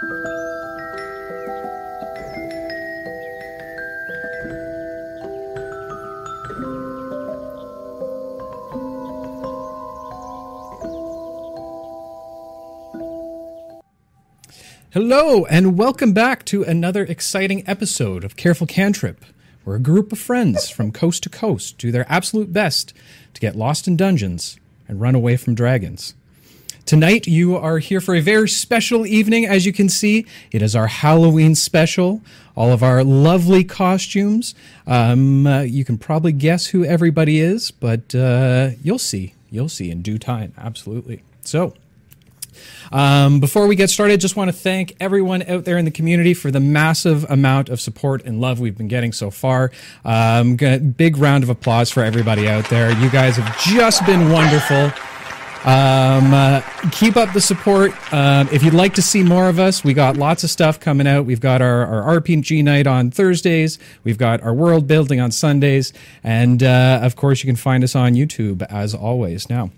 [0.00, 0.14] Hello,
[15.46, 19.24] and welcome back to another exciting episode of Careful Cantrip,
[19.64, 22.94] where a group of friends from coast to coast do their absolute best
[23.34, 26.14] to get lost in dungeons and run away from dragons.
[26.88, 29.44] Tonight, you are here for a very special evening.
[29.44, 32.22] As you can see, it is our Halloween special.
[32.56, 34.54] All of our lovely costumes.
[34.86, 39.34] Um, uh, you can probably guess who everybody is, but uh, you'll see.
[39.50, 40.54] You'll see in due time.
[40.56, 41.22] Absolutely.
[41.42, 41.74] So,
[42.90, 46.32] um, before we get started, just want to thank everyone out there in the community
[46.32, 49.72] for the massive amount of support and love we've been getting so far.
[50.06, 52.98] Um, big round of applause for everybody out there.
[52.98, 54.90] You guys have just been wonderful.
[55.64, 56.60] Um, uh,
[56.92, 57.92] keep up the support.
[58.12, 61.06] Um, if you'd like to see more of us, we got lots of stuff coming
[61.06, 61.26] out.
[61.26, 63.78] We've got our, our RPG night on Thursdays.
[64.04, 65.92] We've got our world building on Sundays.
[66.22, 69.50] And uh, of course, you can find us on YouTube as always.
[69.50, 69.70] Now,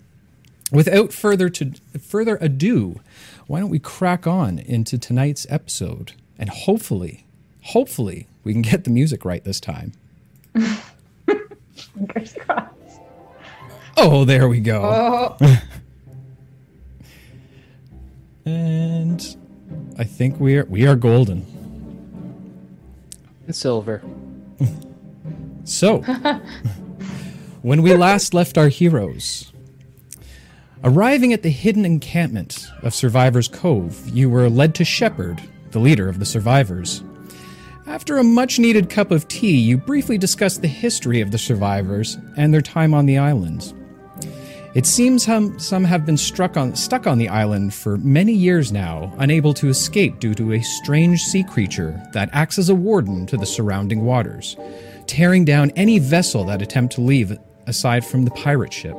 [0.71, 3.01] without further to further ado,
[3.47, 7.25] why don't we crack on into tonight's episode and hopefully,
[7.63, 9.93] hopefully, we can get the music right this time.
[10.55, 12.71] Fingers crossed.
[13.97, 15.37] Oh, there we go.
[15.41, 15.63] Oh,
[18.51, 19.37] And
[19.99, 21.47] I think we are we are golden.
[23.47, 24.03] and silver.
[25.65, 25.99] So,
[27.63, 29.53] when we last left our heroes,
[30.83, 36.09] arriving at the hidden encampment of Survivors Cove, you were led to Shepard, the leader
[36.09, 37.05] of the survivors.
[37.87, 42.19] After a much needed cup of tea, you briefly discussed the history of the survivors
[42.37, 43.73] and their time on the island.
[44.73, 49.13] It seems some, have been struck on, stuck on the island for many years now,
[49.19, 53.37] unable to escape due to a strange sea creature that acts as a warden to
[53.37, 54.57] the surrounding waters,
[55.09, 57.37] tearing down any vessel that attempt to leave
[57.67, 58.97] aside from the pirate ship.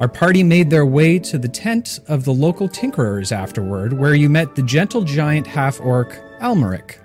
[0.00, 4.30] Our party made their way to the tent of the local tinkerers afterward, where you
[4.30, 7.00] met the gentle giant half orc Almeric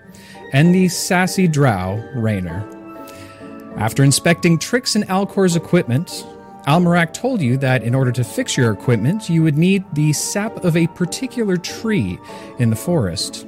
[0.53, 2.64] and the sassy drow Rayner.
[3.78, 6.25] After inspecting Trix and Alcor's equipment,
[6.68, 10.64] Almeric told you that in order to fix your equipment, you would need the sap
[10.64, 12.18] of a particular tree
[12.58, 13.46] in the forest.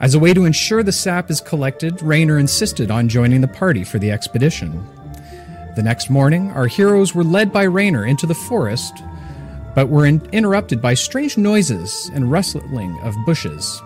[0.00, 3.84] As a way to ensure the sap is collected, Rayner insisted on joining the party
[3.84, 4.84] for the expedition.
[5.76, 8.92] The next morning, our heroes were led by Rayner into the forest,
[9.76, 13.80] but were in- interrupted by strange noises and rustling of bushes.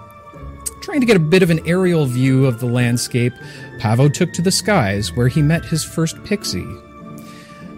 [0.80, 3.34] Trying to get a bit of an aerial view of the landscape,
[3.78, 6.66] Pavo took to the skies where he met his first pixie.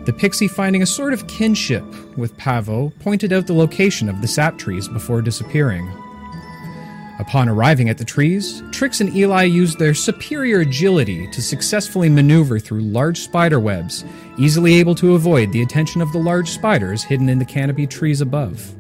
[0.08, 1.84] The pixie, finding a sort of kinship
[2.16, 5.86] with Pavo, pointed out the location of the sap trees before disappearing.
[7.19, 12.58] Upon arriving at the trees, Trix and Eli used their superior agility to successfully maneuver
[12.58, 14.02] through large spider webs,
[14.38, 18.22] easily able to avoid the attention of the large spiders hidden in the canopy trees
[18.22, 18.75] above.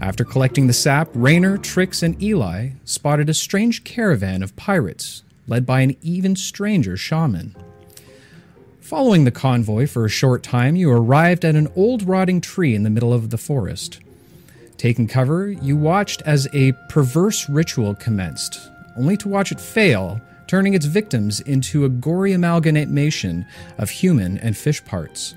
[0.00, 5.64] After collecting the sap, Rayner, Trix, and Eli spotted a strange caravan of pirates, led
[5.64, 7.54] by an even stranger shaman.
[8.88, 12.84] Following the convoy for a short time, you arrived at an old rotting tree in
[12.84, 14.00] the middle of the forest.
[14.78, 20.72] Taking cover, you watched as a perverse ritual commenced, only to watch it fail, turning
[20.72, 23.44] its victims into a gory amalgamation
[23.76, 25.34] of human and fish parts.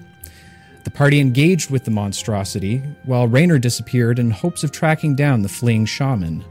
[0.85, 5.49] The party engaged with the monstrosity, while Rayner disappeared in hopes of tracking down the
[5.49, 6.45] fleeing shaman.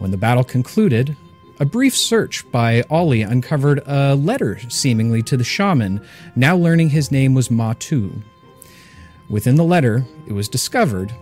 [0.00, 1.16] When the battle concluded,
[1.58, 6.00] a brief search by Ollie uncovered a letter seemingly to the shaman,
[6.34, 8.22] now learning his name was Matu.
[9.28, 11.12] Within the letter, it was discovered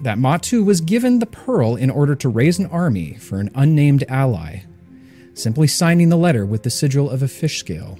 [0.00, 4.04] that Matu was given the pearl in order to raise an army for an unnamed
[4.08, 4.60] ally,
[5.34, 7.98] simply signing the letter with the sigil of a fish scale.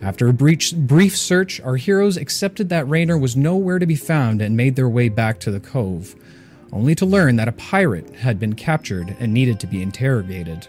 [0.00, 4.56] After a brief, search, our heroes accepted that Rayner was nowhere to be found and
[4.56, 6.14] made their way back to the cove,
[6.74, 10.66] only to learn that a pirate had been captured and needed to be interrogated.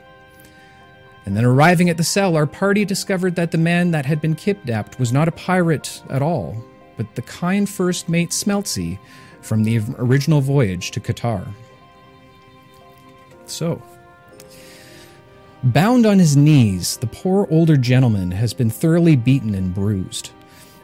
[1.25, 4.36] And then arriving at the cell, our party discovered that the man that had been
[4.36, 6.63] kidnapped was not a pirate at all,
[6.96, 9.00] but the kind first mate Smeltsy
[9.42, 11.48] from the original voyage to Qatar.
[13.48, 13.81] So,
[15.63, 20.30] bound on his knees, the poor older gentleman has been thoroughly beaten and bruised.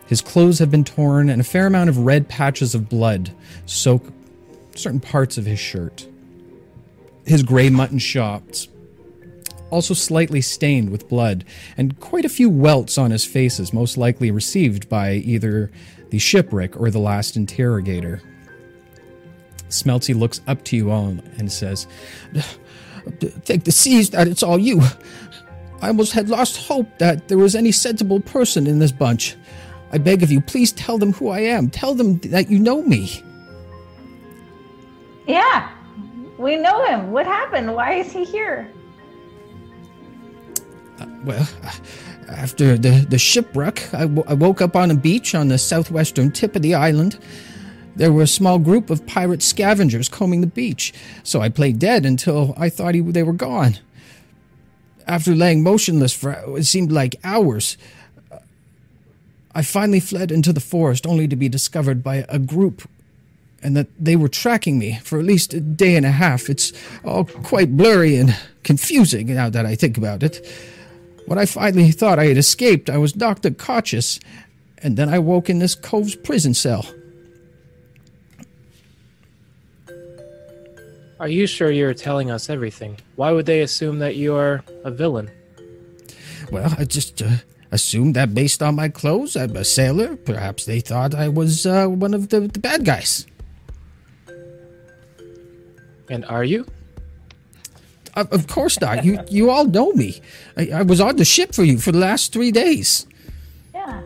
[0.07, 3.31] His clothes have been torn, and a fair amount of red patches of blood
[3.67, 4.03] soak
[4.75, 6.07] certain parts of his shirt.
[7.25, 8.67] His gray mutton chops
[9.71, 11.45] also slightly stained with blood,
[11.77, 15.71] and quite a few welts on his faces, most likely received by either
[16.09, 18.21] the shipwreck or the last interrogator.
[19.69, 21.87] Smelty looks up to you all and says,
[23.19, 24.81] Thank the seas that it's all you.
[25.81, 29.35] I almost had lost hope that there was any sensible person in this bunch.
[29.91, 31.69] I beg of you, please tell them who I am.
[31.69, 33.23] Tell them that you know me.
[35.31, 36.43] Yeah, mm-hmm.
[36.43, 37.11] we know him.
[37.11, 37.73] What happened?
[37.73, 38.69] Why is he here?
[40.99, 41.71] Uh, well, uh,
[42.27, 46.31] after the, the shipwreck, I, w- I woke up on a beach on the southwestern
[46.31, 47.17] tip of the island.
[47.95, 50.93] There were a small group of pirate scavengers combing the beach,
[51.23, 53.77] so I played dead until I thought he, they were gone.
[55.07, 57.77] After laying motionless for it seemed like hours,
[58.29, 58.39] uh,
[59.55, 62.89] I finally fled into the forest only to be discovered by a group
[63.63, 66.49] and that they were tracking me for at least a day and a half.
[66.49, 66.73] It's
[67.03, 70.45] all quite blurry and confusing now that I think about it.
[71.27, 74.19] When I finally thought I had escaped, I was knocked unconscious,
[74.79, 76.85] and then I woke in this cove's prison cell.
[81.19, 82.97] Are you sure you're telling us everything?
[83.15, 85.29] Why would they assume that you are a villain?
[86.51, 87.29] Well, I just uh,
[87.71, 90.15] assumed that based on my clothes, I'm a sailor.
[90.15, 93.27] Perhaps they thought I was uh, one of the, the bad guys.
[96.11, 96.67] And are you?
[98.17, 99.05] Of course not.
[99.05, 100.21] You you all know me.
[100.57, 103.07] I, I was on the ship for you for the last three days.
[103.73, 104.01] Yeah.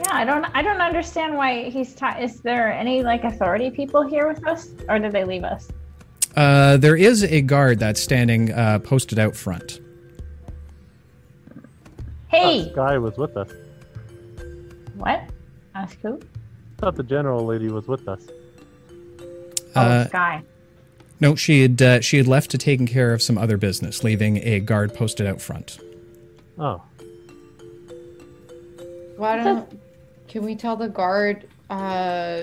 [0.00, 4.02] Yeah, I don't I don't understand why he's ta- is there any like authority people
[4.02, 5.68] here with us or did they leave us?
[6.34, 9.80] Uh, there is a guard that's standing uh, posted out front.
[12.28, 13.50] Hey, That guy was with us.
[14.96, 15.22] what?
[15.76, 16.20] Ask who?
[16.78, 18.22] thought the general lady was with us.
[19.74, 20.42] Oh, Uh, Sky.
[21.20, 24.38] No, she had uh, she had left to taking care of some other business, leaving
[24.38, 25.78] a guard posted out front.
[26.58, 26.82] Oh,
[29.16, 29.80] Why don't?
[30.28, 31.48] Can we tell the guard?
[31.70, 32.42] Uh,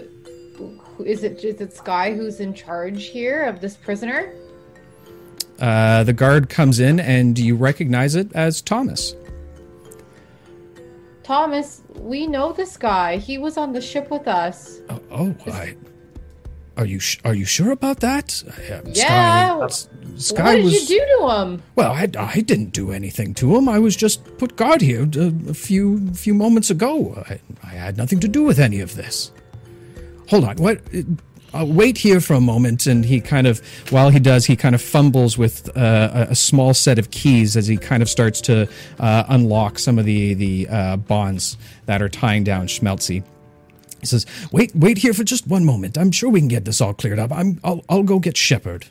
[0.56, 4.34] who, is it is it Sky who's in charge here of this prisoner?
[5.60, 9.14] Uh, the guard comes in, and you recognize it as Thomas.
[11.24, 13.18] Thomas, we know this guy.
[13.18, 14.80] He was on the ship with us.
[14.90, 15.75] Oh, oh I,
[16.80, 18.44] are you sh- are you sure about that?
[18.48, 19.68] Uh, Yeah.
[19.68, 19.86] Sky,
[20.18, 21.62] Sky what did was you do to him?
[21.76, 21.92] well.
[21.92, 23.68] I, I didn't do anything to him.
[23.70, 25.84] I was just put guard here uh, a few
[26.14, 27.24] few moments ago.
[27.30, 29.31] I, I had nothing to do with any of this.
[30.30, 30.56] Hold on.
[30.58, 30.80] What?
[31.52, 33.60] I'll wait here for a moment, and he kind of,
[33.90, 37.58] while he does, he kind of fumbles with uh, a, a small set of keys
[37.58, 42.02] as he kind of starts to uh, unlock some of the the uh, bonds that
[42.04, 43.24] are tying down Smeltsy.
[44.00, 45.98] He says, "Wait, wait here for just one moment.
[45.98, 47.31] I'm sure we can get this all cleared up.
[47.31, 48.88] I'm, I'll, I'll go get Shepard."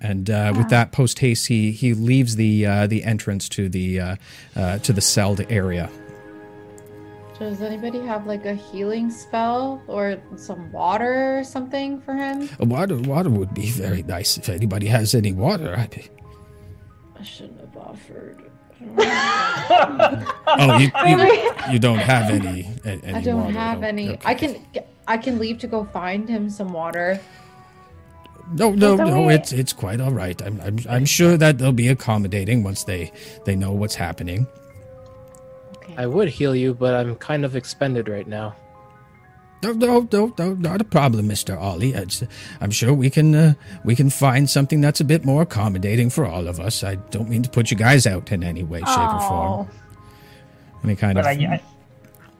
[0.00, 4.00] And uh, with that, post haste, he he leaves the uh, the entrance to the
[4.00, 4.16] uh,
[4.54, 5.90] uh, to the celled area.
[7.38, 12.48] Does anybody have like a healing spell or some water or something for him?
[12.58, 15.72] Water, water would be very nice if anybody has any water.
[15.76, 16.08] I'd be,
[17.16, 18.47] I shouldn't have offered.
[18.80, 22.68] Oh, you, you, you don't have any.
[22.84, 24.10] any I don't water, have any.
[24.10, 24.20] okay.
[24.24, 24.56] I can
[25.06, 27.20] I can leave to go find him some water.
[28.52, 29.26] No, no, no.
[29.26, 30.40] we- It's it's quite all right.
[30.42, 33.12] I'm I'm I'm sure that they'll be accommodating once they
[33.44, 34.46] they know what's happening.
[35.76, 35.94] Okay.
[35.98, 38.54] I would heal you, but I'm kind of expended right now.
[39.60, 41.94] No, no, no, no, not a problem, Mister Ollie.
[42.60, 43.54] I'm sure we can uh,
[43.84, 46.84] we can find something that's a bit more accommodating for all of us.
[46.84, 49.52] I don't mean to put you guys out in any way, shape, or form.
[49.52, 49.68] Oh,
[50.84, 51.26] Any kind But of.
[51.26, 51.62] I, I,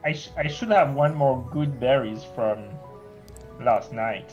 [0.05, 2.63] I, sh- I should have one more good berries from
[3.59, 4.31] last night,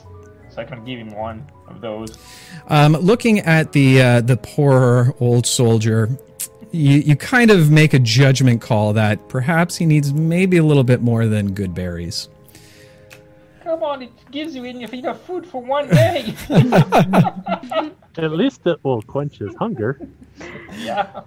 [0.49, 2.17] so I can give him one of those.
[2.69, 6.09] Um, looking at the uh, the poor old soldier,
[6.71, 10.85] you you kind of make a judgment call that perhaps he needs maybe a little
[10.85, 12.29] bit more than good berries.
[13.67, 16.33] Come on, it gives you enough enough food for one day.
[18.17, 20.09] at least it will quench his hunger.
[20.79, 21.23] yeah.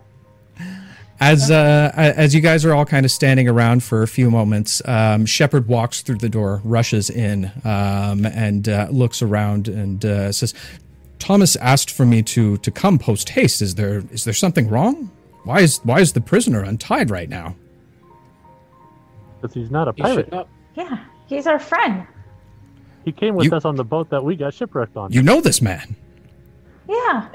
[1.20, 4.82] As uh, as you guys are all kind of standing around for a few moments,
[4.86, 10.32] um, Shepard walks through the door, rushes in, um, and uh, looks around and uh,
[10.32, 10.54] says,
[11.20, 13.62] "Thomas asked for me to to come post haste.
[13.62, 15.12] Is there is there something wrong?
[15.44, 17.58] Why is why is the prisoner untied right now?"
[19.42, 20.28] Because he's not a pirate.
[20.28, 20.48] should not.
[20.76, 22.08] yeah, he's our friend.
[23.06, 25.12] He came with You- us on the boat that we got shipwrecked on.
[25.12, 25.96] You know this man.
[26.88, 27.28] Yeah.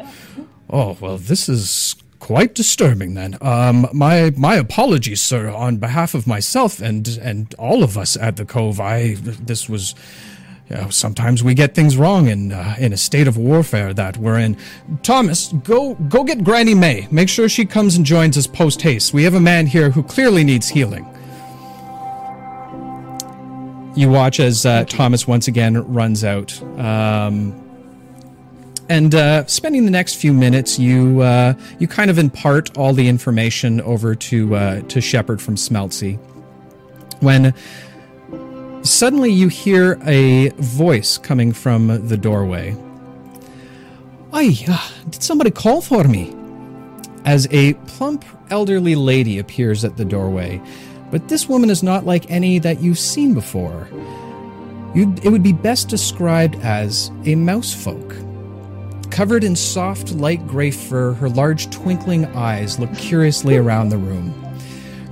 [0.71, 3.15] Oh well, this is quite disturbing.
[3.15, 8.17] Then, um, my my apologies, sir, on behalf of myself and and all of us
[8.17, 8.81] at the Cove.
[8.81, 9.95] I this was.
[10.71, 14.17] You know, sometimes we get things wrong in uh, in a state of warfare that
[14.17, 14.57] we're in.
[15.03, 17.07] Thomas, go go get Granny May.
[17.11, 19.13] Make sure she comes and joins us post haste.
[19.13, 21.05] We have a man here who clearly needs healing.
[23.95, 26.61] You watch as uh, Thomas once again runs out.
[26.79, 27.61] Um,
[28.89, 33.09] and uh, spending the next few minutes, you uh, you kind of impart all the
[33.09, 36.19] information over to uh, to Shepard from Smeltsy.
[37.21, 37.55] When
[38.83, 42.77] suddenly you hear a voice coming from the doorway.
[44.33, 46.35] Aye, uh, did somebody call for me?
[47.25, 50.61] As a plump elderly lady appears at the doorway,
[51.15, 53.87] but this woman is not like any that you've seen before.
[54.97, 58.17] You'd, it would be best described as a mouse folk.
[59.13, 64.33] Covered in soft, light gray fur, her large twinkling eyes look curiously around the room.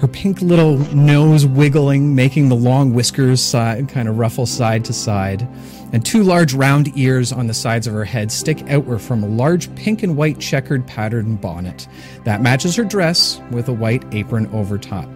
[0.01, 4.93] Her pink little nose wiggling, making the long whiskers side, kind of ruffle side to
[4.93, 5.47] side,
[5.93, 9.29] and two large round ears on the sides of her head stick outward from a
[9.29, 11.87] large pink and white checkered patterned bonnet
[12.25, 15.09] that matches her dress with a white apron over top.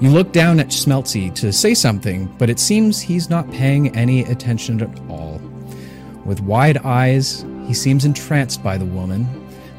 [0.00, 4.24] You look down at Smeltsy to say something, but it seems he's not paying any
[4.24, 5.40] attention at all.
[6.24, 9.26] With wide eyes, he seems entranced by the woman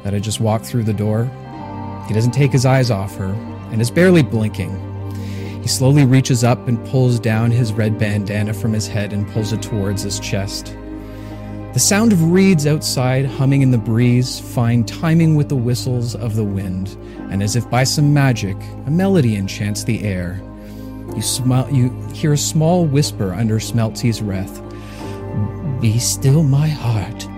[0.02, 1.30] that had just walked through the door.
[2.08, 3.34] He doesn't take his eyes off her
[3.70, 4.72] and is barely blinking.
[5.60, 9.52] He slowly reaches up and pulls down his red bandana from his head and pulls
[9.52, 10.76] it towards his chest.
[11.76, 16.34] The sound of reeds outside humming in the breeze find timing with the whistles of
[16.34, 16.96] the wind,
[17.30, 18.56] and as if by some magic,
[18.86, 20.40] a melody enchants the air.
[21.14, 24.62] You, you hear a small whisper under Smelty's breath.
[25.82, 27.28] Be still, my heart.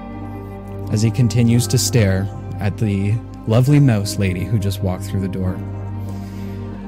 [0.93, 2.29] As he continues to stare
[2.61, 3.15] at the
[3.49, 5.59] lovely mouse lady who just walked through the door.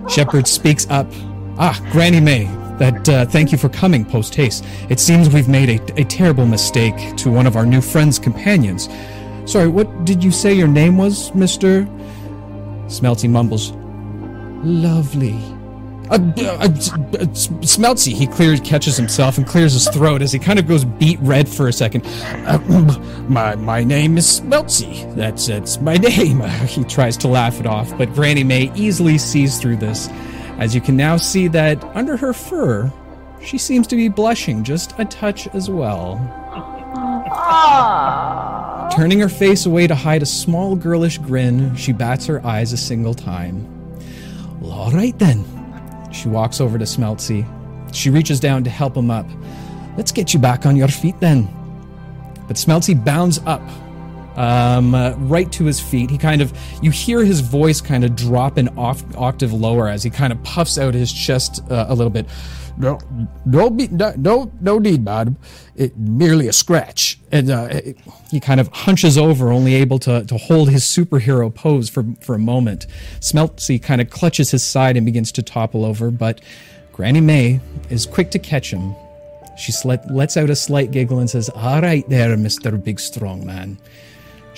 [0.09, 1.09] Shepard speaks up.
[1.59, 2.47] Ah, Granny May,
[2.81, 4.65] that uh, thank you for coming post haste.
[4.89, 8.89] It seems we've made a, a terrible mistake to one of our new friend's companions.
[9.45, 11.87] Sorry, what did you say your name was, Mister?
[12.89, 13.73] Smelty mumbles.
[14.65, 15.39] Lovely.
[16.11, 16.69] Uh, uh, uh,
[17.63, 21.21] Smeltsy, he clears, catches himself and clears his throat as he kind of goes beet
[21.21, 22.05] red for a second.
[22.47, 22.59] Uh,
[23.29, 25.05] my my name is Smelty.
[25.15, 26.41] That's that's my name.
[26.67, 30.09] he tries to laugh it off, but Granny May easily sees through this,
[30.61, 32.93] as you can now see that under her fur,
[33.43, 36.19] she seems to be blushing just a touch as well.
[37.27, 38.95] Aww.
[38.95, 42.77] Turning her face away to hide a small girlish grin, she bats her eyes a
[42.77, 43.67] single time.
[44.61, 45.45] Well, all right then.
[46.13, 47.47] She walks over to Smeltsy.
[47.95, 49.27] She reaches down to help him up.
[49.97, 51.49] Let's get you back on your feet then.
[52.47, 53.63] But Smeltsy bounds up,
[54.37, 56.11] um, uh, right to his feet.
[56.11, 60.03] He kind of, you hear his voice kind of drop an off, octave lower as
[60.03, 62.27] he kind of puffs out his chest uh, a little bit.
[62.79, 62.99] No,
[63.45, 63.69] no,
[64.17, 65.37] no, no, need, madam.
[65.77, 67.19] It merely a scratch.
[67.31, 67.99] And uh, it-
[68.31, 72.35] he kind of hunches over, only able to, to hold his superhero pose for, for
[72.37, 72.87] a moment.
[73.19, 76.41] Smeltsy kind of clutches his side and begins to topple over, but
[76.93, 77.61] Granny May
[77.91, 78.95] is quick to catch him.
[79.59, 82.83] She slet, lets out a slight giggle and says, All right there, Mr.
[82.83, 83.79] Big Strong Man.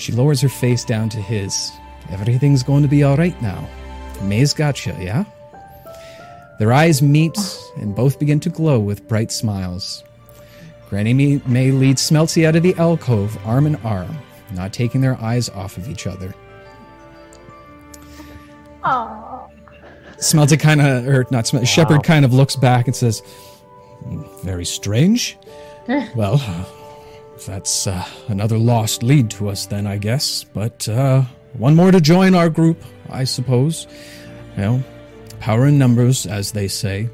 [0.03, 1.71] She lowers her face down to his.
[2.09, 3.65] Everything's going to be all right now.
[4.23, 5.23] May's got you, yeah?
[6.59, 7.37] Their eyes meet,
[7.77, 10.03] and both begin to glow with bright smiles.
[10.89, 14.17] Granny May, May leads Smeltsy out of the alcove, arm in arm,
[14.51, 16.33] not taking their eyes off of each other.
[18.83, 19.49] Aww.
[20.17, 23.21] Smeltsy kind of, or not Smel- Shepard kind of looks back and says,
[24.03, 25.37] "Hmm, Very strange.
[25.87, 26.41] well,
[27.45, 30.43] that's uh, another lost lead to us, then, I guess.
[30.43, 31.23] But uh,
[31.53, 33.87] one more to join our group, I suppose.
[34.55, 34.83] You know,
[35.39, 37.09] power in numbers, as they say.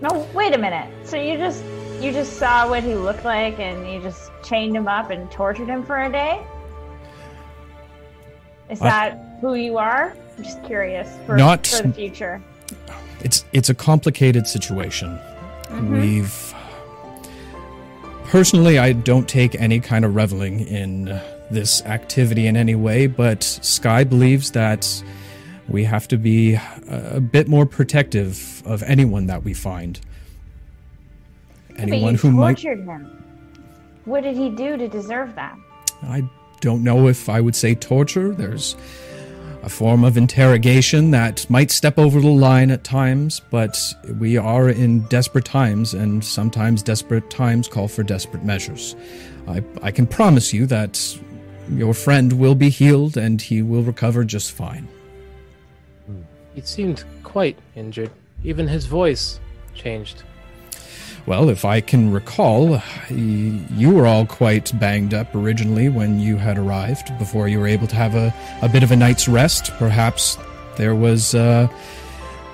[0.00, 0.88] No, wait a minute.
[1.04, 1.62] So you just
[2.00, 5.68] you just saw what he looked like and you just chained him up and tortured
[5.68, 6.44] him for a day?
[8.68, 10.16] Is I- that who you are?
[10.36, 12.42] I'm just curious for, Not- for the future.
[13.20, 15.10] It's it's a complicated situation.
[15.66, 16.00] Mm-hmm.
[16.00, 16.51] We've
[18.32, 21.20] personally, I don't take any kind of reveling in
[21.50, 25.04] this activity in any way, but Sky believes that
[25.68, 26.58] we have to be
[26.88, 30.00] a, bit more protective of anyone that we find.
[31.76, 33.22] Anyone who you might tortured him.
[34.06, 35.54] What did he do to deserve that?
[36.02, 36.22] I
[36.62, 38.32] don't know if I would say torture.
[38.32, 38.76] There's
[39.62, 43.78] a form of interrogation that might step over the line at times, but
[44.18, 48.96] we are in desperate times, and sometimes desperate times call for desperate measures.
[49.46, 51.18] I, I can promise you that
[51.70, 54.88] your friend will be healed and he will recover just fine.
[56.54, 58.10] He seemed quite injured.
[58.44, 59.40] Even his voice
[59.74, 60.22] changed.
[61.24, 66.58] Well, if I can recall, you were all quite banged up originally when you had
[66.58, 69.70] arrived, before you were able to have a, a bit of a night's rest.
[69.78, 70.36] Perhaps
[70.76, 71.68] there was uh,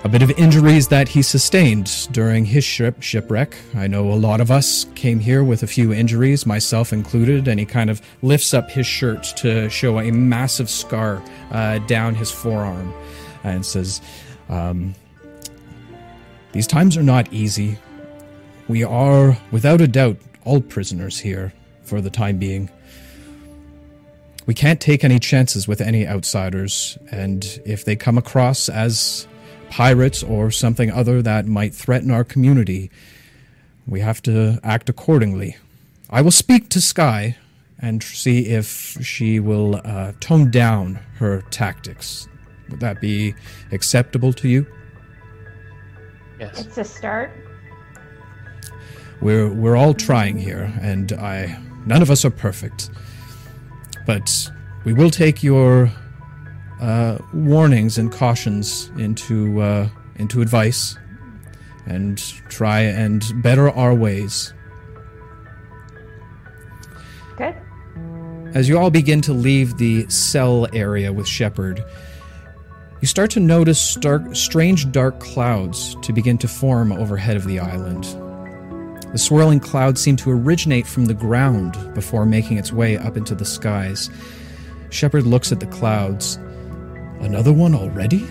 [0.04, 3.56] a bit of injuries that he sustained during his ship shipwreck.
[3.74, 7.58] I know a lot of us came here with a few injuries, myself included, and
[7.58, 11.22] he kind of lifts up his shirt to show a massive scar
[11.52, 12.92] uh, down his forearm
[13.44, 14.02] and says,
[14.50, 14.94] um,
[16.52, 17.78] These times are not easy.
[18.68, 22.70] We are, without a doubt, all prisoners here for the time being.
[24.44, 29.26] We can't take any chances with any outsiders, and if they come across as
[29.70, 32.90] pirates or something other that might threaten our community,
[33.86, 35.56] we have to act accordingly.
[36.10, 37.36] I will speak to Sky
[37.78, 42.28] and see if she will uh, tone down her tactics.
[42.70, 43.34] Would that be
[43.72, 44.66] acceptable to you?
[46.38, 46.66] Yes.
[46.66, 47.30] It's a start.
[49.20, 52.90] We're we're all trying here, and I none of us are perfect.
[54.06, 54.50] But
[54.84, 55.90] we will take your
[56.80, 60.96] uh, warnings and cautions into uh, into advice,
[61.86, 64.54] and try and better our ways.
[67.36, 67.54] Good.
[68.54, 71.84] As you all begin to leave the cell area with Shepard,
[73.00, 77.58] you start to notice stark, strange dark clouds to begin to form overhead of the
[77.58, 78.06] island.
[79.12, 83.34] The swirling clouds seem to originate from the ground before making its way up into
[83.34, 84.10] the skies.
[84.90, 86.36] Shepard looks at the clouds.
[87.20, 88.26] Another one already?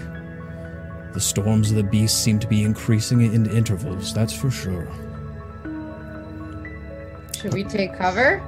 [1.14, 4.88] The storms of the beast seem to be increasing in intervals, that's for sure.
[7.42, 8.42] Should we take cover?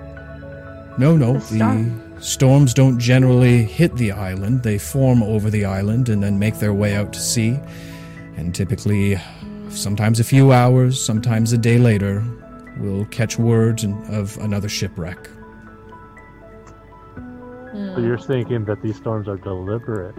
[1.00, 4.64] No, no, The the, storms don't generally hit the island.
[4.64, 7.60] They form over the island and then make their way out to sea.
[8.38, 9.20] And typically,
[9.72, 12.24] sometimes a few hours, sometimes a day later,
[12.80, 15.28] we'll catch word of another shipwreck.
[17.18, 17.96] Hmm.
[17.96, 20.16] So you're thinking that these storms are deliberate?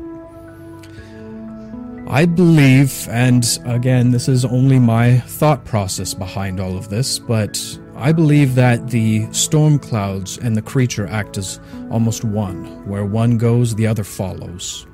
[2.08, 7.78] I believe, and again, this is only my thought process behind all of this, but
[7.94, 12.84] I believe that the storm clouds and the creature act as almost one.
[12.88, 14.86] Where one goes, the other follows.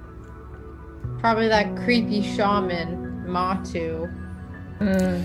[1.20, 4.25] Probably that creepy shaman, Matu.
[4.80, 5.24] Mm.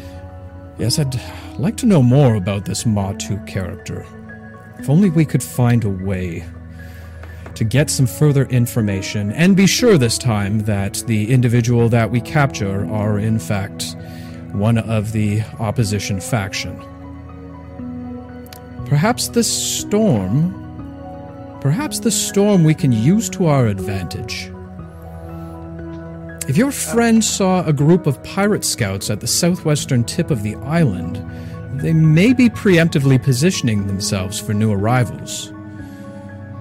[0.78, 1.20] Yes, I'd
[1.60, 4.06] like to know more about this Matu character.
[4.80, 6.44] If only we could find a way
[7.56, 12.22] to get some further information and be sure this time that the individual that we
[12.22, 13.96] capture are, in fact,
[14.54, 16.76] one of the opposition faction.
[18.88, 20.58] Perhaps the storm.
[21.62, 24.51] Perhaps the storm we can use to our advantage.
[26.52, 30.56] If your friend saw a group of pirate scouts at the southwestern tip of the
[30.56, 31.16] island,
[31.80, 35.54] they may be preemptively positioning themselves for new arrivals.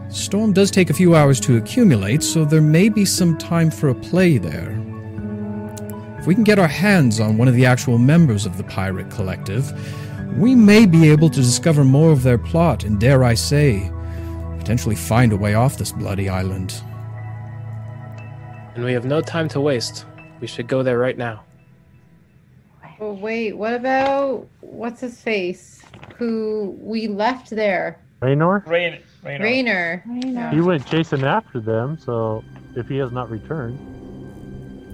[0.09, 3.89] Storm does take a few hours to accumulate, so there may be some time for
[3.89, 4.81] a play there.
[6.21, 9.11] If we can get our hands on one of the actual members of the pirate
[9.11, 9.73] collective,
[10.39, 13.91] we may be able to discover more of their plot and, dare I say,
[14.57, 16.81] potentially find a way off this bloody island.
[18.81, 20.07] And we have no time to waste.
[20.41, 21.45] We should go there right now.
[22.99, 25.83] Oh wait, what about what's his face?
[26.17, 28.01] Who we left there?
[28.23, 28.65] Rayner?
[28.67, 30.03] Rain, Rain, Rayner.
[30.07, 30.49] Rayner.
[30.49, 32.43] He went chasing after them, so
[32.75, 33.77] if he has not returned,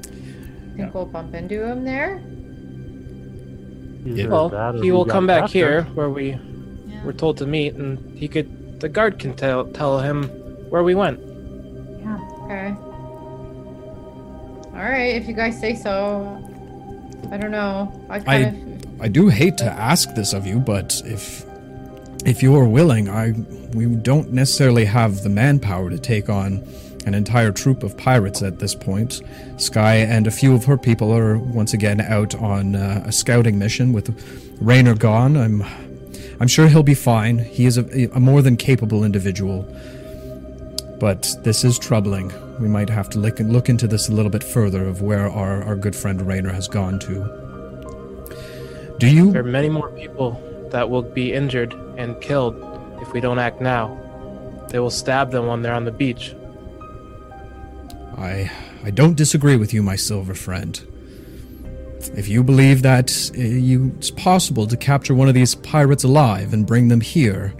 [0.04, 2.16] I Think we'll bump into him there?
[4.04, 5.58] either Well, that he will got come back captured.
[5.58, 6.36] here where we
[7.04, 8.80] were told to meet, and he could.
[8.80, 10.24] The guard can tell tell him
[10.70, 11.20] where we went.
[12.00, 12.18] Yeah.
[12.42, 12.74] Okay.
[14.76, 16.42] All right, if you guys say so.
[17.30, 17.90] I don't know.
[18.10, 19.00] I kind of.
[19.00, 21.46] I do hate to ask this of you, but if
[22.26, 23.32] if you are willing, I
[23.72, 26.62] we don't necessarily have the manpower to take on
[27.06, 29.22] an entire troop of pirates at this point.
[29.56, 33.58] Sky and a few of her people are once again out on uh, a scouting
[33.58, 34.10] mission with
[34.60, 35.38] Rayner gone.
[35.38, 35.64] I'm
[36.38, 37.38] I'm sure he'll be fine.
[37.38, 39.62] He is a, a more than capable individual.
[41.00, 42.30] But this is troubling.
[42.60, 45.62] We might have to look, look into this a little bit further of where our,
[45.62, 48.96] our good friend Rayner has gone to.
[48.98, 50.40] Do you There are many more people
[50.70, 52.56] that will be injured and killed
[53.02, 53.98] if we don't act now.
[54.70, 56.34] They will stab them when they're on the beach.
[58.16, 58.50] I
[58.84, 60.80] I don't disagree with you, my silver friend.
[62.14, 66.52] If you believe that uh, you, it's possible to capture one of these pirates alive
[66.52, 67.52] and bring them here,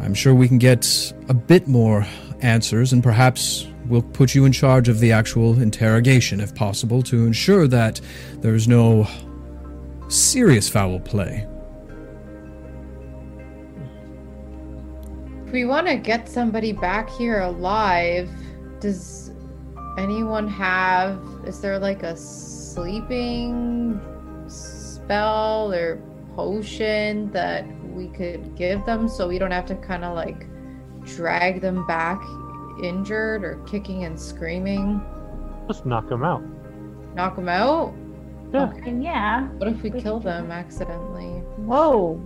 [0.00, 2.06] I'm sure we can get a bit more
[2.40, 7.26] answers and perhaps we'll put you in charge of the actual interrogation if possible to
[7.26, 8.00] ensure that
[8.36, 9.06] there's no
[10.08, 11.46] serious foul play.
[15.46, 18.30] If we want to get somebody back here alive,
[18.80, 19.32] does
[19.96, 21.18] anyone have?
[21.46, 24.00] Is there like a sleeping
[24.46, 26.00] spell or
[26.36, 30.46] potion that we could give them so we don't have to kind of like
[31.16, 32.20] drag them back
[32.82, 35.00] injured or kicking and screaming?
[35.66, 36.42] Just knock them out.
[37.14, 37.94] Knock them out?
[38.52, 38.70] Yeah.
[38.70, 38.92] Okay.
[38.92, 39.48] Yeah.
[39.58, 41.42] What if we We kill could do them accidentally?
[41.56, 42.20] Whoa.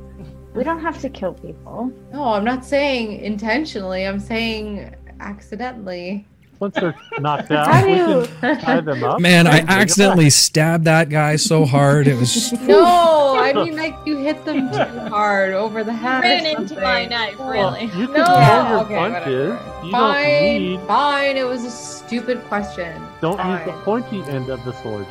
[0.54, 1.90] We don't have to kill people.
[2.12, 4.06] No, I'm not saying intentionally.
[4.06, 6.26] I'm saying accidentally.
[6.62, 9.18] Once they're knocked out, we can tie them up.
[9.18, 12.52] Man, I and bring it accidentally stabbed that guy so hard it was.
[12.62, 16.20] No, I mean like you hit them too hard over the head.
[16.20, 17.58] or Ran into my knife, really.
[17.58, 19.50] Well, you can No, roll your okay, punches.
[19.50, 19.86] whatever.
[19.86, 20.80] You Fine, don't need.
[20.86, 21.36] fine.
[21.36, 23.02] It was a stupid question.
[23.20, 25.06] Don't use the pointy end of the sword.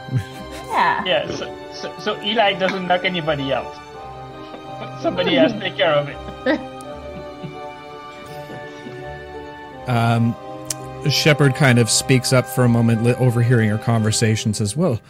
[0.70, 1.04] Yeah.
[1.04, 3.76] Yeah, so, so, so Eli doesn't knock anybody out.
[5.02, 6.62] Somebody has to take care of it.
[9.88, 10.36] Um,
[11.10, 15.02] Shepard kind of speaks up for a moment, overhearing her conversation, says, Well,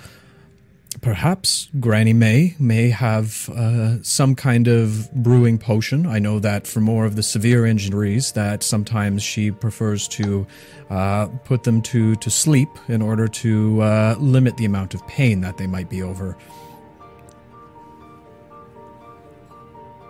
[1.02, 6.06] perhaps Granny May may have uh, some kind of brewing potion.
[6.06, 10.48] I know that for more of the severe injuries, that sometimes she prefers to
[10.90, 15.42] uh, put them to, to sleep in order to uh, limit the amount of pain
[15.42, 16.38] that they might be over.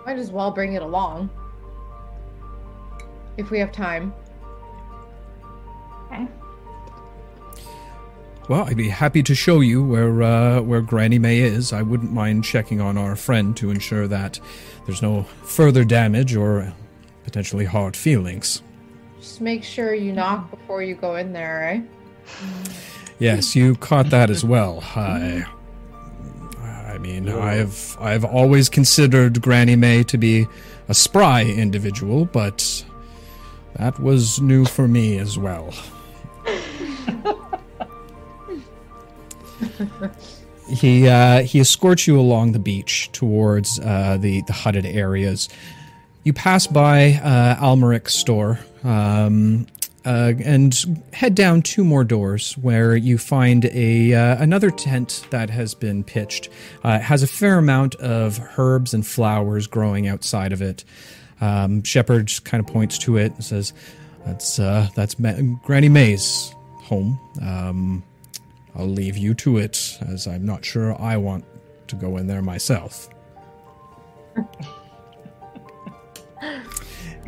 [0.06, 1.28] Might as well bring it along.
[3.36, 4.12] If we have time.
[6.12, 6.26] Okay.
[8.48, 11.72] Well, I'd be happy to show you where uh, where Granny May is.
[11.72, 14.40] I wouldn't mind checking on our friend to ensure that
[14.84, 16.72] there's no further damage or
[17.24, 18.62] potentially hard feelings.
[19.20, 21.80] Just make sure you knock before you go in there, eh?
[23.20, 24.82] Yes, you caught that as well.
[24.96, 25.44] I,
[26.60, 30.48] I mean, I've I've always considered Granny May to be
[30.88, 32.84] a spry individual, but
[33.76, 35.72] that was new for me as well.
[40.68, 45.48] he uh, he escorts you along the beach towards uh, the the hutted areas.
[46.24, 49.66] You pass by uh, Almeric's store um,
[50.04, 55.50] uh, and head down two more doors where you find a uh, another tent that
[55.50, 56.48] has been pitched.
[56.84, 60.84] Uh, it has a fair amount of herbs and flowers growing outside of it.
[61.40, 63.72] Um, Shepard kind of points to it and says,
[64.24, 67.18] "That's uh, that's Ma- Granny May's home.
[67.40, 68.02] Um,
[68.74, 71.44] I'll leave you to it, as I'm not sure I want
[71.88, 73.08] to go in there myself."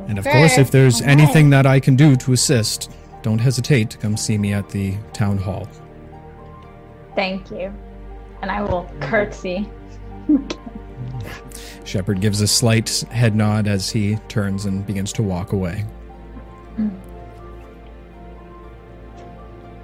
[0.09, 1.11] And of course, if there's right.
[1.11, 2.91] anything that I can do to assist,
[3.23, 5.69] don't hesitate to come see me at the town hall.
[7.15, 7.73] Thank you.
[8.43, 9.71] And I will curtsy.
[11.85, 15.85] Shepard gives a slight head nod as he turns and begins to walk away.
[16.79, 16.91] All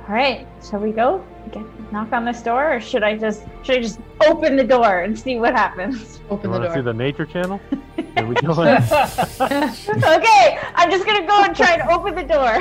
[0.09, 1.25] right, shall we go?
[1.53, 5.01] Get, knock on this door, or should I just should I just open the door
[5.01, 6.21] and see what happens?
[6.31, 6.75] Open You the door.
[6.75, 7.61] see the nature channel?
[7.97, 8.51] Here we go.
[8.53, 12.61] okay, I'm just gonna go and try and open the door.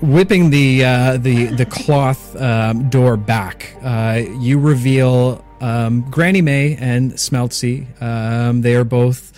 [0.00, 6.76] Whipping the uh, the the cloth um, door back, uh, you reveal um, Granny May
[6.76, 7.86] and Smeltsy.
[8.02, 9.32] Um, they are both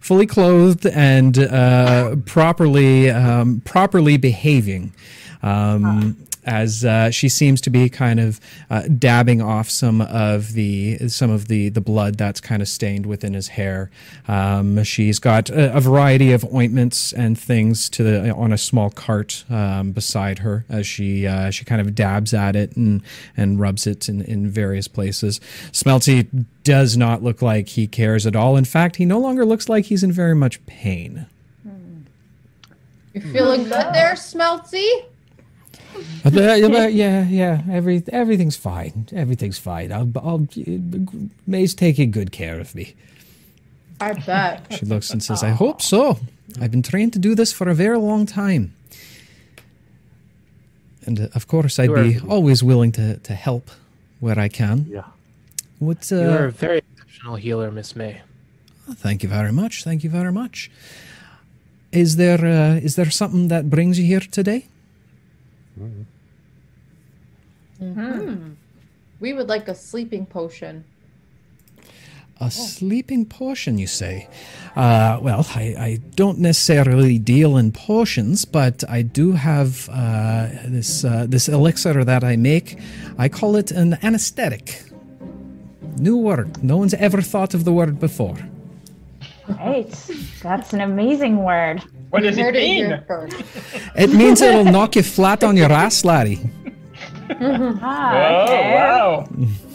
[0.00, 4.92] fully clothed and uh, properly um, properly behaving.
[5.42, 6.16] Um,
[6.48, 11.30] as uh, she seems to be kind of uh, dabbing off some of the some
[11.30, 13.90] of the the blood that's kind of stained within his hair.
[14.26, 18.90] Um, she's got a, a variety of ointments and things to the on a small
[18.90, 23.02] cart um, beside her as she uh, she kind of dabs at it and
[23.36, 25.40] and rubs it in, in various places.
[25.70, 26.28] Smelty
[26.64, 28.56] does not look like he cares at all.
[28.56, 31.26] In fact, he no longer looks like he's in very much pain.
[33.14, 35.04] You feeling good there, Smeltsy?
[36.24, 37.62] Uh, but- yeah, yeah.
[37.70, 39.06] Every everything's fine.
[39.12, 39.92] Everything's fine.
[39.92, 40.46] I'll, I'll
[41.46, 42.94] May's taking good care of me.
[44.00, 44.66] I bet.
[44.78, 46.18] She looks and says, "I hope so.
[46.60, 48.72] I've been trained to do this for a very long time."
[51.06, 53.70] And uh, of course, I'd be always willing to, to help
[54.20, 54.86] where I can.
[54.88, 55.04] yeah.
[55.78, 56.10] What?
[56.10, 58.20] You are a Uh, very exceptional healer, Miss May.
[59.02, 59.84] thank you very much.
[59.84, 60.70] Thank you very much.
[61.92, 64.62] Is there uh, is there something that brings you here today?
[69.20, 70.84] We would like a sleeping potion.
[72.40, 74.28] A sleeping potion, you say?
[74.76, 81.04] Uh, well, I, I don't necessarily deal in potions, but I do have uh, this
[81.04, 82.78] uh, this elixir that I make.
[83.18, 84.84] I call it an anesthetic.
[85.96, 86.62] New word.
[86.62, 88.38] No one's ever thought of the word before.
[89.48, 89.92] Right,
[90.40, 91.82] that's an amazing word.
[92.10, 93.02] What does You it heard it mean?
[93.06, 93.36] first.
[93.96, 96.40] It means it'll knock you flat on your ass, laddie.
[97.30, 98.74] Ah, Oh okay.
[98.74, 99.28] wow!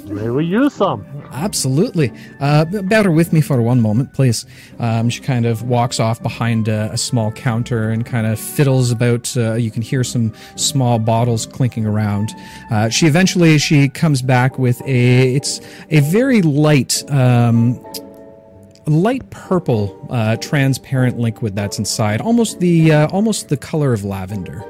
[0.07, 1.05] May we use some?
[1.31, 2.11] Absolutely.
[2.39, 4.45] Uh, b- bear with me for one moment, please.
[4.79, 8.91] Um, she kind of walks off behind a, a small counter and kind of fiddles
[8.91, 9.35] about.
[9.37, 12.31] Uh, you can hear some small bottles clinking around.
[12.69, 15.35] Uh, she eventually she comes back with a.
[15.35, 17.03] It's a very light.
[17.09, 17.79] Um,
[18.85, 24.63] light purple uh, transparent liquid that's inside almost the uh, almost the color of lavender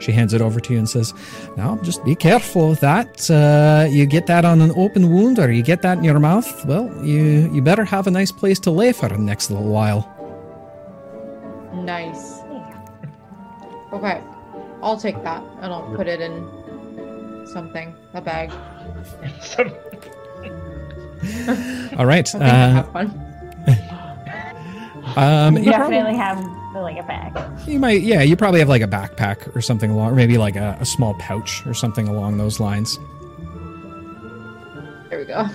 [0.00, 1.14] she hands it over to you and says,
[1.56, 3.30] Now, just be careful with that.
[3.30, 6.66] Uh, you get that on an open wound or you get that in your mouth,
[6.66, 10.00] well, you, you better have a nice place to lay for the next little while.
[11.72, 12.40] Nice.
[13.92, 14.20] Okay,
[14.82, 18.50] I'll take that and I'll put it in something, a bag.
[21.96, 22.28] All right.
[22.34, 23.31] I think I Uh, have one.
[25.16, 26.38] Um, You you, definitely probably, have
[26.74, 27.68] like a bag.
[27.68, 30.56] you might, yeah, you probably have like a backpack or something along, or maybe like
[30.56, 32.98] a, a small pouch or something along those lines.
[35.10, 35.46] There we go.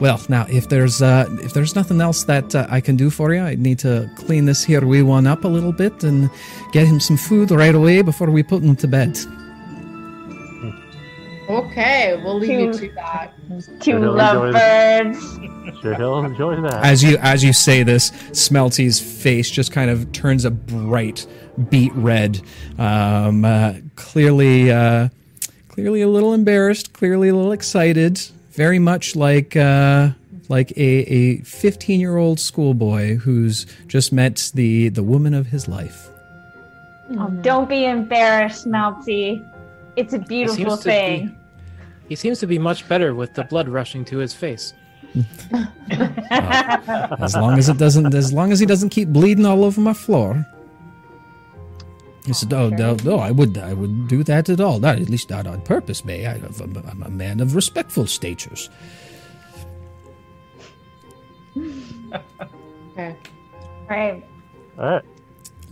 [0.00, 3.34] Well, now if there's uh, if there's nothing else that uh, I can do for
[3.34, 6.30] you, I need to clean this here wee one up a little bit and
[6.72, 9.18] get him some food right away before we put him to bed.
[11.50, 13.32] Okay, we'll leave you to that.
[13.80, 15.38] Two Really enjoy lovebirds.
[15.82, 16.84] Sure, he'll enjoy that.
[16.84, 21.26] As you as you say this, Smelty's face just kind of turns a bright
[21.70, 22.42] beet red.
[22.78, 25.08] Um, uh, clearly, uh,
[25.68, 26.92] clearly a little embarrassed.
[26.92, 28.18] Clearly a little excited.
[28.50, 30.10] Very much like uh,
[30.48, 35.66] like a a fifteen year old schoolboy who's just met the the woman of his
[35.66, 36.10] life.
[37.18, 39.46] Oh, don't be embarrassed, Melty.
[39.96, 41.39] It's a beautiful seems to thing.
[42.10, 44.74] Be- He seems to be much better with the blood rushing to his face.
[45.90, 49.92] As long as it doesn't, as long as he doesn't keep bleeding all over my
[49.94, 50.46] floor.
[52.26, 54.78] He said, "Oh, no, no, I would, I would do that at all.
[54.78, 56.26] Not at least not on purpose, May.
[56.26, 58.68] I, I'm, I'm a man of respectful statures."
[61.56, 63.16] Okay.
[63.88, 64.22] Right.
[64.78, 65.04] All right.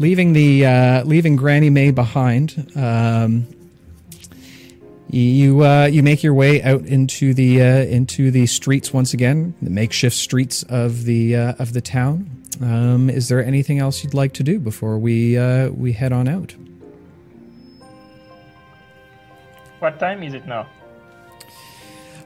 [0.01, 2.73] leaving the uh, leaving Granny May behind.
[2.75, 3.47] Um,
[5.11, 9.55] you uh, you make your way out into the uh, into the streets once again,
[9.63, 12.31] the makeshift streets of the uh, of the town.
[12.61, 16.29] Um, is there anything else you'd like to do before we uh, we head on
[16.29, 16.55] out?
[19.79, 20.67] What time is it now?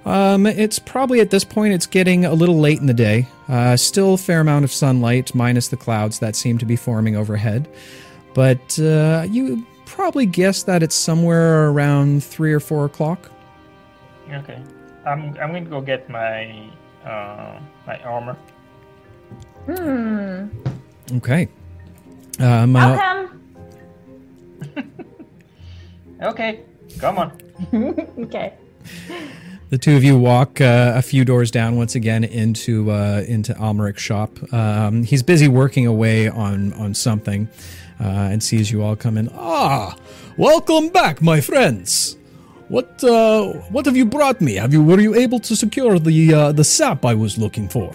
[0.05, 3.29] Um, it's probably at this point it's getting a little late in the day.
[3.49, 7.14] Uh, still a fair amount of sunlight, minus the clouds that seem to be forming
[7.14, 7.68] overhead.
[8.35, 13.31] But uh, you probably guess that it's somewhere around three or four o'clock.
[14.31, 14.61] Okay,
[15.05, 16.68] I'm I'm going to go get my
[17.05, 18.37] uh, my armor.
[19.66, 20.48] Hmm.
[21.16, 21.48] Okay.
[22.40, 23.38] Um, I'll uh, come.
[26.22, 26.61] Okay,
[27.00, 27.33] come on.
[28.20, 28.55] okay.
[29.70, 33.59] the two of you walk uh, a few doors down once again into uh, into
[33.59, 34.31] Almeric's shop.
[34.52, 37.48] Um, he's busy working away on on something,
[38.02, 39.28] uh, and sees you all come in.
[39.34, 39.96] Ah,
[40.36, 42.16] welcome back, my friends.
[42.68, 44.54] What uh, what have you brought me?
[44.54, 47.92] Have you were you able to secure the uh, the sap I was looking for?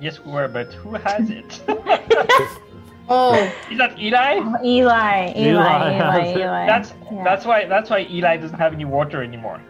[0.00, 1.62] Yes, we were, but who has it?
[3.06, 3.34] Oh,
[3.70, 4.38] is that Eli?
[4.40, 6.40] Oh, Eli, Eli, Eli Eli.
[6.40, 6.66] Eli.
[6.66, 7.22] That's Yeah.
[7.22, 9.60] that's why that's why Eli doesn't have any water anymore.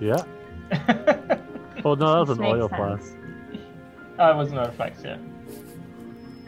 [0.00, 0.22] Yeah.
[1.86, 3.14] Oh no, that was an oil flask.
[4.18, 5.18] oh, it was another flax, yeah.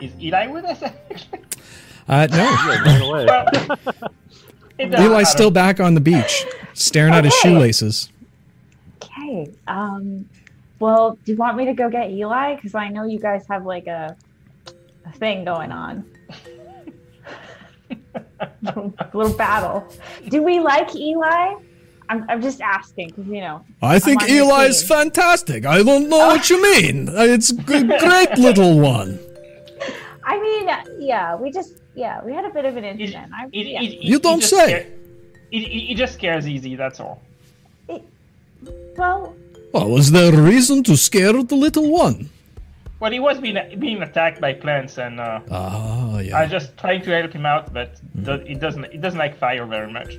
[0.00, 0.82] Is Eli with us?
[0.82, 3.24] Uh, no, Yeah, right away.
[3.26, 3.78] well,
[4.78, 5.24] Eli's matter.
[5.24, 8.10] still back on the beach, staring at his shoelaces.
[9.02, 9.50] Okay.
[9.66, 10.28] Um.
[10.78, 12.56] Well, do you want me to go get Eli?
[12.56, 14.14] Because I know you guys have like a,
[15.06, 16.04] a thing going on.
[17.90, 19.90] a little battle.
[20.28, 21.54] Do we like Eli?
[22.08, 23.64] I'm, I'm just asking because you know.
[23.82, 25.64] I think on Eli is fantastic.
[25.64, 27.08] I don't know what you mean.
[27.10, 29.18] It's a great little one.
[30.32, 30.68] I mean,
[31.12, 33.32] yeah, we just yeah, we had a bit of an It- incident.
[33.32, 33.82] I, it- yeah.
[33.82, 34.66] it- it- You don't just say.
[34.66, 34.86] scare-
[35.56, 36.74] It, it, it just scares easy.
[36.82, 37.22] That's all.
[38.98, 39.34] well,
[39.72, 42.30] Well, was there a reason to scare the little one?
[43.00, 46.40] Well, he was being being attacked by plants, and uh, Ah, I yeah.
[46.42, 47.90] was just trying to help him out, but
[48.26, 50.12] do- it doesn't it doesn't like fire very much.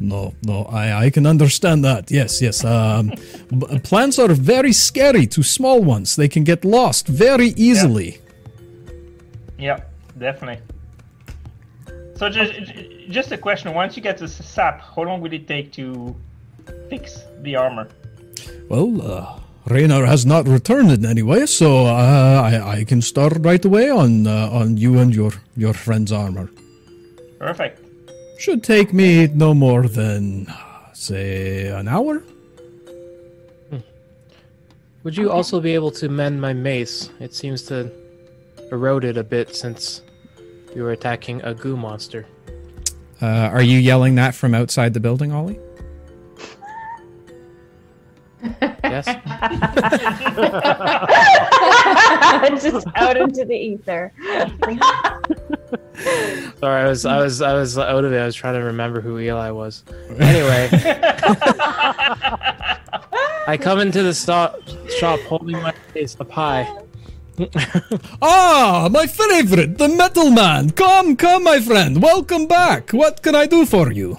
[0.00, 2.10] No, no, I, I can understand that.
[2.10, 2.64] Yes, yes.
[2.64, 3.12] Um,
[3.58, 6.14] b- plants are very scary to small ones.
[6.16, 8.10] They can get lost very easily.
[8.10, 8.27] Yeah,
[10.18, 10.60] definitely.
[12.16, 12.52] So just
[13.08, 16.14] just a question: Once you get the sap, how long will it take to
[16.88, 17.88] fix the armor?
[18.68, 23.34] Well, uh, Rayner has not returned in any way, so uh, I, I can start
[23.40, 26.50] right away on uh, on you and your your friend's armor.
[27.38, 27.80] Perfect.
[28.38, 30.46] Should take me no more than
[30.92, 32.22] say an hour.
[35.04, 37.10] Would you also be able to mend my mace?
[37.20, 37.90] It seems to
[38.70, 40.02] eroded a bit since
[40.74, 42.26] you were attacking a goo monster.
[43.20, 45.58] Uh, are you yelling that from outside the building, Ollie?
[48.82, 49.06] Yes.
[52.62, 54.12] Just out into the ether.
[56.60, 58.18] Sorry, I was I was I was out of it.
[58.18, 59.82] I was trying to remember who Eli was.
[60.18, 60.68] Anyway,
[63.46, 64.56] I come into the stop,
[64.98, 66.68] shop holding my face up high.
[68.22, 70.70] Ah, my favorite, the metal man.
[70.70, 72.02] Come, come, my friend.
[72.02, 72.90] Welcome back.
[72.90, 74.18] What can I do for you?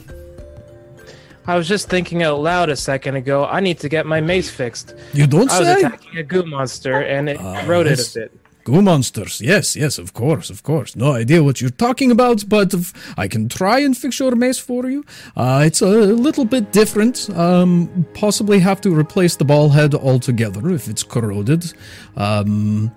[1.45, 3.45] I was just thinking out loud a second ago.
[3.45, 4.93] I need to get my mace fixed.
[5.13, 8.15] You don't I was attacking a goo monster and it Ah, eroded yes.
[8.15, 8.31] a bit.
[8.65, 9.41] Goo monsters.
[9.41, 10.95] Yes, yes, of course, of course.
[10.95, 12.75] No idea what you're talking about, but
[13.17, 15.03] I can try and fix your mace for you.
[15.35, 17.29] Uh, it's a little bit different.
[17.35, 21.73] Um, possibly have to replace the ball head altogether if it's corroded.
[22.15, 22.91] Um,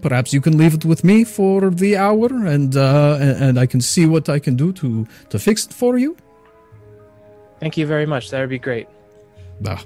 [0.00, 3.66] perhaps you can leave it with me for the hour, and uh, and and I
[3.66, 6.16] can see what I can do to to fix it for you.
[7.60, 8.30] Thank you very much.
[8.30, 8.88] That would be great.
[9.66, 9.82] Ah.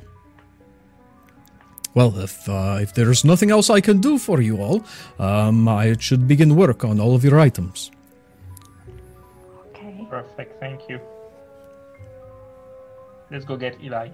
[1.94, 4.84] Well, if uh, if there's nothing else I can do for you all,
[5.18, 7.90] um, I should begin work on all of your items.
[9.68, 10.06] Okay.
[10.08, 10.60] Perfect.
[10.60, 11.00] Thank you.
[13.30, 14.10] Let's go get Eli.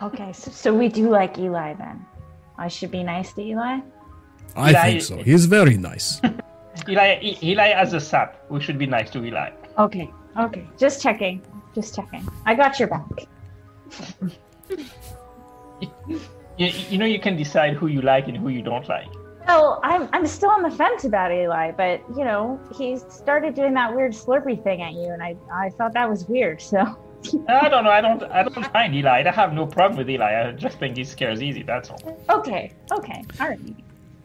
[0.00, 0.32] Okay.
[0.32, 2.06] So, so we do like Eli then.
[2.56, 3.80] I should be nice to Eli.
[4.56, 5.16] I Eli- think so.
[5.22, 6.20] He's very nice.
[6.88, 8.44] Eli, E- Eli as a sap.
[8.50, 9.50] We should be nice to Eli.
[9.78, 10.10] Okay.
[10.38, 10.66] Okay.
[10.78, 11.42] Just checking.
[11.74, 12.26] Just checking.
[12.46, 13.02] I got your back.
[16.58, 19.08] You, you know you can decide who you like and who you don't like.
[19.48, 23.74] Well, I'm I'm still on the fence about Eli, but you know he started doing
[23.74, 26.60] that weird slurpy thing at you, and I I thought that was weird.
[26.60, 26.78] So
[27.48, 27.90] I don't know.
[27.90, 28.22] I don't.
[28.24, 29.24] I don't mind Eli.
[29.26, 30.48] I have no problem with Eli.
[30.48, 31.62] I just think he scares easy.
[31.62, 32.00] That's all.
[32.28, 33.58] okay, okay, all right.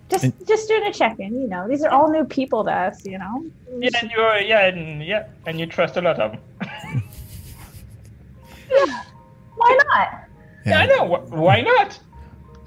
[0.10, 1.42] Just just doing a check in.
[1.42, 3.06] You know, these are all new people to us.
[3.06, 3.46] You know.
[3.80, 6.42] Yeah, and you're yeah, and yeah, and you trust a lot of them.
[9.56, 10.08] Why not?
[10.66, 11.06] Yeah, I know.
[11.30, 12.00] Why not?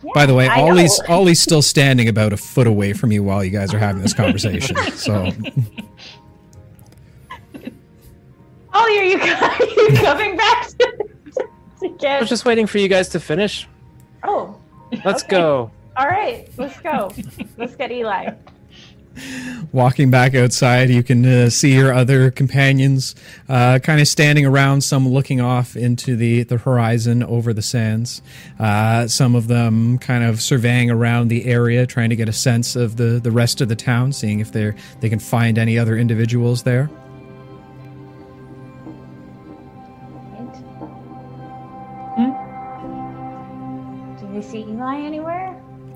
[0.02, 0.68] Yeah, By the way, I know.
[0.68, 4.02] Ollie's Ollie's still standing about a foot away from you while you guys are having
[4.02, 4.76] this conversation.
[4.92, 5.30] So
[8.72, 10.76] oh, Ollie, are you, are you coming back to,
[11.36, 11.48] to
[11.84, 12.20] I get?
[12.20, 13.68] was just waiting for you guys to finish.
[14.22, 14.56] Oh,
[15.04, 15.30] Let's Okay.
[15.36, 15.70] go.
[15.96, 16.48] All right.
[16.56, 17.12] Let's go.
[17.56, 18.34] Let's get Eli.
[19.72, 23.14] walking back outside, you can uh, see your other companions
[23.48, 28.22] uh, kind of standing around, some looking off into the, the horizon over the sands.
[28.58, 32.76] Uh, some of them kind of surveying around the area, trying to get a sense
[32.76, 35.96] of the, the rest of the town, seeing if they're, they can find any other
[35.96, 36.90] individuals there.
[44.20, 45.19] Do we see Eli anywhere?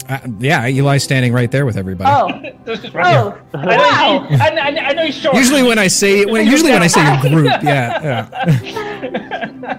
[0.09, 2.11] Uh, yeah, Eli's standing right there with everybody.
[2.13, 3.17] Oh, This is right.
[3.17, 4.27] oh, I know, wow.
[4.31, 5.35] I, I, I know he's short.
[5.35, 9.79] Usually when I say when, usually when I say your group, yeah, yeah.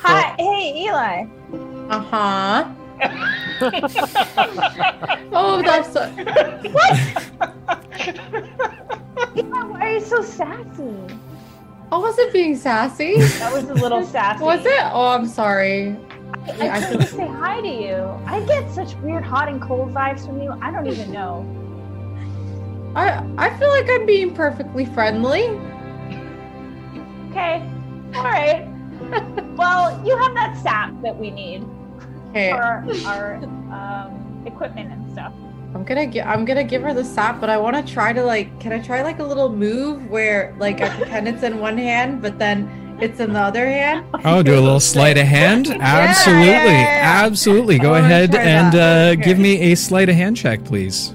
[0.00, 1.26] Hi, hey, Eli.
[1.90, 2.68] Uh huh.
[5.32, 6.08] oh, that's so-
[6.70, 7.76] what?
[9.36, 10.94] Eli, why are you so sassy?
[11.92, 13.16] I wasn't being sassy.
[13.18, 14.44] That was a little sassy.
[14.44, 14.80] Was it?
[14.92, 15.96] Oh, I'm sorry.
[16.60, 17.96] I, I to say hi to you.
[18.26, 20.52] I get such weird hot and cold vibes from you.
[20.60, 21.46] I don't even know.
[22.94, 25.48] I I feel like I'm being perfectly friendly.
[27.30, 27.64] Okay,
[28.14, 28.66] all right.
[29.56, 31.64] well, you have that sap that we need
[32.30, 33.34] Okay, for our, our
[33.72, 35.32] um, equipment and stuff.
[35.74, 38.22] I'm gonna gi- I'm gonna give her the sap, but I want to try to
[38.24, 38.58] like.
[38.58, 42.20] Can I try like a little move where like I pretend it's in one hand,
[42.20, 44.06] but then it's in the other hand?
[44.24, 45.68] Oh, do a little sleight of hand?
[45.68, 47.24] Absolutely, yeah, yeah.
[47.26, 47.78] absolutely.
[47.78, 49.22] Go ahead and uh, Okay.
[49.22, 51.14] give me a sleight of hand check, please.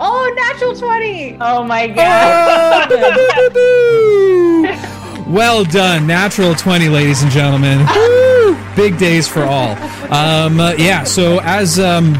[0.00, 1.36] Oh, natural twenty.
[1.40, 2.90] Oh my god.
[5.32, 6.06] well done.
[6.06, 7.86] Natural 20, ladies and gentlemen.
[7.94, 8.56] Woo!
[8.74, 9.76] Big days for all.
[10.12, 12.14] Um, uh, yeah, so as um,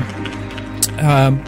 [1.01, 1.43] um,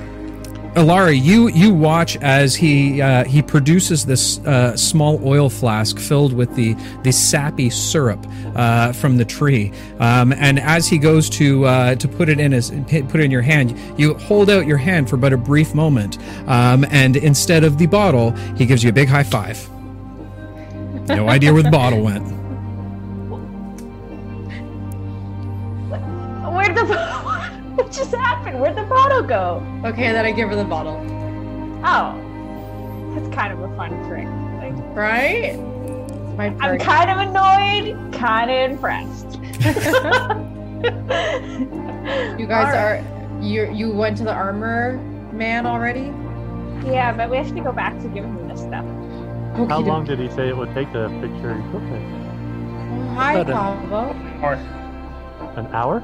[0.75, 6.33] Elara, you you watch as he uh, he produces this uh, small oil flask filled
[6.33, 8.19] with the the sappy syrup
[8.57, 12.51] uh, from the tree, um, and as he goes to uh, to put it in
[12.51, 15.77] his put it in your hand, you hold out your hand for but a brief
[15.77, 16.19] moment,
[16.49, 19.69] um, and instead of the bottle, he gives you a big high five.
[21.07, 22.34] No idea where the bottle went.
[27.95, 28.61] Just happened?
[28.61, 29.63] Where'd the bottle go?
[29.85, 30.97] Okay, then I give her the bottle.
[31.85, 34.27] Oh, that's kind of a fun trick.
[34.59, 35.55] Like, Right?
[35.55, 39.39] It's my I'm kind of annoyed, kind of impressed.
[40.85, 43.03] You guys Alright.
[43.03, 44.99] are you you went to the armor
[45.33, 46.13] man already?
[46.87, 48.85] Yeah, but we have to go back to give him this stuff.
[49.59, 49.73] Okay.
[49.73, 52.05] How long did he say it would take to fix your equipment?
[53.17, 54.15] Hi, About a- Pavo.
[54.43, 54.53] Or
[55.59, 56.03] An hour?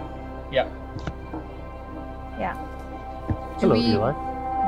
[2.40, 2.54] Yeah.
[3.60, 4.12] Do Hello, we Eli.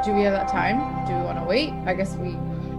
[0.05, 1.07] do we have that time?
[1.07, 1.73] Do we want to wait?
[1.87, 2.37] I guess we.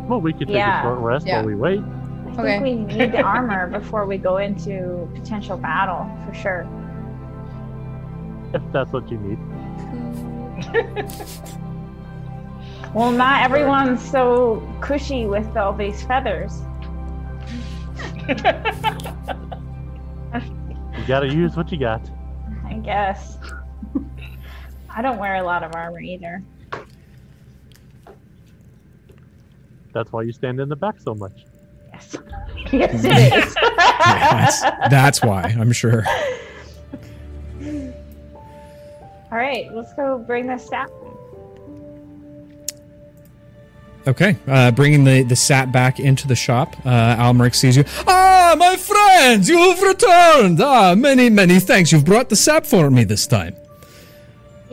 [0.07, 0.79] Well, we could take Yeah.
[0.81, 1.37] a short rest Yeah.
[1.37, 1.79] while we wait.
[1.81, 2.41] I Okay.
[2.43, 6.67] think we need the armor before we go into potential battle for sure.
[8.53, 9.39] If that's what you need.
[12.93, 16.61] Well, not everyone's so cushy with all these feathers.
[20.95, 22.07] You gotta use what you got.
[22.65, 23.37] I guess.
[24.95, 26.43] I don't wear a lot of armor either.
[29.93, 31.45] That's why you stand in the back so much.
[31.91, 32.15] Yes.
[32.71, 33.55] yes, it is.
[34.05, 36.03] Yes, that's why, I'm sure.
[39.31, 40.89] All right, let's go bring this staff.
[44.05, 47.85] Okay, uh, bringing the, the sat back into the shop, uh, Almeric sees you.
[48.05, 50.59] Ah, my friends, you have returned!
[50.61, 51.91] Ah, many, many thanks.
[51.91, 53.55] You've brought the sap for me this time.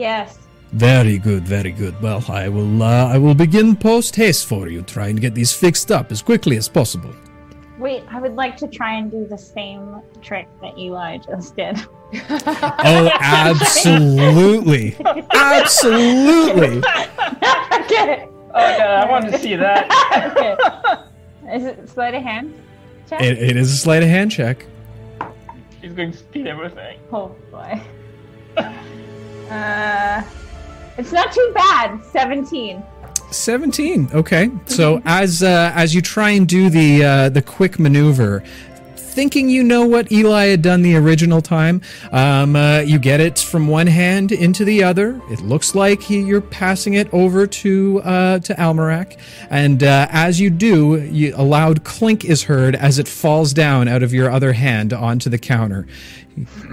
[0.01, 0.39] Yes.
[0.71, 2.01] Very good, very good.
[2.01, 5.53] Well, I will, uh, I will begin post haste for you, try and get these
[5.53, 7.13] fixed up as quickly as possible.
[7.77, 11.77] Wait, I would like to try and do the same trick that Eli just did.
[12.83, 14.97] Oh, absolutely,
[15.33, 16.77] absolutely.
[16.79, 18.27] okay.
[18.53, 19.87] Oh god, I want to see that.
[21.45, 21.55] okay.
[21.55, 22.53] Is it sleight of hand?
[23.07, 23.21] Check?
[23.21, 24.65] It, it is a sleight of hand check.
[25.81, 26.99] He's going to steal everything.
[27.13, 27.81] Oh boy.
[29.51, 30.23] Uh,
[30.97, 32.03] it's not too bad.
[32.05, 32.83] Seventeen.
[33.31, 34.51] 17 okay.
[34.65, 38.43] So as uh, as you try and do the uh, the quick maneuver
[38.95, 41.81] thinking you know what eli had done the original time
[42.13, 45.21] um, uh, you get it from one hand into the other.
[45.29, 49.17] It looks like he, you're passing it over to uh, to Almeric
[49.49, 53.87] and uh, as you do you, a loud clink is heard as it falls down
[53.87, 55.87] out of your other hand onto the counter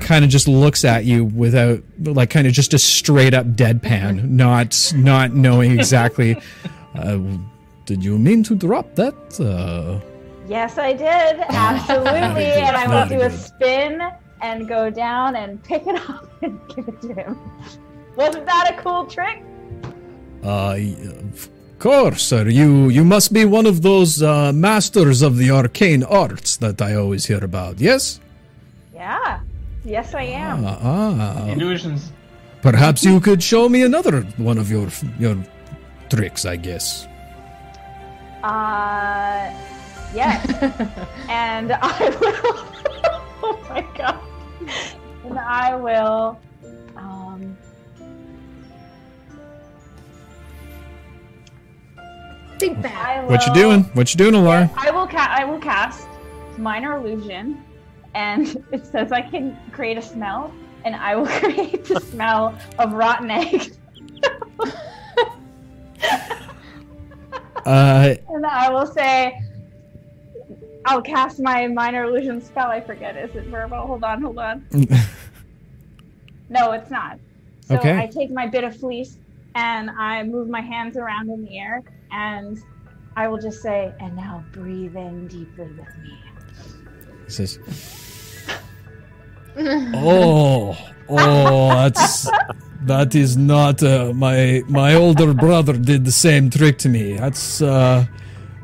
[0.00, 4.28] kind of just looks at you without like kind of just a straight up deadpan
[4.28, 6.40] not not knowing exactly
[6.94, 7.18] uh,
[7.84, 9.98] did you mean to drop that uh,
[10.48, 11.44] Yes, I did.
[11.50, 12.10] Absolutely.
[12.10, 14.00] Very good, and I will do a spin
[14.40, 17.38] and go down and pick it up and give it to him.
[18.16, 19.42] Wasn't that a cool trick?
[20.42, 20.76] uh,
[21.34, 26.02] of course sir you you must be one of those uh, masters of the arcane
[26.04, 28.20] arts that i always hear about yes
[28.98, 29.40] Yeah.
[29.84, 30.66] Yes, I am.
[30.66, 31.46] ah, ah.
[31.54, 32.10] Illusions.
[32.60, 34.88] perhaps you could show me another one of your
[35.22, 35.38] your
[36.10, 37.06] tricks i guess
[38.42, 39.50] Uh,
[40.14, 40.42] yes.
[41.28, 42.58] and I will.
[43.46, 44.18] oh my god.
[45.26, 46.38] And I will.
[46.94, 47.58] Um,
[52.58, 52.94] Think back.
[52.94, 56.06] I will, what you doing what you doing Elara I will ca- I will cast
[56.58, 57.62] minor illusion,
[58.14, 60.52] and it says I can create a smell,
[60.84, 63.72] and I will create the smell of rotten egg,
[67.66, 69.38] uh, and I will say.
[70.84, 72.68] I'll cast my minor illusion spell.
[72.68, 73.14] I forget.
[73.14, 73.86] Is it verbal?
[73.86, 74.64] Hold on, hold on.
[76.48, 77.18] No, it's not.
[77.66, 77.98] So Okay.
[77.98, 79.18] I take my bit of fleece
[79.54, 82.58] and I move my hands around in the air and
[83.16, 86.18] I will just say, and now breathe in deeply with me.
[87.28, 87.58] He says,
[89.94, 90.76] "Oh,
[91.10, 92.30] oh, that's
[92.86, 97.18] that is not uh, my my older brother did the same trick to me.
[97.18, 98.06] That's uh,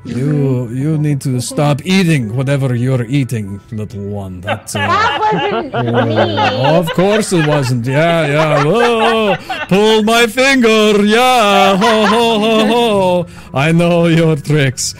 [0.05, 4.41] you you need to stop eating whatever you're eating, little one.
[4.41, 6.79] That's uh, That wasn't oh, me.
[6.79, 7.85] of course it wasn't.
[7.87, 8.65] Yeah, yeah.
[8.67, 9.37] Oh,
[9.69, 11.05] pull my finger.
[11.05, 11.77] Yeah.
[11.77, 13.27] Ho ho ho ho.
[13.53, 14.95] I know your tricks.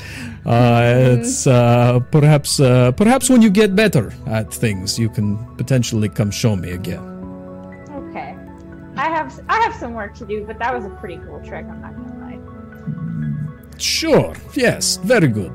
[0.47, 6.09] Uh, it's uh, perhaps uh, perhaps when you get better at things, you can potentially
[6.09, 7.03] come show me again.
[7.91, 8.37] Okay.
[8.97, 11.65] I have I have some work to do, but that was a pretty cool trick.
[11.65, 13.79] I'm not gonna lie.
[13.79, 14.35] Sure.
[14.55, 14.99] Yes.
[14.99, 15.53] Very good.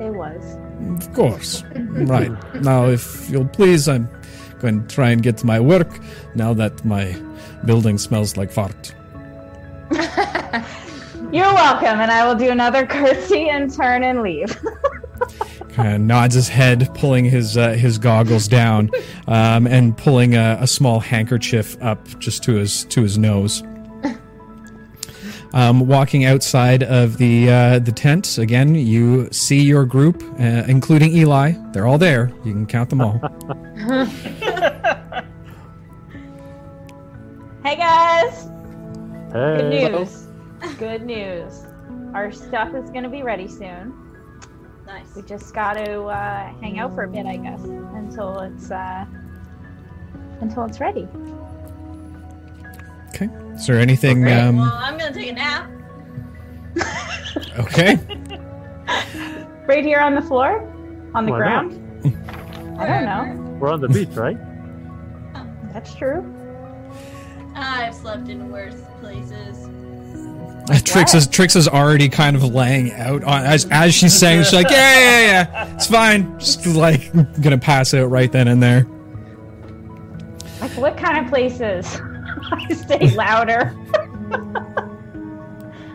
[0.00, 0.58] It was.
[1.02, 1.64] Of course.
[1.74, 2.30] right.
[2.60, 4.08] Now, if you'll please, I'm
[4.60, 5.88] going to try and get to my work
[6.34, 7.16] now that my
[7.64, 8.94] building smells like fart.
[11.32, 14.56] You're welcome, and I will do another curtsy and turn and leave.
[15.72, 18.90] kind of nods his head, pulling his uh, his goggles down,
[19.26, 23.62] um, and pulling a, a small handkerchief up just to his to his nose.
[25.52, 31.12] Um, walking outside of the uh, the tent again, you see your group, uh, including
[31.14, 31.52] Eli.
[31.72, 32.30] They're all there.
[32.44, 33.20] You can count them all.
[37.62, 38.44] Hey guys!
[39.32, 40.25] Good Hey, news.
[40.78, 41.64] Good news.
[42.14, 43.94] Our stuff is gonna be ready soon.
[44.86, 45.14] Nice.
[45.16, 49.04] We just got to uh, hang out for a bit, I guess, until it's uh,
[50.40, 51.08] until it's ready.
[53.08, 53.28] Okay.
[53.54, 54.22] Is there anything?
[54.24, 55.70] Okay, Um, well, I'm gonna take a nap.
[57.58, 57.98] okay.
[59.66, 60.60] Right here on the floor,
[61.12, 61.68] on the Why not?
[61.70, 62.00] ground.
[62.78, 63.58] I don't know.
[63.58, 64.38] we're on the beach, right?
[65.72, 66.22] That's true.
[67.56, 69.66] I've slept in worse places.
[70.84, 74.42] Trix is Trix is already kind of laying out on as as she's saying.
[74.44, 75.74] She's like, yeah, yeah, yeah, yeah.
[75.74, 76.38] It's fine.
[76.38, 78.86] Just like gonna pass out right then and there.
[80.60, 82.00] Like what kind of places?
[82.52, 83.74] I say louder.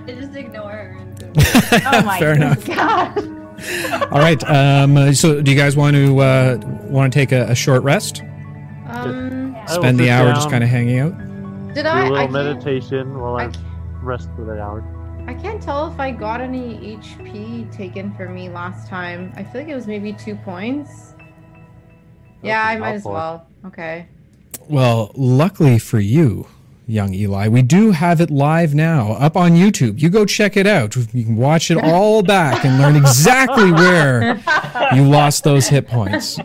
[0.07, 0.97] I just ignore her.
[0.99, 1.23] And.
[1.85, 2.65] Oh my Fair enough.
[2.65, 3.17] god.
[4.11, 4.41] All right.
[4.49, 6.57] Um, so, do you guys want to uh,
[6.89, 8.21] want to take a, a short rest?
[8.87, 11.17] Um, Spend the hour down, just kind of hanging out.
[11.73, 12.01] did do I?
[12.01, 13.51] a I little can't, meditation while I, I-
[14.01, 14.83] rest for the hour.
[15.27, 19.31] I can't tell if I got any HP taken for me last time.
[19.35, 21.15] I feel like it was maybe two points.
[22.41, 23.47] Yeah, I might as well.
[23.65, 24.07] Okay.
[24.67, 26.47] Well, luckily for you,
[26.87, 30.01] young Eli, we do have it live now up on YouTube.
[30.01, 30.95] You go check it out.
[30.95, 34.41] You can watch it all back and learn exactly where
[34.93, 36.39] you lost those hit points.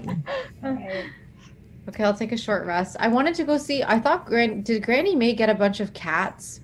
[1.89, 2.97] Okay, I'll take a short rest.
[3.01, 3.83] I wanted to go see.
[3.83, 6.61] I thought Gran did Granny May get a bunch of cats?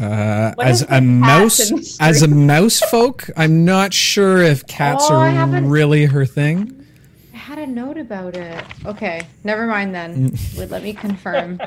[0.00, 4.66] Uh, as a mouse, cats in the as a mouse folk, I'm not sure if
[4.66, 6.86] cats Oh, are really her thing.
[7.32, 8.62] I had a note about it.
[8.84, 10.30] Okay, never mind then.
[10.30, 10.58] Mm.
[10.58, 11.60] Would let me confirm.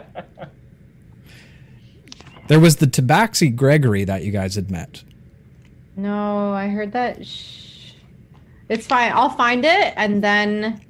[2.48, 5.04] There was the Tabaxi Gregory that you guys had met.
[5.96, 7.26] No, I heard that.
[7.26, 7.94] Sh-
[8.70, 9.12] it's fine.
[9.14, 10.82] I'll find it and then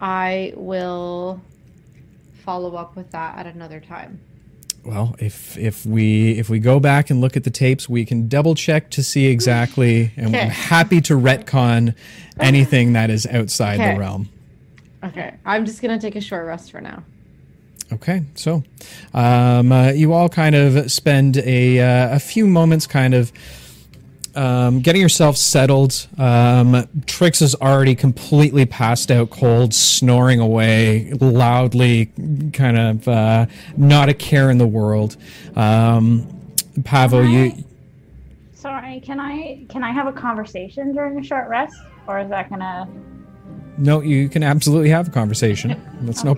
[0.00, 1.40] I will
[2.44, 4.20] follow up with that at another time.
[4.86, 8.28] Well, if if we if we go back and look at the tapes, we can
[8.28, 10.42] double check to see exactly, and Okay.
[10.44, 11.96] I'm happy to retcon
[12.38, 13.94] anything that is outside Okay.
[13.94, 14.28] the realm.
[15.02, 17.02] Okay, I'm just gonna take a short rest for now.
[17.92, 18.62] Okay, so
[19.12, 23.32] um, uh, you all kind of spend a uh, a few moments, kind of.
[24.36, 26.06] Um, getting yourself settled.
[26.18, 32.06] Um, Trix is already completely passed out cold, snoring away loudly,
[32.52, 35.16] kind of uh, not a care in the world.
[35.56, 36.28] Um,
[36.84, 37.64] Pavo, you
[38.54, 41.76] Sorry, can I can I have a conversation during a short rest,
[42.06, 42.86] or is that gonna?
[43.78, 45.80] no, you can absolutely have a conversation.
[46.02, 46.34] That's no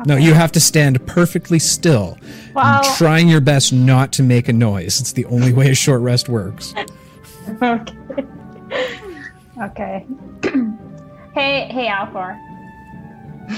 [0.00, 0.08] Okay.
[0.08, 2.18] No, you have to stand perfectly still,
[2.52, 5.00] Well, trying your best not to make a noise.
[5.00, 6.74] It's the only way a short rest works.
[7.62, 7.94] okay.
[9.62, 10.06] okay.
[11.34, 12.36] hey, hey, Alcor.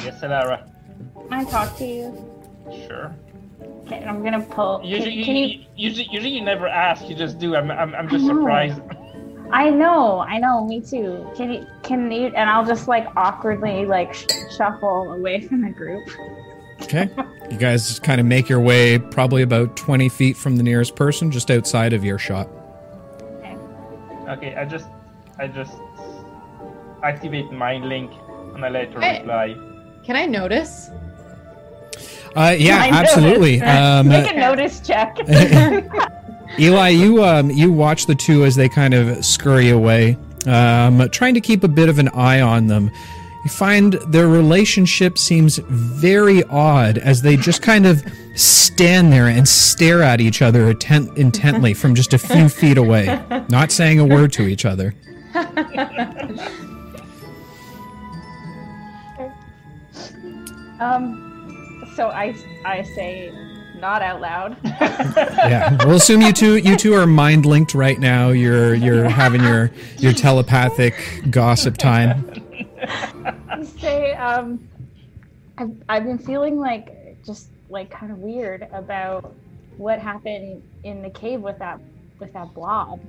[0.05, 0.69] yes, Elara.
[1.29, 2.33] Can I talk to you?
[2.87, 3.15] Sure.
[3.87, 4.83] Okay, I'm gonna pull.
[4.85, 5.47] Usually, can you?
[5.47, 7.09] you, usually, usually you never ask.
[7.09, 7.57] You just do.
[7.57, 8.81] I'm, I'm, I'm just surprised.
[9.51, 10.65] I know, I know.
[10.67, 11.31] Me too.
[11.37, 11.67] Can you?
[11.83, 12.27] Can you?
[12.29, 14.27] And I'll just like awkwardly like sh-
[14.57, 16.09] shuffle away from the group.
[16.83, 17.09] Okay.
[17.51, 21.31] You guys kind of make your way probably about 20 feet from the nearest person,
[21.31, 22.49] just outside of earshot.
[23.41, 23.57] Okay,
[24.29, 24.87] Okay, I just,
[25.39, 25.73] I just
[27.03, 28.11] activate my link
[28.55, 29.21] and I let her Hey.
[29.21, 29.55] reply.
[30.05, 30.91] Can I notice?
[32.37, 33.17] Uh, yeah, I noticed.
[33.17, 33.61] absolutely.
[33.63, 35.17] Um, Make a notice check.
[36.59, 40.17] Eli, you um, you watch the two as they kind of scurry away,
[40.47, 42.91] um, trying to keep a bit of an eye on them.
[43.45, 49.49] You find their relationship seems very odd as they just kind of stand there and
[49.49, 54.33] stare at each other intently from just a few feet away, not saying a word
[54.33, 54.95] to each other.
[60.81, 62.35] um, so I
[62.65, 63.33] I say
[63.77, 64.57] not out loud.
[65.47, 68.31] Yeah, we'll assume you two you two are mind linked right now.
[68.31, 70.95] You're you're having your your telepathic
[71.31, 72.29] gossip time.
[73.49, 74.69] I say um,
[75.59, 79.35] I've I've been feeling like just like kind of weird about
[79.77, 81.81] what happened in the cave with that
[82.19, 83.01] with that blob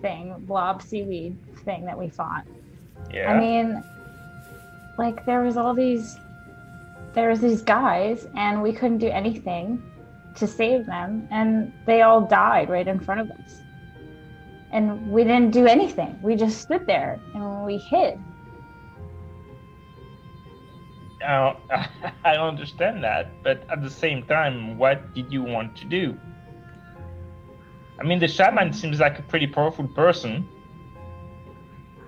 [0.00, 2.44] thing, blob seaweed thing that we fought.
[3.12, 3.32] Yeah.
[3.32, 3.82] I mean,
[4.98, 6.16] like there was all these,
[7.14, 9.82] there was these guys, and we couldn't do anything
[10.36, 13.64] to save them, and they all died right in front of us.
[14.72, 16.18] and we didn't do anything.
[16.22, 18.24] We just stood there and we hid.
[21.24, 21.54] Uh,
[22.24, 26.18] I understand that, but at the same time, what did you want to do?
[28.00, 30.48] I mean, the shaman seems like a pretty powerful person.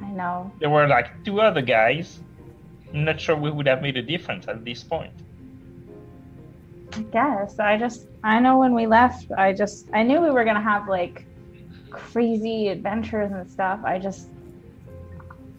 [0.02, 0.52] I know.
[0.60, 2.22] There were like two other guys.
[2.92, 5.14] I'm not sure we would have made a difference at this point.
[6.96, 7.58] I guess.
[7.58, 10.88] I just I know when we left, I just I knew we were gonna have
[10.88, 11.26] like
[11.90, 13.80] crazy adventures and stuff.
[13.84, 14.28] I just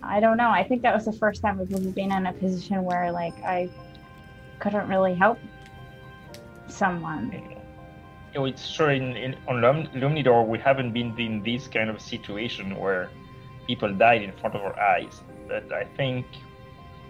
[0.02, 0.50] I don't know.
[0.50, 3.70] I think that was the first time we've been in a position where like I
[4.60, 5.40] couldn't really help
[6.68, 7.34] someone.
[8.34, 12.76] It's sure in, in on Lum- Lumnidor we haven't been in this kind of situation
[12.78, 13.10] where
[13.68, 15.22] people died in front of our eyes.
[15.48, 16.26] But I think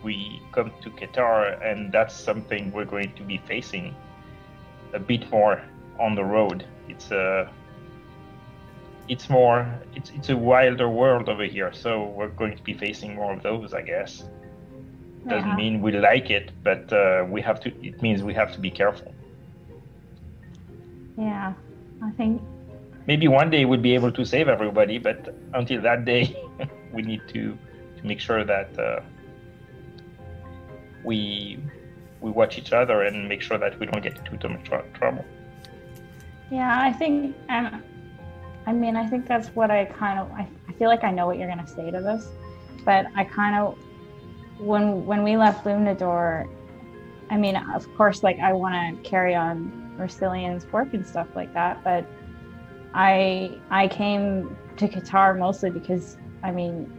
[0.04, 3.96] we come to Qatar and that's something we're going to be facing
[4.96, 5.62] a bit more
[6.00, 6.66] on the road.
[6.89, 7.52] It's a
[9.08, 13.16] it's more it's it's a wilder world over here, so we're going to be facing
[13.16, 14.26] more of those, I guess.
[15.28, 15.56] Doesn't Yeah.
[15.56, 17.70] mean we like it, but uh, we have to.
[17.86, 19.16] It means we have to be careful.
[21.18, 21.54] Yeah.
[22.02, 22.41] I think
[23.08, 26.36] Maybe one day we'll be able to save everybody, but until that day,
[26.93, 27.58] we need to
[27.98, 29.02] to make sure that uh,
[31.04, 31.60] we
[32.26, 34.66] we watch each other and make sure that we don't get into too much
[34.96, 35.24] trouble.
[36.52, 37.84] Yeah, I think, and
[38.66, 40.32] I mean, I think that's what I kind of.
[40.32, 42.28] I, I feel like I know what you're gonna say to this,
[42.84, 43.78] but I kind of,
[44.58, 46.50] when when we left Lumnador,
[47.30, 51.54] I mean, of course, like I want to carry on Ursilian's work and stuff like
[51.54, 52.06] that, but
[52.96, 56.92] I I came to Qatar mostly because I mean,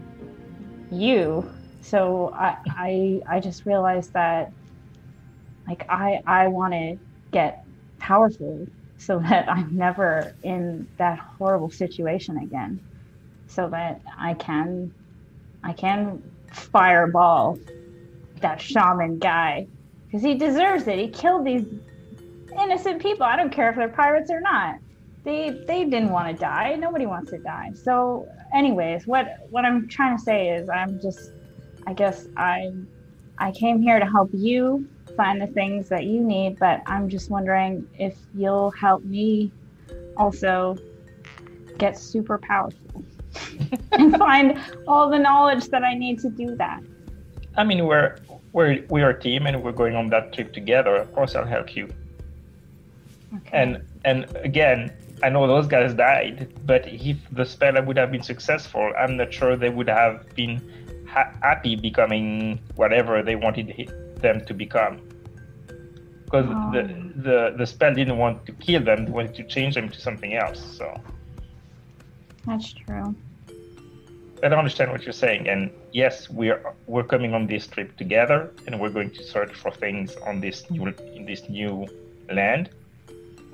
[0.90, 1.50] you.
[1.80, 4.52] So I I I just realized that,
[5.66, 6.98] like I I want to
[7.32, 7.64] get
[7.98, 8.66] powerful
[8.98, 12.80] so that I'm never in that horrible situation again.
[13.48, 14.92] So that I can
[15.62, 17.58] I can fireball
[18.40, 19.66] that shaman guy
[20.06, 20.98] because he deserves it.
[20.98, 21.64] He killed these
[22.58, 23.24] innocent people.
[23.24, 24.76] I don't care if they're pirates or not.
[25.24, 26.76] They they didn't want to die.
[26.76, 27.72] Nobody wants to die.
[27.74, 31.30] So anyways, what what I'm trying to say is I'm just
[31.86, 32.72] I guess I
[33.38, 37.30] I came here to help you find the things that you need, but I'm just
[37.30, 39.52] wondering if you'll help me
[40.16, 40.76] also
[41.78, 43.04] get super powerful
[43.92, 46.82] and find all the knowledge that I need to do that.
[47.56, 48.16] I mean, we're
[48.52, 50.96] we're we're a team and we're going on that trip together.
[50.96, 51.88] Of course, I'll help you.
[53.34, 53.50] Okay.
[53.52, 58.22] And and again, I know those guys died, but if the spell would have been
[58.22, 60.60] successful, I'm not sure they would have been
[61.16, 63.66] ha- happy becoming whatever they wanted
[64.20, 65.00] them to become.
[66.24, 66.70] Because oh.
[66.74, 67.22] the, Oh.
[67.26, 70.34] the the spell didn't want to kill them; they wanted to change them to something
[70.34, 70.60] else.
[70.78, 70.86] So
[72.46, 73.14] That's true.
[74.42, 75.48] I don't understand what you're saying.
[75.48, 79.70] And yes, we're we're coming on this trip together, and we're going to search for
[79.70, 80.86] things on this new
[81.16, 81.86] in this new
[82.30, 82.70] land.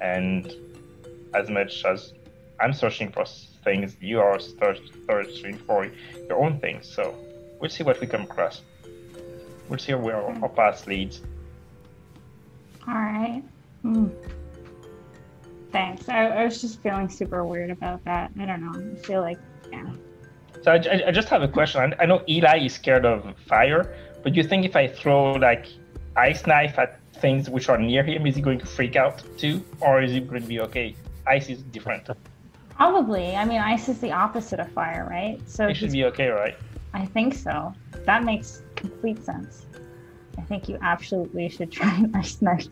[0.01, 0.53] And
[1.35, 2.13] as much as
[2.61, 3.25] I'm searching for
[3.65, 5.87] things, you are searching for
[6.29, 6.89] your own things.
[6.89, 7.15] So
[7.63, 8.61] we'll see what we come across.
[9.69, 11.23] We'll see where our, our path leads.
[12.87, 13.43] All right.
[13.83, 14.09] Hmm.
[15.71, 16.09] Thanks.
[16.09, 18.33] I, I was just feeling super weird about that.
[18.39, 18.93] I don't know.
[18.93, 19.39] I feel like,
[19.71, 19.87] yeah.
[20.63, 21.81] So I, I- just have a question.
[21.81, 23.95] I, I know Eli is scared of fire,
[24.25, 25.67] but you think if I throw like
[26.17, 29.65] ice knife at things which are near him, is he going to freak out too,
[29.81, 30.97] or is he going to be okay?
[31.29, 32.09] Ice is different.
[32.71, 33.37] Probably.
[33.37, 35.41] I mean, ice is the opposite of fire, right?
[35.49, 36.57] So It should be okay, right?
[36.95, 37.75] I think so.
[38.05, 39.67] That makes complete sense.
[40.39, 42.69] I think you absolutely should try and ice knife.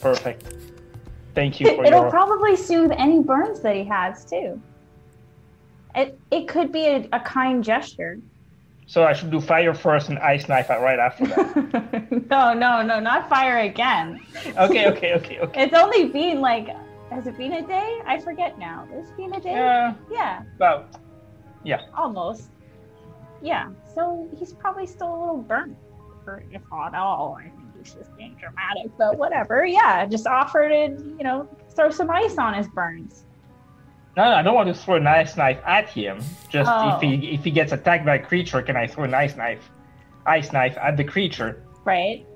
[0.00, 0.54] Perfect.
[1.34, 2.10] Thank you for It'll your.
[2.10, 4.60] probably soothe any burns that he has too.
[5.94, 8.20] It it could be a, a kind gesture.
[8.86, 12.26] So I should do fire first and ice knife right after that.
[12.30, 14.20] no, no, no, not fire again.
[14.58, 15.62] okay, okay, okay, okay.
[15.62, 16.68] It's only been like,
[17.10, 18.00] has it been a day?
[18.06, 18.86] I forget now.
[18.92, 19.52] It's been a day.
[19.52, 20.96] Yeah, yeah, about.
[21.64, 21.80] yeah.
[21.94, 22.50] almost.
[23.44, 23.68] Yeah.
[23.94, 25.76] So he's probably still a little burnt,
[26.26, 27.36] or if not all.
[27.38, 29.66] I think he's just being dramatic, but whatever.
[29.66, 30.82] Yeah, just offer to
[31.18, 33.24] you know throw some ice on his burns.
[34.16, 36.20] No, no, I don't want to throw an ice knife at him.
[36.48, 36.96] Just Oh.
[36.96, 39.70] if he if he gets attacked by a creature, can I throw an ice knife,
[40.24, 41.62] ice knife at the creature?
[41.84, 42.26] Right.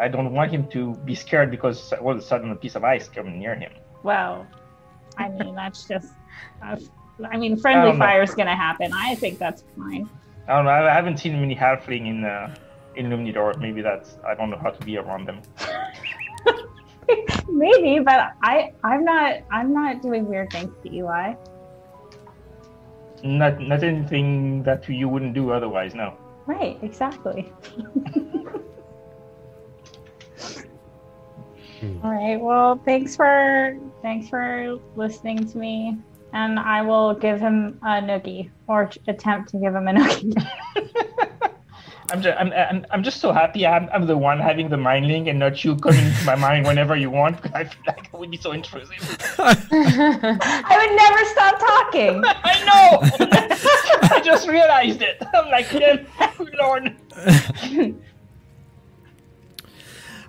[0.00, 2.84] I don't want him to be scared because all of a sudden a piece of
[2.84, 3.72] ice coming near him.
[4.02, 4.46] Well,
[5.18, 6.14] I mean that's just.
[6.62, 6.76] Uh,
[7.30, 8.92] I mean, friendly don't fire is gonna happen.
[8.94, 10.08] I think that's fine.
[10.50, 10.72] I don't know.
[10.72, 12.52] I haven't seen many halfling in uh,
[12.96, 13.56] in Lumnidor.
[13.60, 15.42] Maybe that's I don't know how to be around them.
[17.48, 21.34] Maybe, but I I'm not I'm not doing weird things to Eli.
[23.22, 25.94] Not not anything that you wouldn't do otherwise.
[25.94, 26.16] No.
[26.46, 27.52] Right, exactly.
[32.02, 32.40] All right.
[32.40, 35.96] Well, thanks for thanks for listening to me,
[36.32, 40.46] and I will give him a noogie or attempt to give him a noogie.
[42.12, 45.06] I'm just I'm, I'm, I'm just so happy I'm, I'm the one having the mind
[45.06, 48.10] link and not you coming into my mind whenever you want because I feel like
[48.12, 48.96] it would be so intrusive.
[49.38, 52.22] I would never stop talking.
[52.44, 54.08] I know.
[54.10, 55.22] I just realized it.
[55.34, 55.98] I'm like, yeah,
[56.58, 56.96] Lord.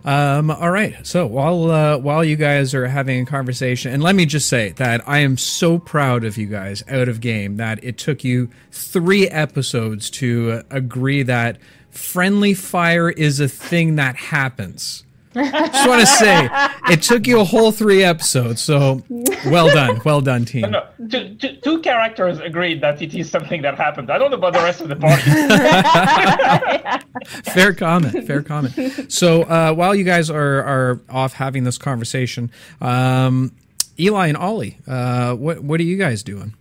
[0.03, 1.05] Um, all right.
[1.05, 4.71] So while uh, while you guys are having a conversation, and let me just say
[4.73, 8.49] that I am so proud of you guys out of game that it took you
[8.71, 11.57] three episodes to uh, agree that
[11.91, 15.03] friendly fire is a thing that happens.
[15.33, 16.49] Just want to say
[16.89, 18.61] it took you a whole three episodes.
[18.61, 19.01] So
[19.45, 20.71] well done, well done, team.
[20.71, 24.11] No, two, two, two characters agreed that it is something that happened.
[24.11, 25.21] I don't know about the rest of the party.
[27.51, 28.27] fair comment.
[28.27, 29.11] Fair comment.
[29.11, 32.51] So uh, while you guys are are off having this conversation,
[32.81, 33.51] um,
[33.99, 36.55] Eli and Ollie, uh, what what are you guys doing?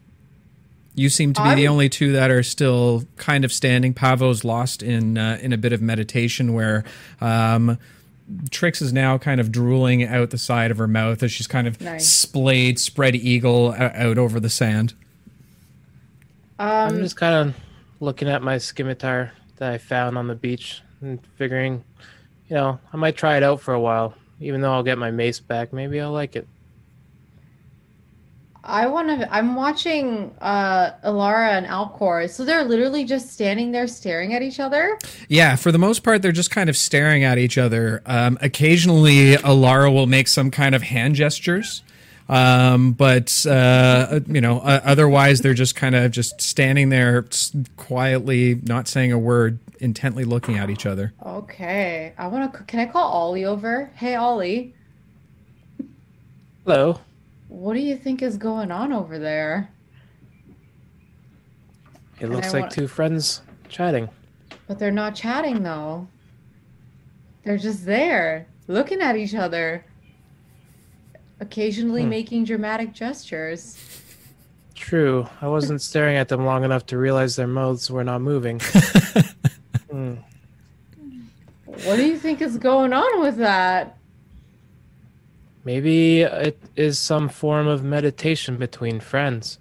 [0.95, 3.95] You seem to be the I'm- only two that are still kind of standing.
[3.95, 6.85] Pavo's lost in uh, in a bit of meditation, where
[7.21, 7.79] um,
[8.51, 11.66] Trix is now kind of drooling out the side of her mouth as she's kind
[11.66, 12.09] of Nice.
[12.09, 14.95] splayed, spread eagle out over the sand.
[16.59, 17.55] I'm Um, just kind of
[18.01, 21.83] looking at my scimitar that I found on the beach and figuring,
[22.49, 24.14] you know, I might try it out for a while.
[24.41, 26.47] Even though I'll get my mace back, maybe I'll like it.
[28.62, 29.34] I want to.
[29.34, 34.61] I'm watching uh Elara and Alcor, so they're literally just standing there staring at each
[34.61, 34.98] other.
[35.28, 38.02] Yeah, for the most part, they're just kind of staring at each other.
[38.06, 41.82] Um, occasionally, Elara will make some kind of hand gestures,
[42.28, 47.24] um, but uh, you know, uh, otherwise they're just kind of just standing there
[47.76, 51.14] quietly, not saying a word, intently looking at each other.
[51.24, 52.62] Okay, I want to.
[52.64, 53.90] Can I call Ollie over?
[53.94, 54.74] Hey, Ollie,
[56.66, 57.00] Hello.
[57.51, 59.70] What do you think is going on over there?
[62.18, 64.09] It And looks I like want- two friends chatting.
[64.66, 66.07] But they're not chatting though.
[67.44, 69.84] They're just there, looking at each other,
[71.40, 72.09] occasionally Hmm.
[72.11, 73.76] making dramatic gestures.
[74.74, 75.26] True.
[75.40, 78.61] I wasn't staring at them long enough to realize their mouths were not moving.
[79.90, 80.14] Hmm.
[81.64, 83.96] What do you think is going on with that?
[85.64, 89.58] Maybe it is some form of meditation between friends.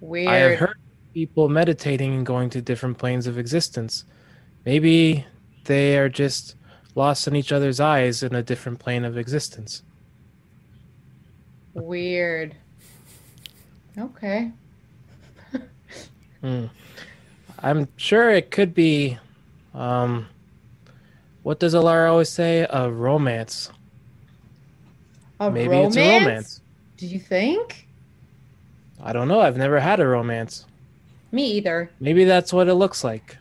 [0.00, 0.28] Weird.
[0.28, 0.78] I have heard
[1.12, 4.04] people meditating and going to different planes of existence.
[4.64, 5.26] Maybe
[5.64, 6.54] they are just
[6.94, 9.82] lost in each other's eyes in a different plane of existence.
[11.74, 12.54] Weird.
[13.98, 14.52] Okay.
[16.40, 16.66] Hmm.
[17.58, 19.18] I'm sure it could be.
[19.74, 20.28] Um,
[21.42, 22.66] what does Elara always say?
[22.68, 23.70] A romance.
[25.40, 25.96] A Maybe romance?
[25.96, 26.60] it's a romance.
[26.96, 27.86] Do you think?
[29.02, 29.40] I don't know.
[29.40, 30.66] I've never had a romance.
[31.30, 31.90] Me either.
[32.00, 33.36] Maybe that's what it looks like.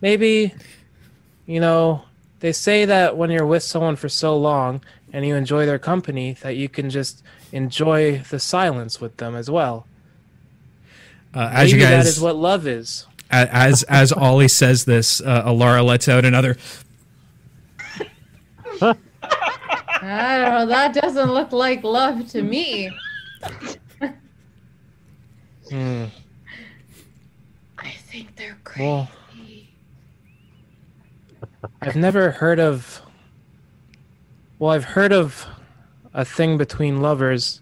[0.00, 0.52] Maybe,
[1.46, 2.02] you know,
[2.40, 6.34] they say that when you're with someone for so long and you enjoy their company,
[6.42, 9.86] that you can just enjoy the silence with them as well.
[11.34, 13.06] Uh, as Maybe you guys, that is what love is.
[13.30, 16.56] as as Ollie says this, uh, Elara lets out another.
[18.82, 20.66] I don't know.
[20.66, 22.90] That doesn't look like love to me.
[25.70, 26.04] Hmm.
[27.78, 28.88] I think they're crazy.
[28.88, 29.10] Well,
[31.80, 33.02] I've never heard of.
[34.58, 35.46] Well, I've heard of
[36.14, 37.60] a thing between lovers,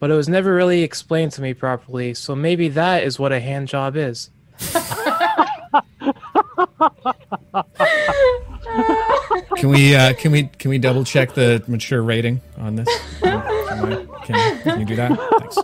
[0.00, 2.14] but it was never really explained to me properly.
[2.14, 4.30] So maybe that is what a hand job is.
[9.56, 12.88] Can we uh, can we can we double check the mature rating on this?
[13.20, 15.18] Can, I- can- can you do that?
[15.38, 15.58] Thanks.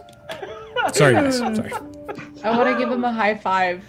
[0.99, 1.39] Sorry, guys.
[1.39, 1.73] Sorry.
[2.45, 3.83] I want to give him a high five.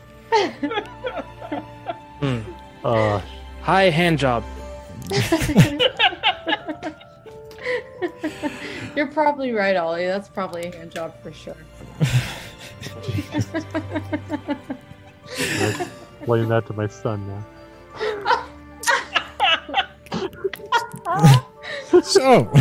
[2.19, 2.39] Hmm.
[2.83, 3.21] Uh,
[3.61, 4.43] Hi, hand job.
[8.95, 10.05] You're probably right, Ollie.
[10.07, 11.55] That's probably a hand job for sure.
[15.39, 15.75] I
[16.19, 17.45] explain that to my son now.
[22.03, 22.51] So,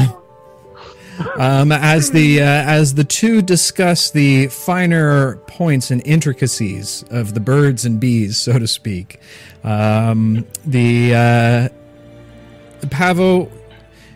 [1.39, 7.41] um, as the uh, as the two discuss the finer points and intricacies of the
[7.41, 9.21] birds and bees, so to speak,
[9.65, 11.69] um, the uh,
[12.91, 13.51] Pavo,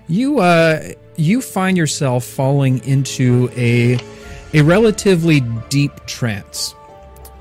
[0.09, 3.99] you uh, you find yourself falling into a
[4.53, 6.75] a relatively deep trance,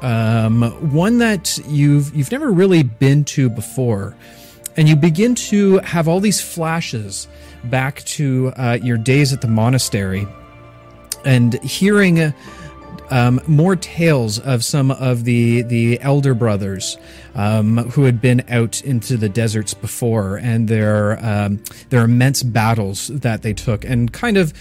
[0.01, 4.15] um, one that you've you've never really been to before,
[4.79, 7.27] and you begin to have all these flashes
[7.65, 10.25] back to uh, your days at the monastery,
[11.25, 12.33] and hearing.
[13.11, 16.95] Um, more tales of some of the the elder brothers
[17.33, 21.59] um, who had been out into the deserts before, and their um,
[21.89, 24.53] their immense battles that they took, and kind of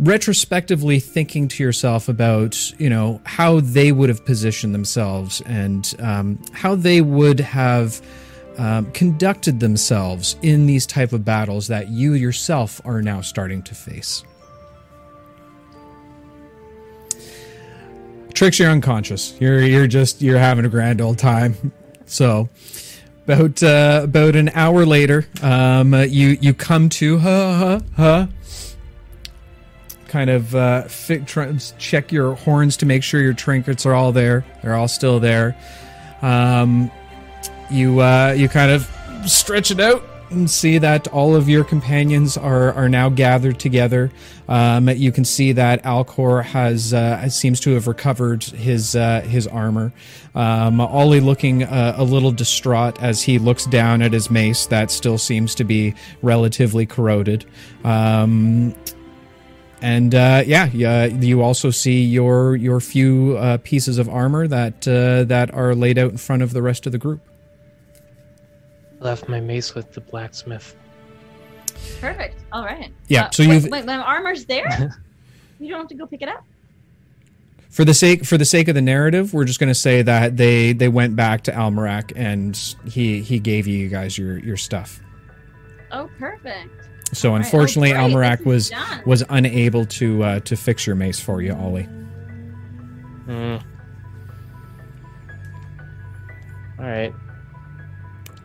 [0.00, 6.40] retrospectively thinking to yourself about you know how they would have positioned themselves and um,
[6.52, 8.02] how they would have
[8.58, 13.74] um, conducted themselves in these type of battles that you yourself are now starting to
[13.74, 14.24] face.
[18.34, 19.34] Trix, you're unconscious.
[19.40, 21.72] You're you're just you're having a grand old time.
[22.04, 22.50] So,
[23.24, 28.26] about uh, about an hour later, um, you you come to huh huh huh.
[30.08, 34.12] Kind of uh, fi- try, check your horns to make sure your trinkets are all
[34.12, 34.44] there.
[34.60, 35.56] They're all still there.
[36.20, 36.90] Um,
[37.72, 38.88] you uh, you kind of
[39.26, 40.02] stretch it out
[40.32, 44.10] and see that all of your companions are are now gathered together.
[44.48, 49.46] Um, you can see that Alcor has uh, seems to have recovered his uh, his
[49.46, 49.92] armor.
[50.34, 54.90] Um, Ollie looking uh, a little distraught as he looks down at his mace that
[54.90, 57.44] still seems to be relatively corroded.
[57.84, 58.74] Um,
[59.82, 64.86] and uh, yeah, yeah, you also see your your few uh, pieces of armor that
[64.86, 67.20] uh, that are laid out in front of the rest of the group.
[69.02, 70.76] Left my mace with the blacksmith.
[72.00, 72.36] Perfect.
[72.52, 72.92] All right.
[73.08, 74.94] Yeah, Uh, so you've- wait, my armor's there.
[75.60, 76.44] you don't have to go pick it up.
[77.68, 80.36] For the sake for the sake of the narrative, we're just going to say that
[80.36, 85.00] they they went back to Almeric and he he gave you guys your your stuff.
[85.90, 86.68] Oh, perfect.
[87.14, 87.40] So All right.
[87.40, 88.00] Oh, unfortunately, great.
[88.02, 89.02] Almeric This was done.
[89.06, 91.84] was unable to uh, to fix your mace for you, Ollie.
[93.24, 93.56] Hmm.
[96.78, 97.14] All right.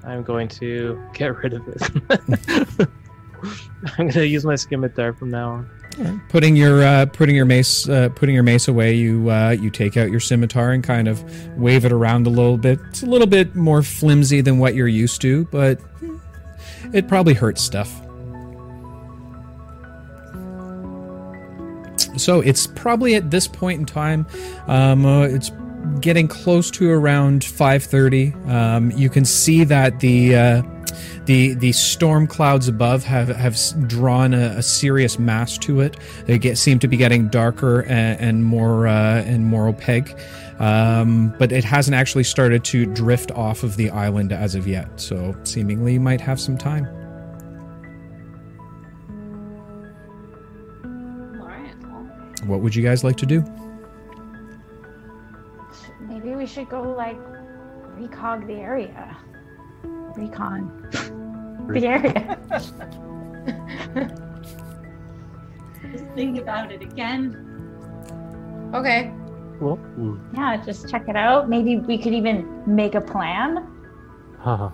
[0.08, 2.88] I'm going to get rid of it.
[3.98, 5.70] I'm going to use my scimitar from now on.
[6.30, 9.98] Putting your uh, putting your mace uh, putting your mace away, you uh, you take
[9.98, 11.24] out your scimitar and kind of
[11.58, 12.80] wave it around a little bit.
[12.90, 15.82] It's a little bit more flimsy than what you're used to, but
[16.94, 17.90] it probably hurts stuff.
[22.18, 24.28] So it's probably at this point in time,
[24.68, 25.52] um, uh, it's
[26.02, 28.34] getting close to around 5:30.
[28.48, 30.62] Um, you can see that the uh,
[31.26, 33.58] the the storm clouds above have have
[33.88, 35.98] drawn a, a serious mass to it.
[36.26, 40.16] They get seem to be getting darker and, and more uh, and more opaque.
[40.60, 45.00] Um, but it hasn't actually started to drift off of the island as of yet.
[45.00, 46.86] So seemingly, you might have some time.
[51.40, 51.76] All right.
[51.84, 53.44] Well, What would you guys like to do?
[56.48, 57.20] Maybe we should go like
[58.00, 59.18] recog the area.
[60.16, 60.72] Recon.
[61.68, 62.38] the area.
[65.92, 67.36] just think about it again.
[68.74, 69.12] Okay.
[69.60, 71.50] Well, mm, yeah, just check it out.
[71.50, 73.68] Maybe we could even make a plan.
[74.40, 74.70] haha.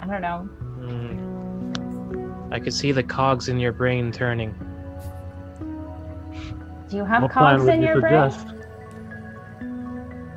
[0.00, 0.40] I don't know.
[0.82, 2.52] Hmm.
[2.52, 4.52] I could see the cogs in your brain turning.
[6.90, 8.30] Do you have What cogs in you your brain?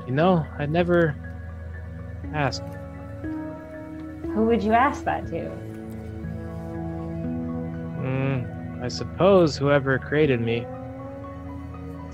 [0.08, 0.46] Suggest?
[0.46, 1.16] You know, I never
[2.34, 2.64] asked.
[4.34, 5.50] Who would you ask that to?
[8.00, 8.84] Hmm.
[8.84, 10.66] I suppose whoever created me.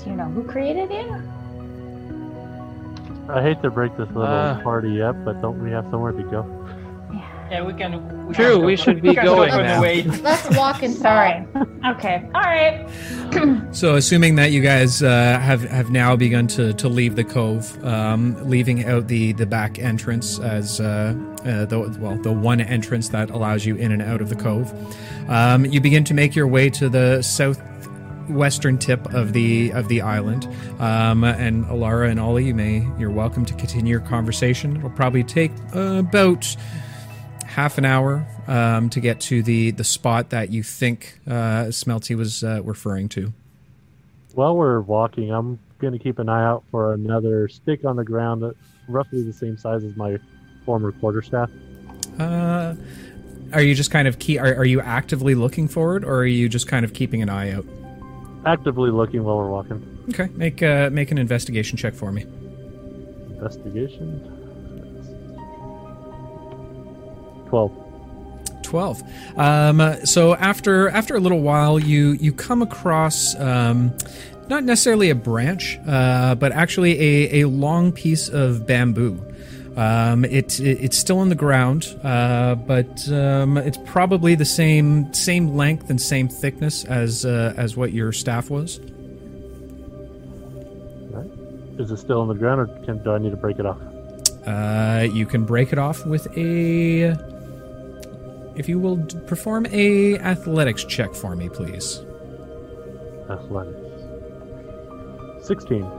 [0.03, 1.21] Do you know who created you?
[3.29, 4.61] I hate to break this little Uh.
[4.63, 6.62] party up, but don't we have somewhere to go?
[7.53, 8.25] Yeah, we can.
[8.25, 9.79] We True, can we go- should be we can go going for now.
[10.23, 11.45] Let's walk and Sorry.
[11.85, 12.27] Okay.
[12.33, 12.89] All right.
[13.73, 17.83] So, assuming that you guys uh, have have now begun to, to leave the cove,
[17.83, 23.09] um, leaving out the, the back entrance as uh, uh, the well the one entrance
[23.09, 24.71] that allows you in and out of the cove,
[25.29, 30.01] um, you begin to make your way to the southwestern tip of the of the
[30.01, 30.47] island.
[30.79, 34.77] Um, and Elara and Ollie, you may you're welcome to continue your conversation.
[34.77, 36.55] It'll probably take uh, about
[37.53, 42.15] half an hour um, to get to the the spot that you think uh, Smeltsy
[42.15, 43.31] was uh, referring to.
[44.33, 48.03] While we're walking, I'm going to keep an eye out for another stick on the
[48.03, 48.43] ground
[48.87, 50.17] roughly the same size as my
[50.65, 51.49] former quarterstaff.
[52.19, 52.73] Uh,
[53.53, 54.39] are you just kind of key?
[54.39, 57.29] Are, are you actively looking for it, or are you just kind of keeping an
[57.29, 57.65] eye out?
[58.45, 60.05] Actively looking while we're walking.
[60.09, 62.25] Okay, make uh, make an investigation check for me.
[63.29, 64.42] Investigation.
[67.53, 67.79] 12.
[68.63, 69.03] 12
[69.37, 73.93] um, so after after a little while you you come across um,
[74.47, 79.19] not necessarily a branch, uh, but actually a, a long piece of bamboo.
[79.75, 85.11] Um, it, it it's still in the ground, uh, but um, it's probably the same
[85.13, 88.79] same length and same thickness as uh, as what your staff was.
[91.09, 91.29] Right.
[91.79, 93.79] Is it still on the ground, or can, do I need to break it off?
[94.45, 97.32] Uh, you can break it off with a.
[98.55, 101.99] If you will d- perform a athletics check for me, please.
[103.29, 103.79] Athletics.
[105.45, 105.89] Sixteen.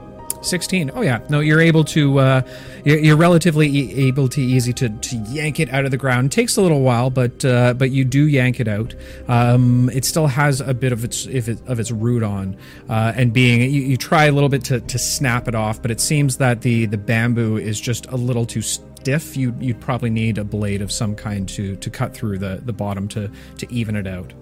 [0.42, 2.42] 16 oh yeah no you're able to uh
[2.84, 6.30] you're, you're relatively e- able to easy to to yank it out of the ground
[6.30, 8.94] takes a little while but uh but you do yank it out
[9.28, 12.56] um it still has a bit of its if it, of its root on
[12.90, 15.90] uh and being you, you try a little bit to to snap it off but
[15.90, 18.60] it seems that the the bamboo is just a little too
[19.04, 22.62] stiff you you'd probably need a blade of some kind to to cut through the
[22.64, 24.32] the bottom to to even it out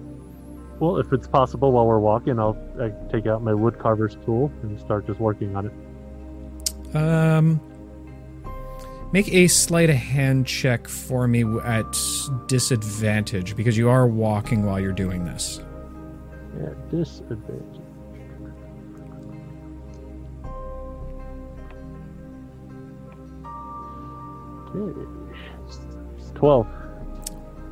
[0.79, 4.51] Well, if it's possible while we're walking, I'll I take out my wood carver's tool
[4.63, 6.95] and start just working on it.
[6.95, 7.59] Um,
[9.11, 11.85] make a sleight of hand check for me at
[12.47, 15.61] disadvantage because you are walking while you're doing this.
[16.57, 17.72] Yeah, disadvantage.
[24.75, 26.33] Okay.
[26.35, 26.67] Twelve.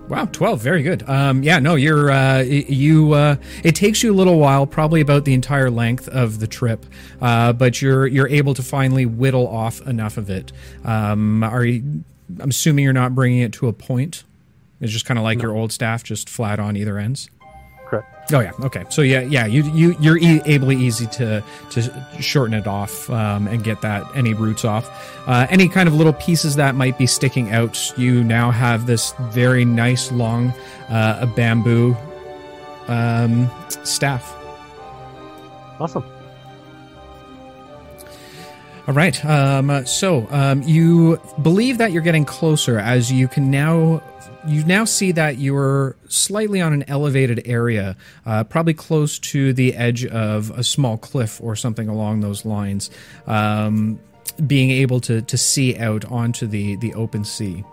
[0.07, 1.07] Wow, twelve, very good.
[1.07, 3.13] Um, yeah, no, you're uh, you.
[3.13, 6.85] Uh, it takes you a little while, probably about the entire length of the trip,
[7.21, 10.51] uh, but you're you're able to finally whittle off enough of it.
[10.83, 12.03] Um, are you?
[12.39, 14.23] I'm assuming you're not bringing it to a point.
[14.81, 17.29] It's just kind of like your old staff, just flat on either ends.
[18.33, 18.51] Oh yeah.
[18.63, 18.85] Okay.
[18.89, 19.45] So yeah, yeah.
[19.45, 24.03] You you you're e- able easy to to shorten it off um, and get that
[24.15, 24.89] any roots off.
[25.27, 29.13] Uh, any kind of little pieces that might be sticking out, you now have this
[29.31, 30.53] very nice long
[30.89, 31.95] uh, bamboo
[32.87, 33.49] um,
[33.83, 34.35] staff.
[35.79, 36.03] Awesome.
[38.87, 39.23] All right.
[39.23, 44.01] Um, so um, you believe that you're getting closer as you can now.
[44.47, 49.75] You now see that you're slightly on an elevated area, uh, probably close to the
[49.75, 52.89] edge of a small cliff or something along those lines.
[53.27, 53.99] Um,
[54.47, 57.63] being able to to see out onto the the open sea.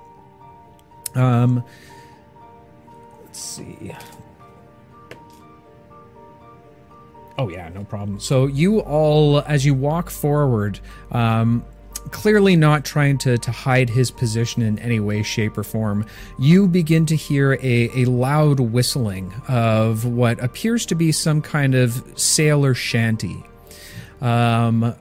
[1.15, 1.65] Um,
[3.25, 3.95] let's see.
[7.39, 8.19] Oh yeah, no problem.
[8.19, 10.81] So you all, as you walk forward,
[11.13, 11.65] um,
[12.11, 16.05] clearly not trying to, to hide his position in any way, shape, or form,
[16.41, 21.77] you begin to hear a, a loud whistling of what appears to be some kind
[21.77, 23.45] of sailor shanty.
[24.21, 24.97] Um,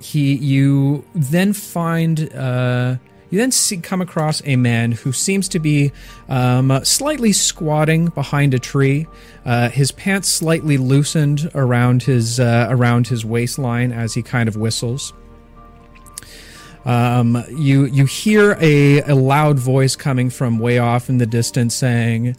[0.00, 2.32] he, you then find.
[2.32, 2.96] Uh,
[3.34, 5.90] you then see, come across a man who seems to be
[6.28, 9.08] um, slightly squatting behind a tree.
[9.44, 14.56] Uh, his pants slightly loosened around his uh, around his waistline as he kind of
[14.56, 15.12] whistles.
[16.84, 21.74] Um, you you hear a, a loud voice coming from way off in the distance
[21.74, 22.36] saying,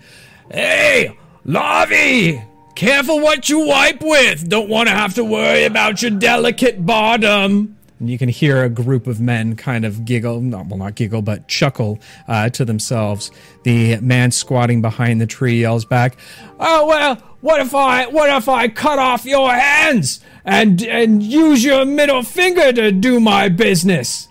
[0.49, 2.41] "Hey, Lavi,
[2.75, 4.47] careful what you wipe with.
[4.47, 8.69] Don't want to have to worry about your delicate bottom." And you can hear a
[8.69, 13.31] group of men kind of giggle, no, well, not giggle, but chuckle uh, to themselves.
[13.63, 16.17] The man squatting behind the tree yells back,
[16.59, 21.63] "Oh well, what if I, what if I cut off your hands and and use
[21.63, 24.27] your middle finger to do my business?"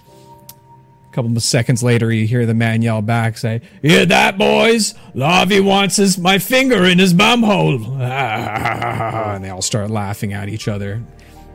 [1.10, 4.92] A couple of seconds later, you hear the man yell back, say, "Hear that, boys?
[5.14, 7.98] Lavi wants his my finger in his bumhole."
[9.34, 11.02] and they all start laughing at each other.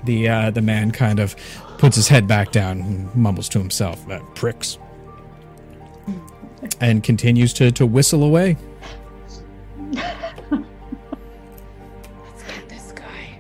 [0.06, 1.36] The uh, the man kind of
[1.80, 4.78] puts his head back down and mumbles to himself, "That pricks,"
[6.80, 8.58] and continues to to whistle away.
[9.92, 10.04] Let's
[12.46, 13.40] get this guy.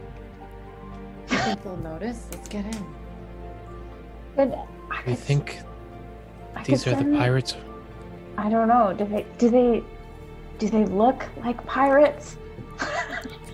[1.30, 2.26] I think they'll notice.
[2.32, 2.86] Let's get in.
[4.36, 4.58] But
[4.90, 5.60] I I think
[6.56, 7.56] I these are the pirates.
[8.38, 8.94] I don't know.
[8.98, 9.26] Do they?
[9.38, 9.84] Do they?
[10.60, 12.38] Do they look like pirates?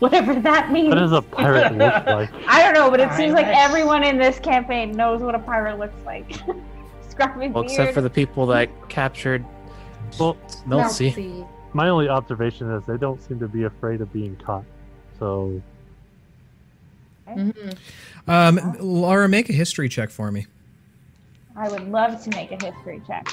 [0.10, 0.88] Whatever that means.
[0.88, 2.30] What does a pirate look like?
[2.48, 3.60] I don't know, but it seems like Pirates.
[3.64, 6.28] everyone in this campaign knows what a pirate looks like.
[7.08, 7.64] Scruffy Well, beard.
[7.66, 9.44] except for the people that captured
[10.18, 11.12] Well, Smeltsy.
[11.14, 11.48] Smeltsy.
[11.74, 14.64] my only observation is they don't seem to be afraid of being caught.
[15.18, 15.60] So
[17.28, 17.76] Mhm.
[18.26, 20.46] Um, Laura, make a history check for me.
[21.56, 23.28] I would love to make a history check.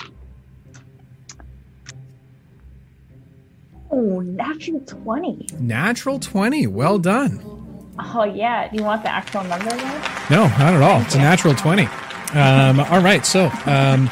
[3.98, 5.48] Oh, natural 20.
[5.60, 6.68] Natural twenty.
[6.68, 7.42] Well done.
[7.98, 8.70] Oh, yeah.
[8.70, 10.02] Do you want the actual number though?
[10.30, 11.02] No, not at all.
[11.02, 11.88] It's a natural 20.
[12.36, 14.12] Um, all right, so um,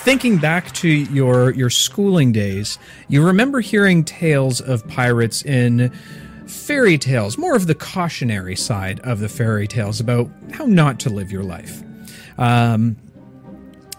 [0.00, 2.76] thinking back to your your schooling days,
[3.06, 5.92] you remember hearing tales of pirates in
[6.46, 11.10] fairy tales, more of the cautionary side of the fairy tales about how not to
[11.10, 11.84] live your life.
[12.36, 12.96] Um,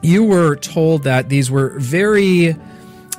[0.01, 2.57] you were told that these were very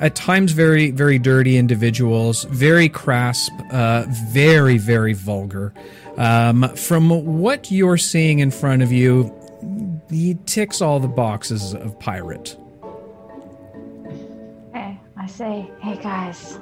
[0.01, 5.73] at times very very dirty individuals very crass uh, very very vulgar.
[6.17, 9.33] Um, from what you're seeing in front of you
[10.11, 12.57] he ticks all the boxes of pirate.
[14.73, 16.59] Hey, I say, hey guys,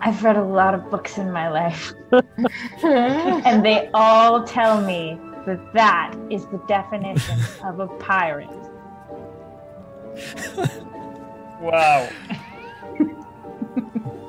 [0.00, 1.92] I've read a lot of books in my life,
[2.82, 8.48] and they all tell me that that is the definition of a pirate.
[11.60, 12.08] Wow.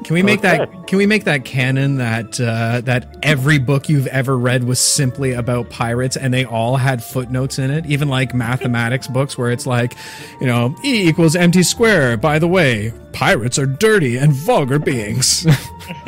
[0.04, 0.58] can we make Okay.
[0.58, 4.80] that can we make that canon that uh, that every book you've ever read was
[4.80, 9.52] simply about pirates and they all had footnotes in it even like mathematics books where
[9.52, 9.96] it's like
[10.42, 15.46] you know e equals empty square by the way pirates are dirty and vulgar beings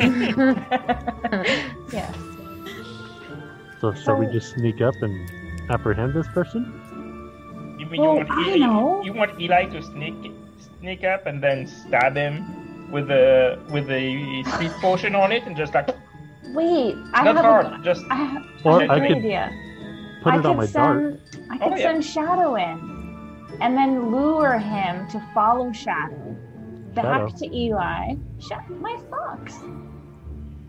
[1.92, 2.16] Yes.
[3.80, 5.30] So shall we just sneak up and
[5.70, 7.76] apprehend this person?
[7.78, 9.02] You mean Well, you want I Eli, know.
[9.04, 10.32] you want Eli to sneak
[10.82, 15.56] sneak up and then stab him with a with a speed potion on it and
[15.56, 15.88] just like
[16.52, 19.16] Wait, I not have hard, a, just I have, Or I have I a great
[19.18, 19.50] idea.
[20.22, 21.20] put I it on my send, dart.
[21.50, 21.82] I could Oh, yeah.
[21.92, 26.36] send Shadow in, and then lure him to follow Shadow
[26.94, 27.28] back Shadow.
[27.38, 28.16] to Eli.
[28.40, 29.56] Sha- my fox.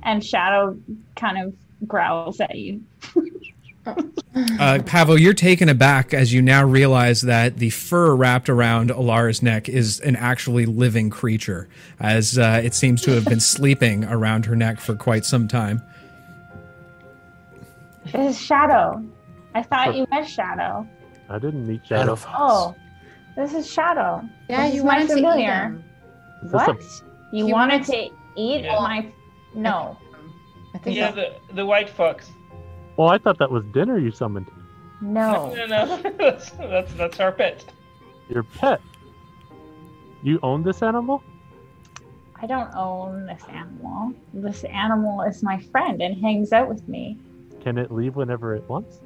[0.04, 0.78] And Shadow
[1.18, 1.54] kind of
[1.88, 2.82] growls at you.
[3.86, 9.44] Uh, Pavo, you're taken aback as you now realize that the fur wrapped around Elara's
[9.44, 11.68] neck is an actually living creature,
[12.00, 15.82] as uh, it seems to have been sleeping around her neck for quite some time.
[18.06, 19.04] This is Shadow.
[19.56, 20.88] I thought you met Shadow.
[21.30, 22.16] I didn't meet Shadow Shadow.
[22.16, 22.36] Fox.
[22.40, 22.76] Oh,
[23.36, 24.22] this is Shadow.
[24.50, 25.48] Yeah, This you is wanted to eat familiar.
[25.50, 25.84] them.
[26.44, 26.82] A- What?
[27.32, 28.80] You He wanted wanted to eat Yeah.
[28.80, 29.08] my?
[29.56, 29.98] No.
[30.74, 32.32] I think yeah that's the the white fox.
[32.98, 34.50] Well, I thought that was dinner you summoned.
[35.02, 35.54] No.
[35.56, 37.64] no, no, that's that's that's our pet.
[38.30, 38.82] Your pet.
[40.22, 41.22] You own this animal?
[42.42, 44.14] I don't own this animal.
[44.34, 47.18] This animal is my friend and hangs out with me.
[47.62, 49.00] Can it leave whenever it wants?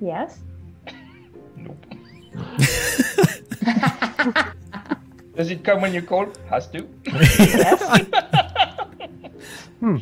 [0.00, 0.38] Yes.
[1.56, 1.84] Nope.
[5.36, 6.26] Does it come when you call?
[6.48, 6.88] Has to.
[7.04, 8.06] Yes.
[9.80, 9.98] Hmm.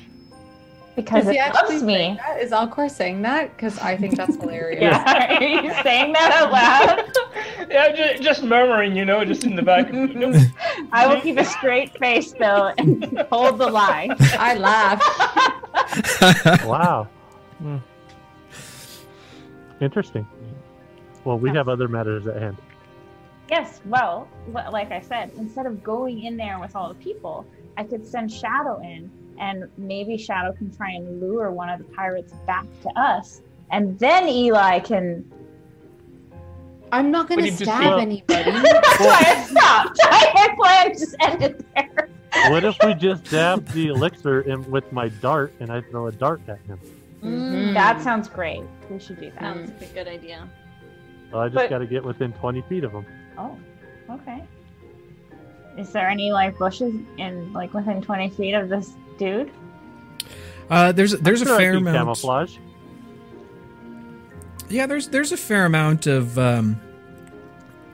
[0.96, 2.16] Because Is he it actually loves me.
[2.18, 2.40] that?
[2.40, 3.56] Is Alcor saying that?
[3.56, 4.80] Because I think that's hilarious.
[4.82, 5.38] Yeah.
[5.40, 7.68] Are you saying that out loud?
[7.68, 9.92] yeah, just, just murmuring, you know, just in the back.
[9.92, 10.36] Nope.
[10.92, 14.08] I will keep a straight face though and hold the lie.
[14.38, 15.02] I laugh.
[16.64, 17.08] Wow.
[17.58, 17.78] Hmm.
[19.80, 20.26] Interesting.
[21.24, 22.56] Well, we have other matters at hand.
[23.50, 27.44] Yes, well, like I said, instead of going in there with all the people,
[27.76, 31.84] I could send Shadow in, and maybe Shadow can try and lure one of the
[31.94, 35.30] pirates back to us, and then Eli can.
[36.92, 38.50] I'm not going to stab see- anybody.
[38.52, 39.98] That's why I stopped.
[40.04, 42.08] I plan just ended there.
[42.50, 46.12] What if we just dab the elixir in with my dart and I throw a
[46.12, 46.78] dart at him?
[47.22, 47.74] Mm.
[47.74, 48.62] That sounds great.
[48.90, 49.40] We should do that.
[49.40, 50.48] Sounds like a good idea.
[51.32, 53.06] Well, I just But- got to get within 20 feet of him.
[53.38, 53.56] Oh,
[54.10, 54.44] okay.
[55.76, 59.50] Is there any like bushes in like within twenty feet of this dude?
[60.70, 61.96] Uh, there's there's a Sure, fair can amount.
[61.98, 62.56] camouflage.
[64.68, 66.80] Yeah, there's there's a fair amount of um,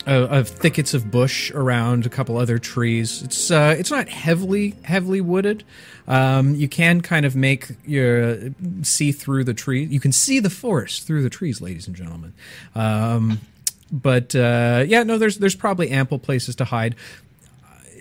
[0.06, 3.22] of, of thickets of bush around a couple other trees.
[3.22, 5.64] It's uh, it's not heavily heavily wooded.
[6.06, 9.84] Um, you can kind of make your see through the tree.
[9.84, 12.34] You can see the forest through the trees, ladies and gentlemen.
[12.74, 13.40] Um,
[13.92, 16.94] but uh, yeah, no, there's there's probably ample places to hide.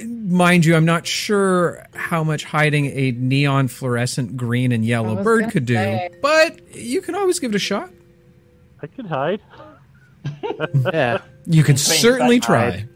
[0.05, 5.49] Mind you, I'm not sure how much hiding a neon fluorescent green and yellow bird
[5.51, 6.09] could do, say.
[6.21, 7.89] but you can always give it a shot.
[8.81, 9.41] I could hide.
[10.93, 11.21] Yeah.
[11.45, 12.71] You can certainly try.
[12.71, 12.89] hide.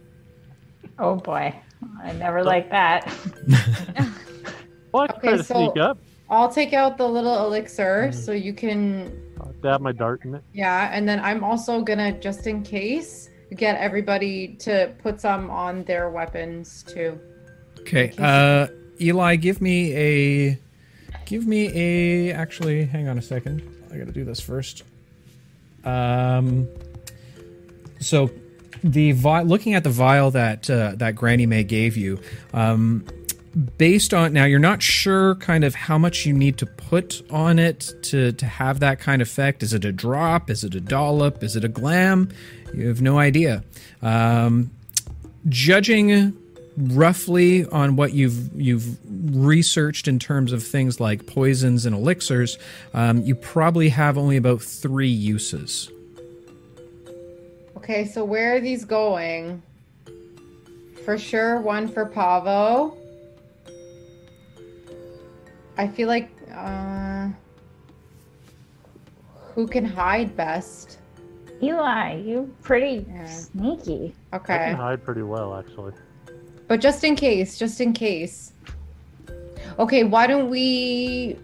[0.99, 1.55] Oh boy,
[2.03, 3.11] I never like that.
[4.91, 5.97] Well, I could Okay, try to so- sneak up,
[6.29, 9.11] I'll take out the little elixir so you can.
[9.41, 10.43] uh, dab my dart in it.
[10.53, 15.83] Yeah, and then I'm also gonna, just in case, get everybody to put some on
[15.83, 17.19] their weapons too.
[17.79, 18.67] Okay, uh,
[18.99, 20.59] Eli, give me a,
[21.25, 22.33] give me a.
[22.33, 23.61] Actually, hang on a second.
[23.91, 24.83] I got to do this first.
[25.83, 26.67] Um,
[27.99, 28.31] so
[28.83, 32.19] the vi- looking at the vial that uh, that Granny May gave you,
[32.53, 33.05] um,
[33.77, 37.59] based on now, you're not sure kind of how much you need to put on
[37.59, 39.63] it to to have that kind of effect.
[39.63, 40.49] Is it a drop?
[40.49, 41.43] Is it a dollop?
[41.43, 42.29] Is it a glam?
[42.73, 43.63] You have no idea.
[44.01, 44.71] Um,
[45.49, 46.35] judging
[46.77, 48.97] roughly on what you've you've
[49.35, 52.57] researched in terms of things like poisons and elixirs,
[52.93, 55.91] um, you probably have only about three uses.
[57.77, 59.61] Okay, so where are these going?
[61.05, 62.97] For sure, one for Pavo.
[65.77, 67.27] I feel like uh,
[69.53, 70.99] who can hide best?
[71.61, 73.25] Eli, you pretty Yeah.
[73.25, 74.15] sneaky.
[74.31, 75.93] I Okay, can hide pretty well, actually.
[76.67, 78.53] but just in case, just in case.
[79.79, 81.37] Okay, why don't we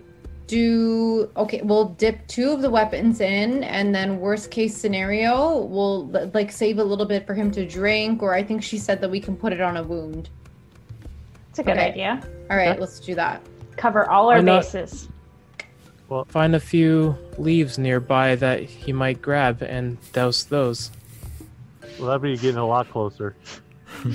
[0.47, 1.29] do?
[1.37, 6.51] Okay, we'll dip two of the weapons in, and then worst case scenario, we'll like
[6.51, 9.19] save a little bit for him to drink, or I think she said that we
[9.19, 10.29] can put it on a wound.
[11.49, 11.91] It's a good Okay.
[11.91, 12.21] idea.
[12.51, 12.79] All right, Okay.
[12.79, 13.41] let's do that.
[13.77, 14.65] Cover all our Why not?
[16.09, 16.31] Bases.
[16.31, 20.91] Find a few leaves nearby that he might grab and douse those.
[21.97, 23.35] Well, that'd be getting a lot closer.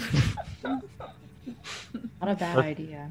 [0.62, 0.82] Not
[2.22, 3.10] a bad Let's- idea.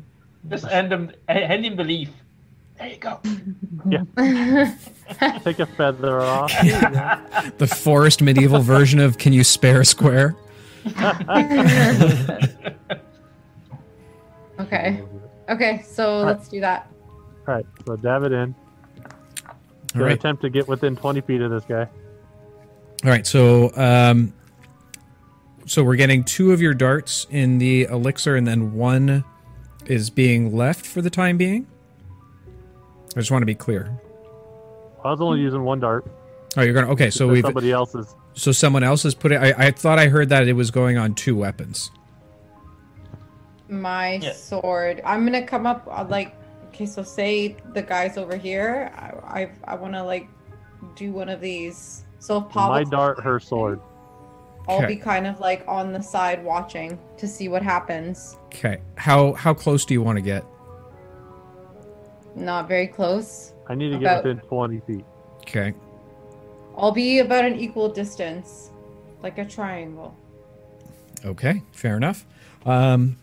[0.49, 2.09] Just hand him, hand him the leaf.
[2.77, 3.19] There you go.
[3.87, 4.03] Yeah.
[5.43, 6.51] Take a feather off.
[7.57, 10.35] The forest medieval version of "Can you spare a square?"
[14.59, 15.03] Okay.
[15.49, 16.27] Okay, so right.
[16.27, 16.87] let's do that.
[17.47, 18.55] All right, so dab it in.
[19.95, 20.13] All Gonna right.
[20.17, 21.87] attempt to get within 20 feet of this guy.
[23.03, 24.33] All right, so um,
[25.65, 29.23] so we're getting two of your darts in the elixir, and then one
[29.85, 31.67] is being left for the time being.
[33.15, 33.91] I just want to be clear.
[35.03, 36.05] I was only using one dart.
[36.57, 37.09] Oh, you're gonna okay.
[37.09, 38.15] So we've somebody else's.
[38.33, 39.35] so someone else has put it.
[39.35, 41.91] I, I thought I heard that it was going on two weapons.
[43.67, 44.33] My Yeah.
[44.33, 45.01] sword.
[45.05, 46.35] I'm gonna come up uh, like.
[46.73, 48.91] Okay, so say the guys over here.
[48.95, 50.27] I I, I want to like
[50.95, 52.03] do one of these.
[52.19, 53.79] So if Pavo, My dart, her sword.
[54.67, 54.87] I'll Okay.
[54.87, 58.37] be kind of like on the side watching to see what happens.
[58.45, 60.43] Okay, how how close do you want to get?
[62.35, 63.53] Not very close.
[63.67, 65.05] I need to About- get within 20 feet.
[65.41, 65.73] Okay,
[66.77, 68.71] I'll be about an equal distance,
[69.21, 70.15] like a triangle.
[71.25, 72.25] okay, fair enough.
[72.65, 73.17] Um,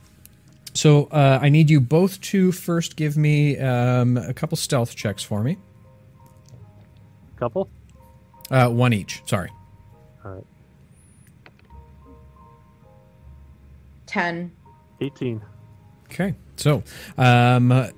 [0.81, 5.23] so uh, I need you both to first give me um, a couple stealth checks
[5.23, 5.59] for me.
[7.37, 7.69] Couple?
[8.51, 9.21] Uh, one each.
[9.27, 9.51] Sorry.
[10.25, 10.47] All right.
[14.07, 14.53] Ten.
[15.03, 15.43] 18.
[16.07, 16.83] Okay, so
[17.19, 17.89] um, uh,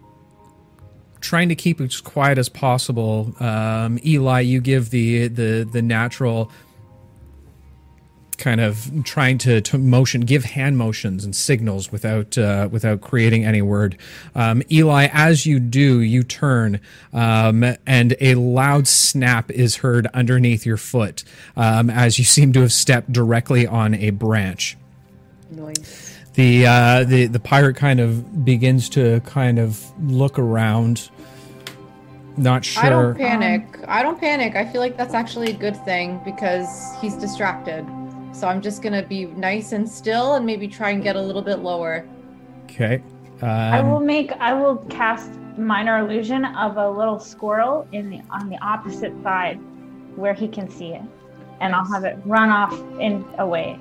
[1.20, 3.32] trying to keep it as quiet as possible.
[3.38, 6.50] Um, Eli, you give the the the natural
[8.38, 13.44] kind of trying to, to motion, give hand motions and signals without uh, without creating
[13.44, 13.96] any word.
[14.34, 16.80] Um, Eli, as you do, you turn,
[17.12, 21.24] um, and a loud snap is heard underneath your foot
[21.56, 24.76] um, as you seem to have stepped directly on a branch
[25.50, 26.16] Noise.
[26.34, 29.80] the uh, the the pirate kind of begins to kind of
[30.10, 31.10] look around.
[32.36, 32.82] Not sure.
[32.82, 33.78] I don't panic.
[33.86, 34.56] I don't panic.
[34.56, 37.84] I feel like that's actually a good thing because he's distracted.
[38.32, 41.42] So I'm just gonna be nice and still and maybe try and get a little
[41.42, 42.06] bit lower.
[42.64, 43.02] okay.
[43.42, 44.30] I will Um, make.
[44.38, 49.58] I will cast minor illusion of a little squirrel in the on the opposite side,
[50.14, 51.02] where he can see it,
[51.60, 53.78] and I'll have it run off in away.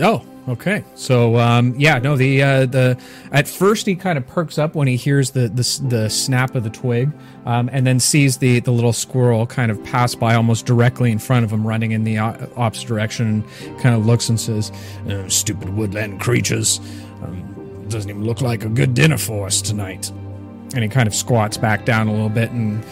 [0.00, 0.84] oh, okay.
[0.94, 2.16] So um, yeah, no.
[2.16, 2.98] The uh, the
[3.32, 6.64] at first he kind of perks up when he hears the the, the snap of
[6.64, 7.10] the twig,
[7.46, 11.18] um, and then sees the the little squirrel kind of pass by almost directly in
[11.18, 13.44] front of him, running in the opposite direction.
[13.80, 14.70] Kind of looks and says,
[15.08, 16.80] "Uh, "Stupid woodland creatures."
[17.22, 20.10] Um, doesn't even look like a good dinner for us tonight.
[20.74, 22.82] And he kind of squats back down a little bit and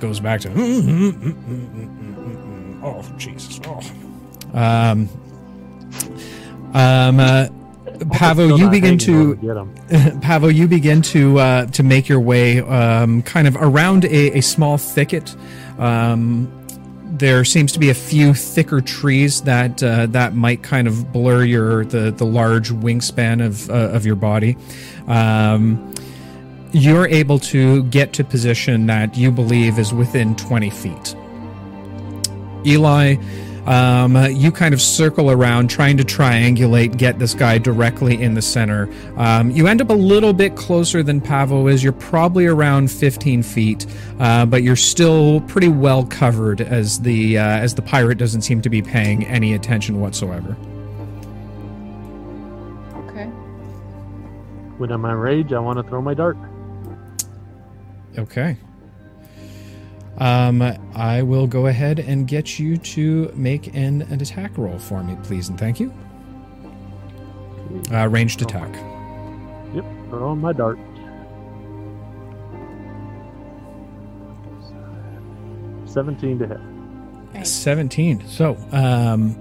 [0.00, 0.50] goes back to.
[0.50, 1.80] mm-hmm
[2.82, 3.60] Oh Jesus!
[3.66, 3.80] Oh.
[4.54, 5.08] Um.
[6.74, 7.20] Um.
[7.20, 7.48] Uh,
[8.12, 10.20] Pavo, you begin to when we Get him.
[10.20, 14.40] Pavo, you begin to uh, to make your way um, kind of around a, a
[14.40, 15.34] small thicket.
[15.78, 16.50] Um,
[17.20, 21.44] there seems to be a few thicker trees that uh, that might kind of blur
[21.44, 24.56] your the, the large wingspan of uh, of your body.
[25.06, 25.92] Um,
[26.72, 31.16] you're able to get to position that you believe is within 20 feet.
[32.64, 33.16] Eli,
[33.66, 38.42] um, you kind of circle around trying to triangulate, get this guy directly in the
[38.42, 38.88] center.
[39.16, 41.82] Um, you end up a little bit closer than Pavo is.
[41.82, 43.86] You're probably around 15 feet,
[44.18, 48.62] uh, but you're still pretty well covered as the uh, as the pirate doesn't seem
[48.62, 50.56] to be paying any attention whatsoever.
[52.96, 53.26] Okay.
[54.78, 56.36] When I'm in rage, I want to throw my dart.
[58.18, 58.56] Okay.
[60.18, 60.62] Um,
[60.94, 65.16] I will go ahead and get you to make an, an attack roll for me,
[65.22, 65.92] please, and thank you.
[67.92, 68.70] Uh, ranged attack.
[69.74, 70.78] Yep, throwing my dart.
[75.86, 76.60] Seventeen to hit.
[77.42, 79.36] 17 so um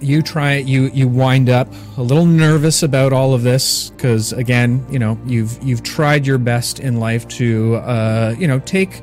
[0.00, 4.84] you try you you wind up a little nervous about all of this because again
[4.90, 9.02] you know you've you've tried your best in life to uh you know take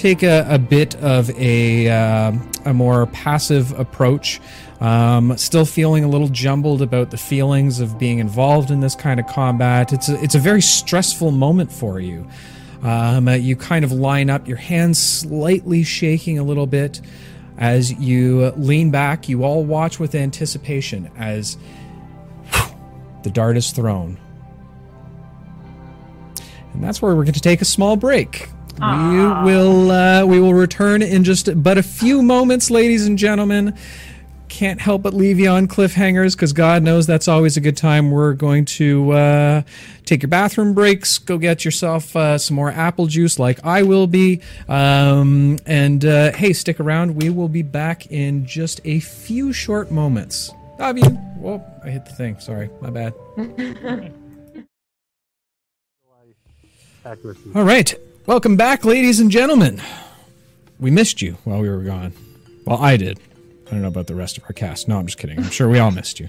[0.00, 2.32] take a, a bit of a uh,
[2.64, 4.40] a more passive approach
[4.80, 9.20] um, still feeling a little jumbled about the feelings of being involved in this kind
[9.20, 12.26] of combat it's a, it's a very stressful moment for you
[12.82, 17.00] um, uh, you kind of line up, your hands slightly shaking a little bit
[17.58, 19.28] as you lean back.
[19.28, 21.58] You all watch with anticipation as
[23.22, 24.18] the dart is thrown.
[26.72, 28.48] And that's where we're going to take a small break.
[28.80, 33.76] We will uh, we will return in just but a few moments, ladies and gentlemen.
[34.48, 38.10] Can't help but leave you on cliffhangers because God knows that's always a good time.
[38.10, 39.62] We're going to uh,
[40.06, 44.06] take your bathroom breaks, go get yourself uh, some more apple juice, like I will
[44.06, 44.40] be.
[44.66, 47.16] Um, and uh, hey, stick around.
[47.16, 50.50] We will be back in just a few short moments.
[50.80, 52.40] I mean, whoa, I hit the thing.
[52.40, 53.12] Sorry, my bad.
[57.54, 57.94] All right.
[58.26, 59.80] Welcome back, ladies and gentlemen.
[60.78, 62.12] We missed you while we were gone.
[62.66, 63.18] Well, I did.
[63.66, 64.88] I don't know about the rest of our cast.
[64.88, 65.38] No, I'm just kidding.
[65.38, 66.28] I'm sure we all missed you.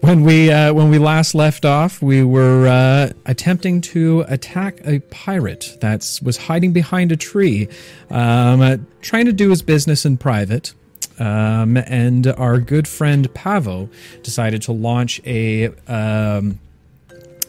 [0.00, 5.00] When we uh, when we last left off, we were uh, attempting to attack a
[5.10, 7.68] pirate that was hiding behind a tree,
[8.10, 10.74] um, uh, trying to do his business in private.
[11.18, 13.88] Um, and our good friend Pavo
[14.22, 16.58] decided to launch a um,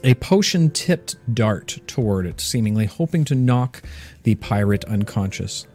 [0.06, 3.82] a potion tipped dart toward it, seemingly hoping to knock
[4.22, 5.66] the pirate unconscious.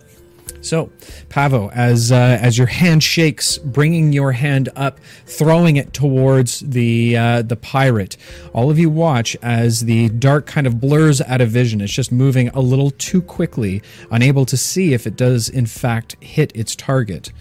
[0.62, 0.90] So,
[1.28, 7.18] Pavo, as uh, as your hand shakes, bringing your hand up, throwing it towards the
[7.18, 8.16] uh, the pirate,
[8.53, 11.82] all of you watch as the dart kind of blurs out of vision.
[11.82, 13.82] It's just moving a little too quickly,
[14.12, 17.34] unable to see if it does in fact hit its target.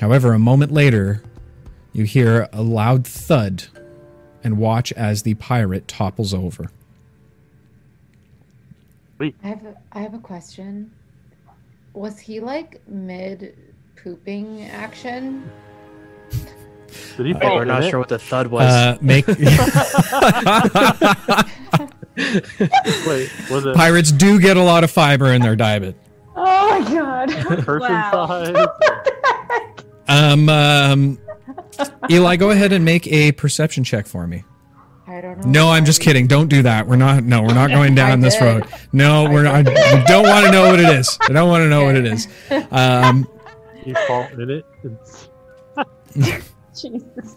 [0.00, 1.22] However, a moment later,
[1.94, 3.64] you hear a loud thud
[4.42, 6.70] and watch as the pirate topples over.
[9.20, 10.90] I have a, I have a question.
[11.92, 13.54] Was he like mid
[13.96, 15.50] pooping action?
[17.16, 17.90] Did he Uh, fall we're not it?
[17.90, 18.62] sure what the thud was.
[18.72, 19.26] Uh, make
[22.16, 25.96] Wait, was it pirates do get a lot of fiber in their diet.
[26.36, 27.30] Oh my god.
[27.64, 28.26] person Wow.
[28.26, 28.66] size?
[30.08, 31.18] Um, um,
[32.10, 34.44] Eli, go ahead and make a perception check for me.
[35.06, 35.50] I don't know.
[35.50, 36.26] No, I'm just kidding.
[36.26, 36.86] Don't do that.
[36.86, 37.24] We're not.
[37.24, 38.44] No, we're not going down this did.
[38.44, 38.66] road.
[38.92, 39.66] No, we're not.
[39.66, 41.18] We don't want to know what it is.
[41.22, 42.28] I don't want to know what it is.
[42.70, 43.26] Um,
[43.82, 44.66] he fall in it?
[44.84, 45.28] It's-
[46.80, 47.36] Jesus.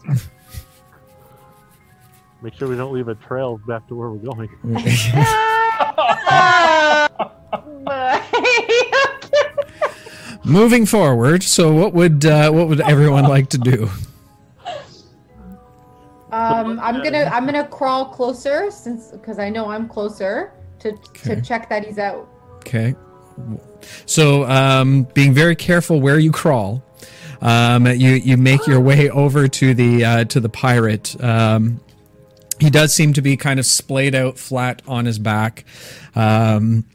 [2.41, 4.49] Make sure we don't leave a trail back to where we're going.
[10.43, 11.43] moving forward.
[11.43, 13.89] So, what would uh, what would everyone like to do?
[16.33, 21.35] Um, I'm gonna I'm gonna crawl closer since because I know I'm closer to Okay.
[21.35, 22.27] to check that he's out.
[22.57, 22.95] Okay.
[24.05, 26.83] So, um, being very careful where you crawl,
[27.41, 31.21] um, you you make your way over to the uh, to the pirate.
[31.23, 31.79] Um,
[32.59, 35.65] he does seem to be kind of splayed out flat on his back.
[36.15, 36.85] Um,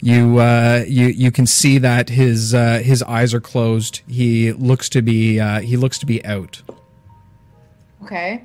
[0.00, 4.00] you uh, you you can see that his uh, his eyes are closed.
[4.06, 6.62] He looks to be uh, he looks to be out.
[8.04, 8.44] Okay.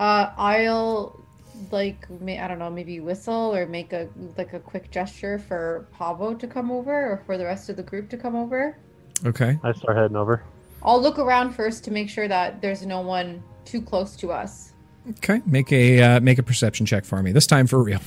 [0.00, 1.22] Uh, I'll
[1.70, 4.08] like may, I don't know maybe whistle or make a
[4.38, 7.82] like a quick gesture for Pavo to come over or for the rest of the
[7.82, 8.78] group to come over.
[9.26, 9.58] Okay.
[9.62, 10.42] I start heading over.
[10.82, 14.72] I'll look around first to make sure that there's no one too close to us.
[15.18, 15.42] Okay.
[15.44, 17.32] Make a uh, make a perception check for me.
[17.32, 18.00] This time for real.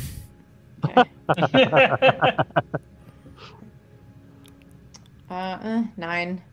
[5.29, 6.43] Uh, uh nine.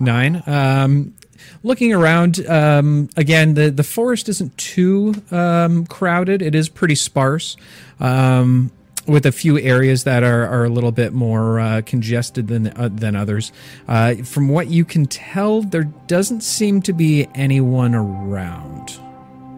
[0.00, 0.42] Nine.
[0.46, 1.14] Um,
[1.62, 6.42] looking around, um, again, the, the forest isn't too um, crowded.
[6.42, 7.56] It is pretty sparse,
[8.00, 8.70] um,
[9.06, 12.88] with a few areas that are, are a little bit more uh, congested than uh,
[12.90, 13.52] than others.
[13.86, 18.98] Uh, from what you can tell, there doesn't seem to be anyone around.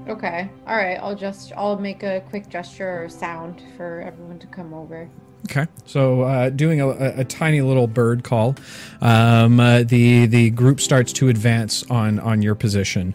[0.09, 0.49] Okay.
[0.67, 0.99] All right.
[1.01, 5.09] I'll just I'll make a quick gesture or sound for everyone to come over.
[5.49, 8.57] Okay, so uh, doing a, a, a tiny little bird call,
[9.01, 13.15] um, uh, the the group starts to advance on on your position.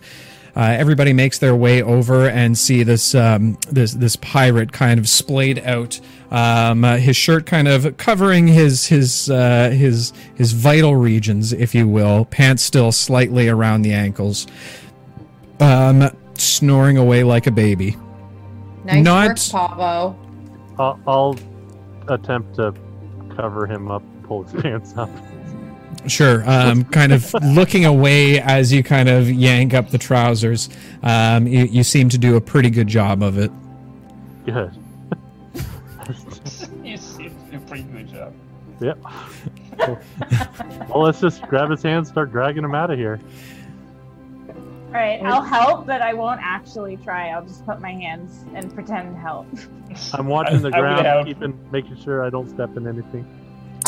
[0.56, 5.08] Uh, everybody makes their way over and see this um, this this pirate kind of
[5.10, 5.99] splayed out,
[6.30, 11.74] um, uh, his shirt kind of covering his his uh, his his vital regions, if
[11.76, 12.26] you will.
[12.26, 14.48] Pants still slightly around the ankles.
[15.60, 17.95] um, snoring away like a baby.
[18.86, 19.38] Nice Not- work,
[19.70, 20.18] Pavo.
[20.80, 21.36] I'll, I'll
[22.07, 22.73] attempt to
[23.36, 25.10] cover him up, pull his pants up.
[26.07, 26.44] Sure.
[26.49, 30.69] Um, kind of looking away as you kind of yank up the trousers.
[31.03, 33.52] Um, you, you seem to do a pretty good job of it.
[34.45, 34.72] Good.
[36.84, 38.34] you seem to do a pretty good job.
[38.80, 38.98] Yep.
[40.90, 43.19] well, let's just grab his hands, start dragging him out of here.
[44.93, 47.30] All right, I'll help, but I won't actually try.
[47.30, 49.47] I'll just put my hands and pretend to help.
[50.13, 51.27] I'm watching the I will ground, help.
[51.27, 53.26] keeping, making sure I don't step in anything.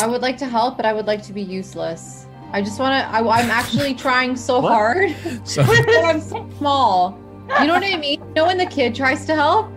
[0.00, 2.26] I would like to help, but I would like to be useless.
[2.52, 3.14] I just want to.
[3.16, 4.72] I'm actually trying so What?
[4.72, 5.14] hard,
[5.44, 7.18] So, but I'm so small.
[7.60, 8.20] You know what I mean?
[8.28, 9.68] You know when the kid tries to help?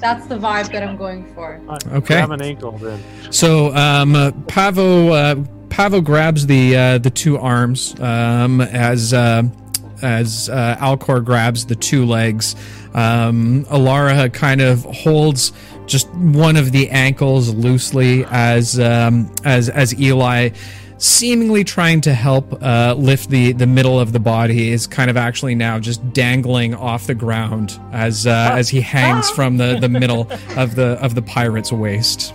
[0.00, 1.60] That's the vibe that I'm going for.
[1.68, 2.14] Uh, Okay.
[2.14, 3.02] Grab an ankle then.
[3.32, 5.34] so um, uh, Pavo uh,
[5.70, 9.42] Pavo grabs the uh, the two arms um, as uh,
[10.02, 12.54] as uh, Alcor grabs the two legs.
[12.94, 15.52] Um, Elara kind of holds
[15.86, 20.50] just one of the ankles loosely as um, as as Eli.
[20.98, 25.16] Seemingly trying to help uh, lift the, the middle of the body is kind of
[25.18, 29.90] actually now just dangling off the ground as uh, as he hangs from the, the
[29.90, 30.22] middle
[30.56, 32.32] of the of the pirate's waist.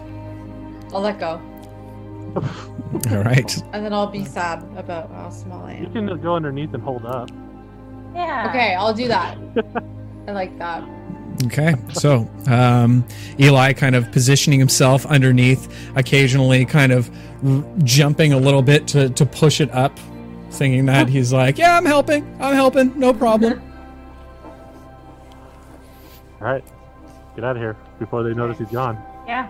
[0.94, 1.42] I'll let go,
[3.10, 3.58] All right.
[3.74, 5.82] and then I'll be sad about how small I am.
[5.82, 6.08] You am.
[6.10, 7.32] can go underneath and hold up.
[8.14, 8.48] Yeah.
[8.50, 9.38] Okay, I'll do that.
[10.28, 10.84] I like that.
[11.46, 13.04] Okay, so um,
[13.40, 17.10] Eli kind of positioning himself underneath, occasionally kind of
[17.44, 19.98] r- jumping a little bit to, to push it up,
[20.52, 23.60] thinking that he's like, Yeah, I'm helping, I'm helping, no problem.
[26.42, 26.64] All right,
[27.36, 28.98] get out of here before they notice he's gone.
[29.28, 29.48] Yeah.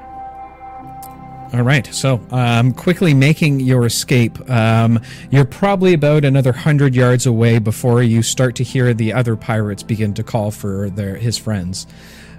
[1.53, 4.49] All right, so um, quickly making your escape.
[4.49, 5.01] Um,
[5.31, 9.83] you're probably about another hundred yards away before you start to hear the other pirates
[9.83, 11.87] begin to call for their his friends,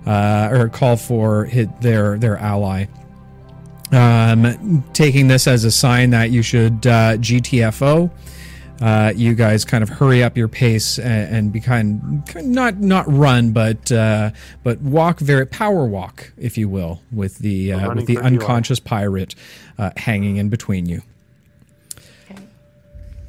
[0.06, 2.86] uh, or call for his, their their ally.
[3.90, 8.10] Um, taking this as a sign that you should uh, GTFO.
[8.82, 13.04] Uh, you guys kind of hurry up your pace and, and be kind, not not
[13.06, 14.30] run, but uh,
[14.64, 19.36] but walk very power walk, if you will, with the uh, with the unconscious pirate
[19.78, 21.00] uh, hanging in between you.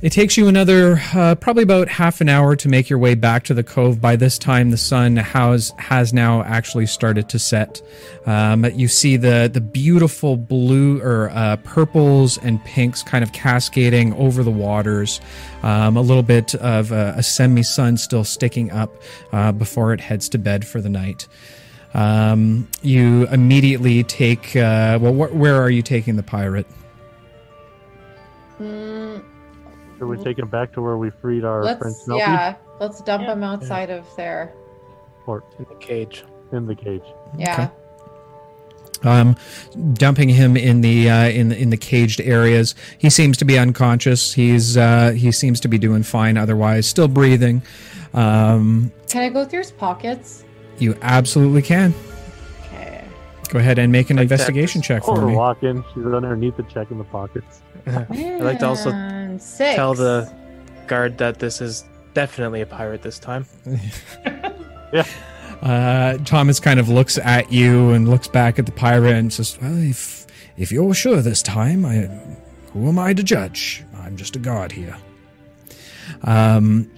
[0.03, 3.43] It takes you another uh, probably about half an hour to make your way back
[3.45, 4.01] to the cove.
[4.01, 7.81] By this time, the sun has has now actually started to set.
[8.25, 14.11] Um, you see the the beautiful blue or uh, purples and pinks kind of cascading
[14.15, 15.21] over the waters.
[15.61, 18.93] Um, a little bit of a, a semi sun still sticking up
[19.31, 21.30] uh, before it heads to bed for the night.
[21.93, 24.53] Um, you immediately take.
[24.53, 26.67] Uh, well, wh- where are you taking the pirate?
[28.59, 28.93] Mm,
[29.98, 32.18] Should we take him back to where we freed our friend let's Smeltsy?
[32.20, 33.34] yeah, let's dump Yeah.
[33.34, 34.53] him outside of there.
[35.26, 36.24] Or in the cage.
[36.52, 37.03] in the cage.
[37.38, 37.70] Yeah.
[39.03, 39.36] um,
[39.94, 42.74] dumping him in the uh, in the, in the caged areas.
[42.98, 44.34] He seems to be unconscious.
[44.34, 47.61] He's uh, he seems to be doing fine otherwise, still breathing.
[48.14, 50.44] Um, Can I go through his pockets?
[50.80, 51.94] you absolutely can.
[52.65, 53.03] Okay.
[53.49, 55.36] Go ahead and make an Like investigation check Or for me.
[55.36, 55.84] walking.
[55.94, 57.61] She's underneath the check in the pockets.
[57.86, 59.76] I'd like to also And six.
[59.76, 60.32] tell the
[60.88, 61.84] guard that this is
[62.14, 63.45] definitely a pirate this time.
[65.61, 69.57] Uh, Thomas kind of looks at you and looks back at the pirate and says,
[69.61, 72.10] "Well, if if you're sure this time, I,
[72.74, 73.82] who am I to judge?
[73.98, 74.98] I'm just a guard here."
[76.24, 76.91] Um,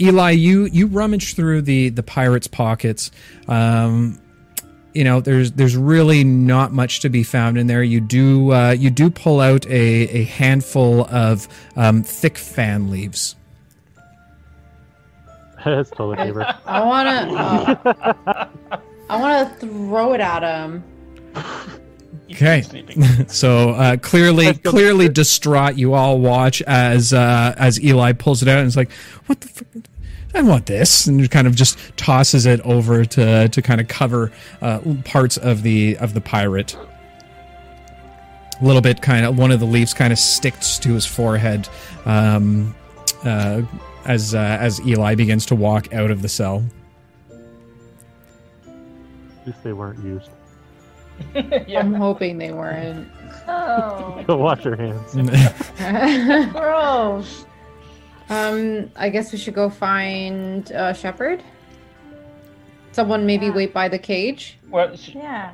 [0.00, 3.10] Eli, you you rummage through the the pirate's pockets.
[3.48, 4.20] Um,
[4.94, 7.82] you know, there's there's really not much to be found in there.
[7.82, 13.36] You do uh, you do pull out a, a handful of um, thick fan leaves.
[15.64, 16.58] That's totally gave her.
[16.66, 17.80] I wanna.
[17.86, 18.46] uh,
[19.08, 20.84] I wanna throw it at him.
[22.32, 22.64] Okay.
[23.28, 28.58] So uh, clearly, clearly distraught, you all watch as uh, as Eli pulls it out
[28.58, 28.90] and is like,
[29.26, 29.48] "What the?
[29.48, 29.68] Frick?
[30.34, 34.30] I want this," and kind of just tosses it over to to kind of cover
[34.62, 36.76] uh, parts of the of the pirate.
[38.60, 41.66] A little bit, kind of one of the leaves kind of sticks to his forehead
[42.04, 42.74] um,
[43.24, 43.62] uh,
[44.04, 46.62] as uh, as Eli begins to walk out of the cell.
[49.40, 50.30] At least they weren't used.
[51.66, 51.80] yeah.
[51.80, 53.08] I'm hoping they weren't.
[53.48, 55.14] Oh, Go wash your hands.
[56.52, 57.46] gross.
[58.30, 61.42] Um, I guess we should go find uh, Shepard.
[62.92, 63.52] Someone maybe Yeah.
[63.54, 64.56] wait by the cage.
[64.70, 65.52] Well, Yeah.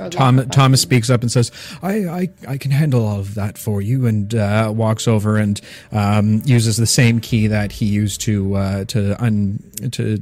[0.00, 1.50] uh, Tom, Thomas speaks up and says,
[1.82, 5.60] I, I, I can handle all of that for you, and uh, walks over and
[5.92, 9.62] um, uses the same key that he used to uh, to un,
[9.92, 10.18] to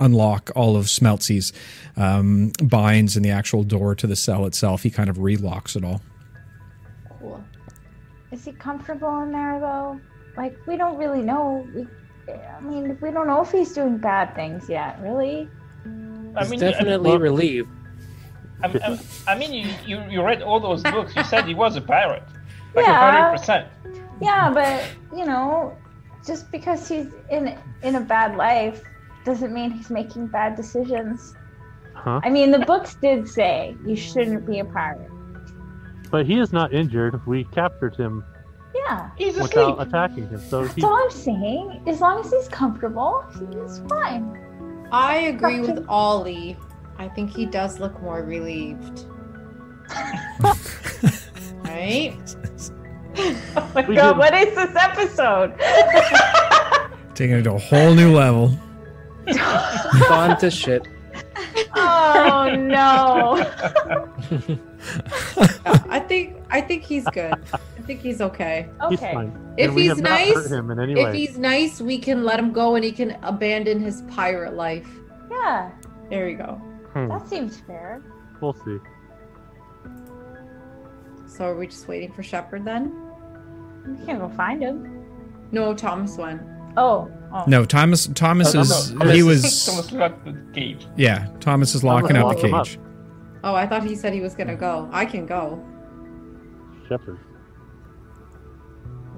[0.00, 1.52] unlock all of Smeltsy's
[1.98, 4.82] um, binds and the actual door to the cell itself.
[4.82, 6.00] He kind of relocks it all.
[7.20, 7.44] Cool.
[8.32, 10.00] Is he comfortable in there though?
[10.36, 11.66] Like we don't really know.
[11.74, 11.86] We,
[12.32, 14.98] I mean, we don't know if he's doing bad things yet.
[15.02, 15.48] Really?
[16.36, 17.68] I He's mean, definitely I, relieved.
[18.62, 18.98] I, I,
[19.34, 21.14] I mean, you, you, you read all those books.
[21.14, 22.22] You said he was a pirate,
[22.74, 23.12] like a Yeah.
[23.22, 23.68] hundred percent.
[24.20, 24.84] Yeah, but
[25.16, 25.76] you know,
[26.26, 28.82] just because he's in in a bad life
[29.24, 31.34] doesn't mean he's making bad decisions.
[31.94, 32.20] Huh?
[32.24, 35.10] I mean, the books did say you shouldn't be a pirate.
[36.10, 37.24] But he is not injured.
[37.26, 38.24] We captured him
[38.74, 39.88] Yeah, He's without asleep.
[39.88, 40.40] attacking him.
[40.40, 41.82] So that's he, all I'm saying.
[41.86, 44.38] As long as he's comfortable, he's fine.
[44.90, 46.56] I agree with Ollie.
[46.98, 49.06] I think he does look more relieved.
[51.64, 52.16] right?
[53.56, 55.54] Oh my We god, did- what is this episode?
[57.14, 58.56] Taking it to a whole new level.
[60.08, 60.86] Gone to shit.
[61.76, 63.36] oh no.
[65.88, 67.34] I think I think he's good.
[67.84, 68.66] I think he's okay.
[68.88, 69.12] he's Okay.
[69.12, 69.54] fine.
[69.58, 71.18] If and we he's have nice- hurt him in any If way.
[71.18, 74.88] he's nice, we can let him go and he can abandon his pirate life.
[75.30, 75.70] Yeah,
[76.08, 76.54] There you go.
[76.94, 78.02] Hmm, that seems fair.
[78.40, 78.78] we'll see.
[81.26, 82.90] So are we just waiting for Shepard then?
[83.86, 85.04] We can go find him.
[85.52, 86.40] No, Thomas went.
[86.78, 87.44] Oh, oh.
[87.46, 88.06] No, Thomas.
[88.14, 90.86] Thomas No, no, is no, he Thomas- was Thomas locked the cage.
[90.96, 91.26] yeah.
[91.40, 92.66] Thomas is locking up the lock him up.
[92.66, 92.78] cage.
[93.42, 94.88] Oh, I thought he said he was gonna go.
[94.90, 95.62] I can go.
[96.88, 97.18] Shepard.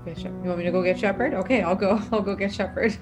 [0.07, 1.35] Okay, Shep- you want me to go get Shepard?
[1.35, 2.01] Okay, I'll go.
[2.13, 2.97] I'll go get Shepard.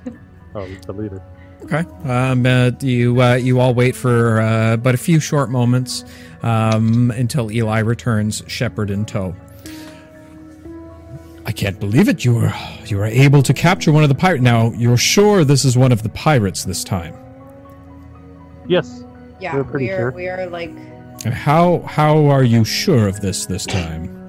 [0.55, 1.22] Oh, he's the leader.
[1.64, 1.85] Okay.
[2.09, 6.05] Um, uh, you uh, you all wait for uh, but a few short moments
[6.43, 9.35] um, until Eli returns, Shepard in tow.
[11.47, 12.24] I can't believe it.
[12.24, 12.52] You were
[12.86, 14.43] you were able to capture one of the pirates.
[14.43, 17.14] Now you're sure this is one of the pirates this time.
[18.66, 19.05] Yes.
[19.40, 19.97] yeah, We're pretty we are.
[19.98, 20.10] sure.
[20.12, 20.70] We are like.
[20.70, 24.24] And How how are you sure of this this time?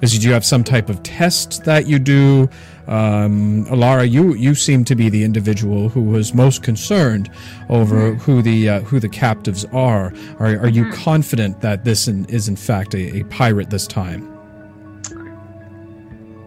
[0.00, 2.48] Is do you have some type of test that you do?
[2.86, 7.30] Um, Elara, you you seem to be the individual who was most concerned
[7.68, 10.12] over who the uh, who the captives are.
[10.38, 14.26] Are are you confident that this in, is in fact a, a pirate this time?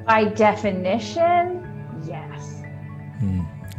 [0.06, 1.66] By definition,
[2.06, 2.62] yes.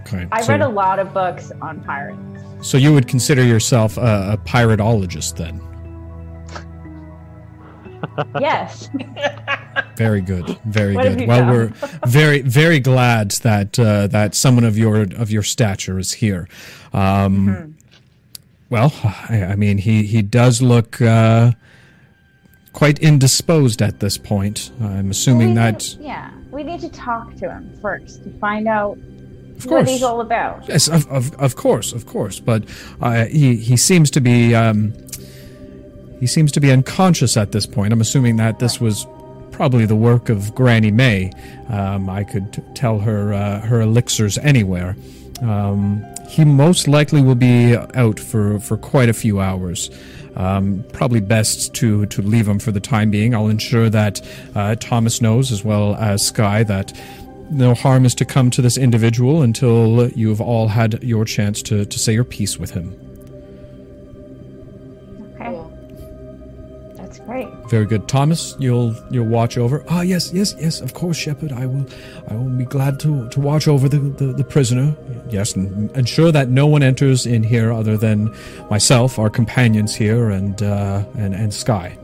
[0.06, 2.18] Okay, I so, read a lot of books on pirates.
[2.62, 5.60] so you would consider yourself a, a piratologist then?
[8.40, 8.89] Yes.
[9.97, 11.28] Very good, very What good.
[11.28, 11.51] Well, found?
[11.51, 16.48] we're very, very glad that uh, that someone of your of your stature is here.
[16.93, 17.70] Um, Mm-hmm.
[18.70, 18.93] Well,
[19.28, 21.52] I, I mean, he he does look uh,
[22.72, 24.72] quite indisposed at this point.
[24.81, 28.97] I'm assuming We that, yeah, we need to talk to him first to find out
[29.59, 30.66] of what he's all about.
[30.68, 32.40] yes, of, of of course, of course.
[32.40, 32.64] But
[33.01, 34.93] uh, he he seems to be um,
[36.24, 37.92] he seems to be unconscious at this point.
[37.92, 39.06] I'm assuming that this was
[39.51, 41.30] probably the work of Granny May.
[41.68, 44.96] Um, I could tell her uh, her elixirs anywhere.
[45.42, 49.90] Um, he most likely will be out for, for quite a few hours.
[50.34, 53.34] Um, probably best to, to leave him for the time being.
[53.34, 56.98] I'll ensure that uh, Thomas knows, as well as Sky, that
[57.51, 61.60] no harm is to come to this individual until you have all had your chance
[61.64, 62.98] to, to say your piece with him.
[67.74, 68.55] Very good, Thomas.
[68.60, 69.84] You'll you'll watch over.
[69.88, 70.80] Ah, yes, yes, yes.
[70.80, 71.51] Of course, Shepard.
[71.51, 71.84] I will.
[72.28, 74.94] I will be glad to to watch over the the, the prisoner.
[75.28, 78.32] Yes, and ensure that no one enters in here other than
[78.70, 81.98] myself, our companions here, and uh, and and Sky.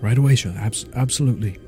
[0.00, 0.54] Right away, sure.
[0.56, 1.58] Abs- absolutely.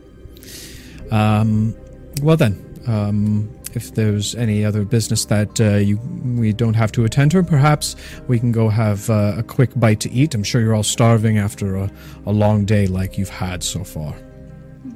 [1.10, 1.74] Um,
[2.22, 2.56] well then,
[2.86, 5.98] um, if there's any other business that uh, you
[6.36, 7.96] we don't have to attend to, perhaps
[8.28, 10.34] we can go have uh, a quick bite to eat.
[10.34, 11.90] I'm sure you're all starving after a,
[12.26, 14.14] a long day like you've had so far.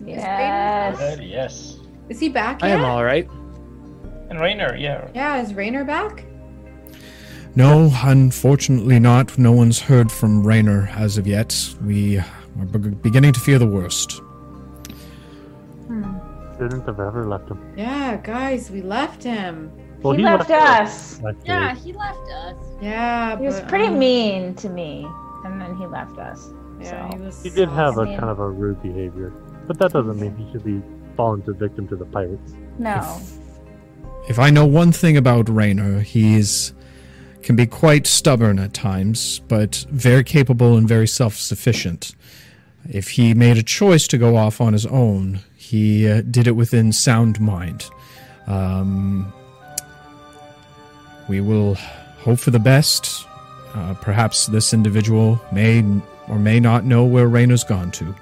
[0.05, 1.01] Yes.
[1.01, 1.79] Uh, yes.
[2.09, 3.29] Is he back I am all right.
[4.29, 5.09] And Rayner, yeah.
[5.15, 6.25] Yeah, is Rayner back?
[7.55, 9.39] No, unfortunately not.
[9.39, 11.57] No one's heard from Rayner as of yet.
[11.83, 14.21] We are beginning to fear the worst.
[16.59, 17.75] Shouldn't have ever left him.
[17.77, 19.71] Yeah, guys, we left him.
[20.03, 21.17] Well, he, left, us.
[21.17, 21.35] Actually.
[21.45, 22.57] Yeah, he left us.
[22.81, 25.07] Yeah, He was but, pretty um, mean to me,
[25.45, 26.51] and then he left us.
[26.81, 27.17] Yeah, so.
[27.17, 27.43] he was.
[27.43, 29.31] He did have a kind of a rude behavior,
[29.67, 30.83] but that doesn't mean he should be
[31.17, 32.55] fallen to victim to the pirates.
[32.79, 33.21] No.
[34.29, 36.73] If I know one thing about Rayner, he's
[37.43, 42.15] can be quite stubborn at times, but very capable and very self sufficient.
[42.89, 46.53] If he made a choice to go off on his own, he uh, did it
[46.53, 47.91] within sound mind.
[48.47, 49.33] Um,
[51.29, 51.75] we will
[52.19, 53.27] hope for the best.
[53.75, 55.85] Uh, perhaps this individual may
[56.29, 58.15] or may not know where Rayner's gone to.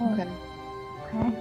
[0.00, 0.28] Okay.
[1.12, 1.36] Okay.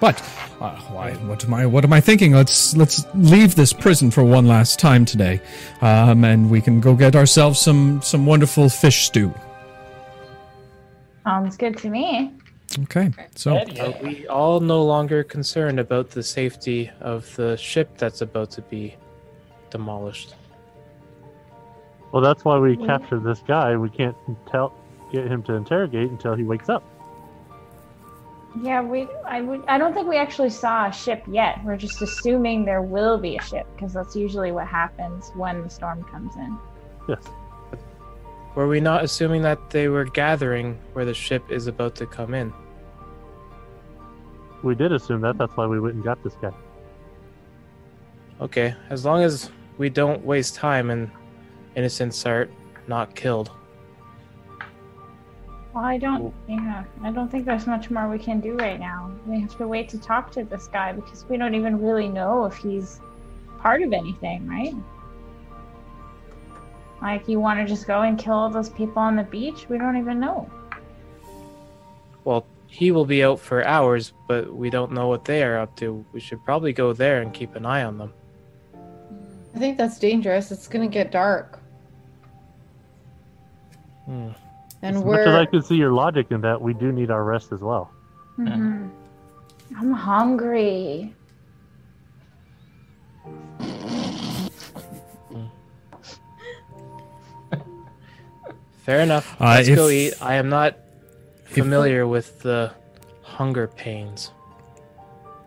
[0.00, 0.20] But
[0.60, 1.12] uh, why?
[1.28, 1.66] What am I?
[1.66, 2.32] What am I thinking?
[2.32, 5.40] Let's let's leave this prison for one last time today,
[5.82, 9.32] um, and we can go get ourselves some some wonderful fish stew.
[11.24, 12.32] Sounds good to me.
[12.82, 18.20] Okay, so Are we all no longer concerned about the safety of the ship that's
[18.20, 18.94] about to be
[19.70, 20.34] demolished?
[22.12, 23.76] Well, that's why we captured this guy.
[23.76, 24.16] We can't
[24.48, 24.72] tell
[25.12, 26.84] get him to interrogate until he wakes up.
[28.62, 29.08] Yeah, we.
[29.26, 29.64] I would.
[29.66, 31.62] I don't think we actually saw a ship yet.
[31.64, 35.70] We're just assuming there will be a ship because that's usually what happens when the
[35.70, 36.58] storm comes in.
[37.08, 37.22] Yes.
[38.54, 42.34] Were we not assuming that they were gathering where the ship is about to come
[42.34, 42.52] in?
[44.62, 45.38] We did assume that.
[45.38, 46.52] That's why we went and got this guy.
[48.40, 51.10] Okay, as long as we don't waste time and
[51.76, 52.48] innocents are
[52.88, 53.50] not killed.
[55.72, 56.34] Well, I don't.
[56.48, 59.12] Yeah, I don't think there's much more we can do right now.
[59.26, 62.44] We have to wait to talk to this guy because we don't even really know
[62.44, 63.00] if he's
[63.58, 64.74] part of anything, right?
[67.02, 69.68] Like, you want to just go and kill all those people on the beach?
[69.68, 70.50] We don't even know.
[72.24, 75.76] Well, he will be out for hours, but we don't know what they are up
[75.76, 76.04] to.
[76.12, 78.12] We should probably go there and keep an eye on them.
[79.54, 80.52] I think that's dangerous.
[80.52, 81.58] It's gonna get dark.
[84.04, 84.30] Hmm.
[84.82, 87.10] And as we're much as I can see your logic in that, we do need
[87.10, 87.90] our rest as well.
[88.36, 88.88] hmm
[89.76, 91.14] I'm hungry.
[98.90, 99.40] Fair enough.
[99.40, 100.14] Uh, Let's go eat.
[100.20, 100.76] I am not
[101.44, 102.72] familiar with the
[103.22, 104.32] hunger pains.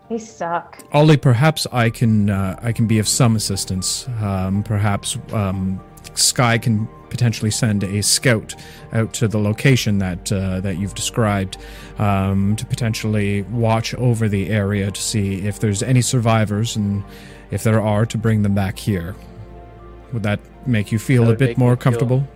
[0.10, 0.82] They suck.
[0.94, 4.08] Ollie, perhaps I can uh, I can be of some assistance.
[4.22, 5.82] Um, perhaps um,
[6.14, 8.56] Sky can potentially send a scout
[8.94, 11.58] out to the location that uh, that you've described
[11.98, 17.04] um, to potentially watch over the area to see if there's any survivors and
[17.52, 19.18] if there are to bring them back here.
[20.14, 22.28] Would that make you feel That a bit make me more feel- comfortable?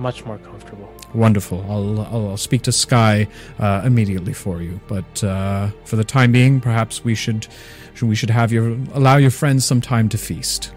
[0.00, 0.90] Much more comfortable.
[1.14, 1.60] Wonderful.
[1.68, 3.28] I'll, I'll, I'll speak to Sky
[3.58, 4.80] uh, immediately for you.
[4.88, 7.46] But uh, for the time being, perhaps we should,
[7.92, 10.72] should we should have your allow your friends some time to feast.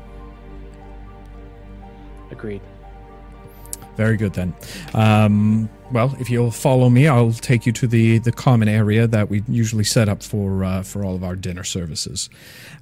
[2.31, 2.61] Agreed.
[3.95, 4.53] Very good then.
[4.93, 9.29] Um, well, if you'll follow me, I'll take you to the, the common area that
[9.29, 12.29] we usually set up for uh, for all of our dinner services.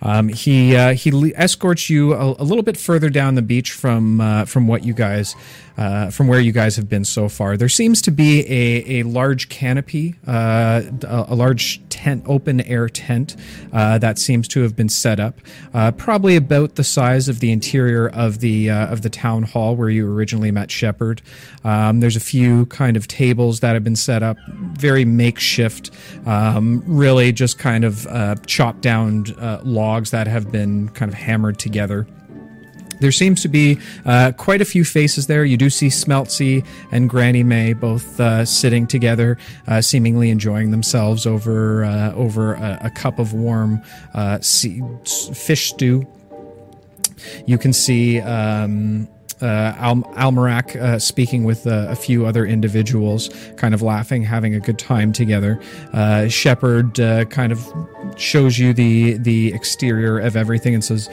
[0.02, 3.72] Um, he uh, he le- escorts you a, a little bit further down the beach
[3.72, 5.36] from uh, from what you guys
[5.78, 7.58] uh, from where you guys have been so far.
[7.58, 12.90] There seems to be a, a large canopy, uh, a, a large tent, open air
[12.90, 13.36] tent
[13.72, 15.40] uh, that seems to have been set up,
[15.98, 20.12] probably about the size of the interior of the of the town hall where you
[20.12, 21.22] originally met Shepard.
[21.64, 25.91] Um, there's a few kind of tables that have been set up, very makeshift,
[26.26, 31.18] um, really just kind of uh, chopped down uh, logs that have been kind of
[31.18, 32.07] hammered together.
[33.02, 35.44] There seems to be uh, quite a few faces there.
[35.44, 41.26] You do see Smeltsy and Granny May both uh, sitting together, uh, seemingly enjoying themselves
[41.26, 43.82] over uh, over a, a cup of warm
[44.14, 44.84] uh, sea,
[45.34, 46.07] fish stew.
[47.48, 49.07] You can see um,
[49.42, 54.56] uh, Al- Almeric uh, speaking with uh, a few other individuals, kind of laughing, having
[54.56, 55.60] a good time together.
[55.94, 57.66] Uh, Shepard uh, kind of
[58.18, 61.10] shows you the the exterior of everything and says,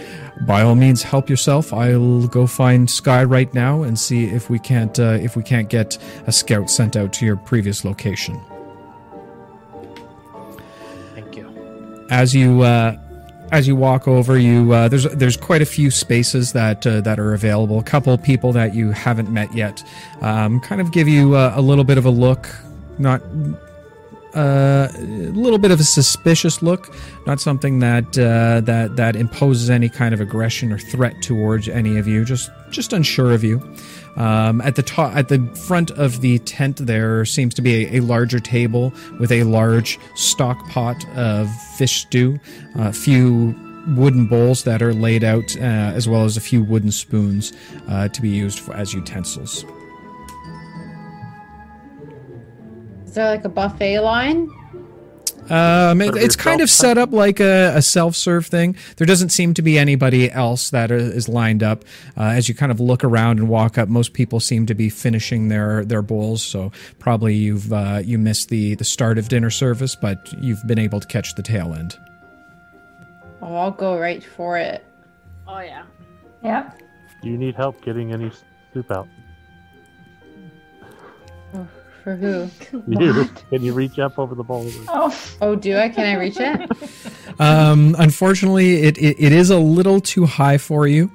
[0.47, 1.73] "By all means, help yourself.
[1.73, 5.69] I'll go find Sky right now and see if we can't uh, if we can't
[5.69, 8.41] get a scout sent out to your previous location."
[11.15, 12.07] Thank you.
[12.11, 12.97] as you uh,
[13.51, 17.19] as you walk over, you uh, there's there's quite a few spaces that uh, that
[17.19, 17.79] are available.
[17.79, 19.83] A couple people that you haven't met yet,
[20.20, 22.49] um, kind of give you uh, a little bit of a look,
[22.99, 23.23] not
[24.35, 25.03] uh, a
[25.33, 26.95] little bit of a suspicious look,
[27.27, 31.99] not something that uh, that that imposes any kind of aggression or threat towards any
[31.99, 32.25] of you.
[32.25, 33.61] Just just unsure of you.
[34.19, 37.99] Um, at the top, at the front of the tent, there seems to be a,
[37.99, 42.40] a larger table with a large stock pot of fish stew,
[42.74, 43.55] a few
[43.97, 47.53] wooden bowls that are laid out, uh, as well as a few wooden spoons
[47.89, 49.65] uh, to be used for, as utensils.
[53.07, 54.51] is there like a buffet line?
[55.51, 58.77] Um, it, it's kind of set up like a, a self-serve thing.
[58.97, 61.85] There doesn't seem to be anybody else that is is lined up.
[62.16, 64.89] Uh, as you kind of look around and walk up, most people seem to be
[64.89, 66.43] finishing their their bowls.
[66.43, 70.79] So probably you've uh, you missed the the start of dinner service, but you've been
[70.79, 71.99] able to catch the tail end.
[73.41, 74.85] Oh, I'll go right for it.
[75.47, 75.85] Oh yeah.
[76.43, 76.83] Yep.
[77.23, 78.31] Do you need help getting any
[78.73, 79.09] soup out?
[82.09, 82.82] For who?
[82.89, 84.66] You can you reach up over the bowl?
[84.89, 85.90] Oh, Oh, do I?
[85.90, 86.70] Can I reach it?
[87.40, 91.09] Um, unfortunately, it, it it is a little too high for you.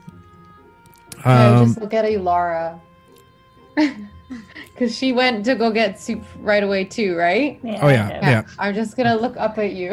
[1.26, 2.80] I Um, just look at Elara.
[4.74, 7.60] Because she went to go get soup right away too, right?
[7.64, 7.80] yeah.
[7.84, 8.24] oh yeah, I did.
[8.24, 8.44] yeah.
[8.58, 9.92] I'm just gonna look up at you.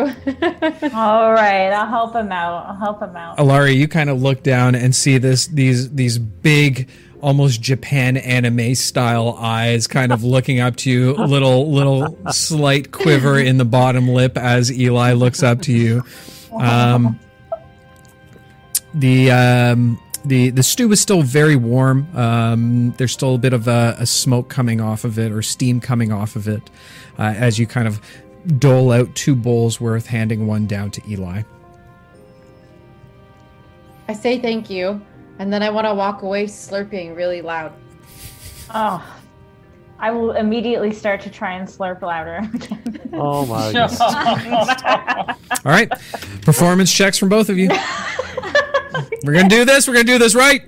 [0.95, 2.65] All right, I'll help him out.
[2.67, 3.37] I'll help him out.
[3.39, 6.89] Elara, you kind of look down and see this these these big
[7.21, 13.39] almost Japan anime style eyes kind of looking up to you, little little slight quiver
[13.39, 16.03] in the bottom lip as Eli looks up to you.
[16.53, 17.19] Um,
[18.95, 22.09] the um, the the stew is still very warm.
[22.17, 25.81] Um, there's still a bit of a, a smoke coming off of it or steam
[25.81, 26.63] coming off of it
[27.19, 28.01] uh, as you kind of
[28.59, 31.43] dole out two bowls worth, handing one down to Eli.
[34.09, 35.01] I say thank you,
[35.41, 37.73] and then I want to walk away slurping really loud.
[38.75, 39.03] Oh,
[39.99, 42.97] I will immediately start to try and slurp louder again.
[43.13, 45.37] Oh my god.
[45.65, 45.91] All right.
[46.43, 47.69] Performance checks from both of you.
[49.25, 49.89] We're going to do this.
[49.89, 50.63] We're going to do this right.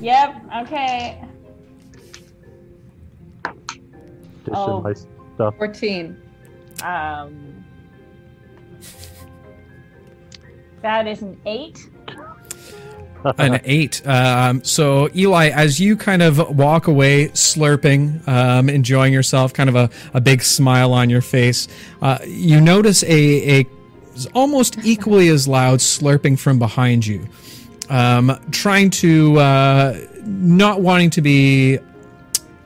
[0.00, 0.40] yep.
[0.62, 1.20] Okay.
[4.44, 4.80] Dishing Oh.
[4.82, 5.56] my stuff.
[5.58, 6.16] 14.
[6.84, 7.64] Um,
[10.80, 11.89] that is an eight.
[13.38, 14.06] An eight.
[14.06, 19.76] Um, so, Eli, as you kind of walk away slurping, um, enjoying yourself, kind of
[19.76, 21.68] a, a big smile on your face,
[22.02, 23.66] uh, you notice a, a
[24.34, 27.28] almost equally as loud slurping from behind you.
[27.88, 31.78] Um, trying to, uh, not wanting to be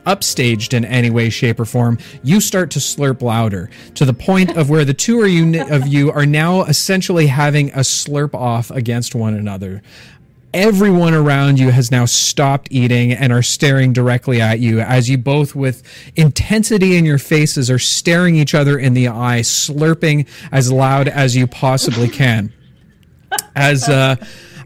[0.06, 4.56] upstaged in any way, shape, or form, you start to slurp louder to the point
[4.56, 8.70] of where the two of you, of you are now essentially having a slurp off
[8.70, 9.82] against one another.
[10.54, 15.18] Everyone around you has now stopped eating and are staring directly at you as you
[15.18, 15.82] both, with
[16.14, 21.34] intensity in your faces, are staring each other in the eye, slurping as loud as
[21.34, 22.52] you possibly can.
[23.56, 24.14] As uh,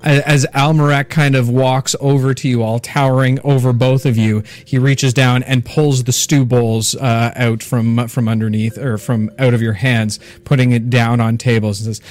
[0.02, 4.78] as Almeric kind of walks over to you all, towering over both of you, he
[4.78, 9.54] reaches down and pulls the stew bowls uh, out from from underneath or from out
[9.54, 12.06] of your hands, putting it down on tables, and says,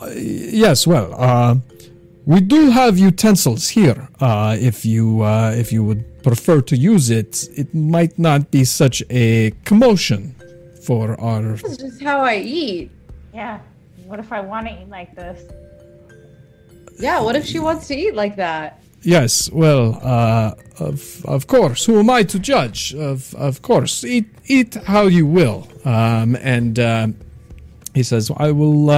[0.00, 1.56] "Uh, "Yes, well, uh,
[2.28, 4.06] we do have utensils here.
[4.20, 8.64] Uh, if you uh, if you would prefer to use it, it might not be
[8.64, 10.34] such a commotion
[10.84, 12.90] for our." This is just how I eat.
[13.32, 13.60] Yeah.
[14.04, 15.40] What if I want to eat like this?
[17.00, 18.82] Yeah, what if she wants to eat like that?
[19.02, 21.86] Yes, well, uh, of of course.
[21.86, 22.94] Who am I to judge?
[22.94, 25.66] Of of course, eat eat how you will.
[25.86, 27.08] Um, and uh,
[27.94, 28.90] he says, "I will.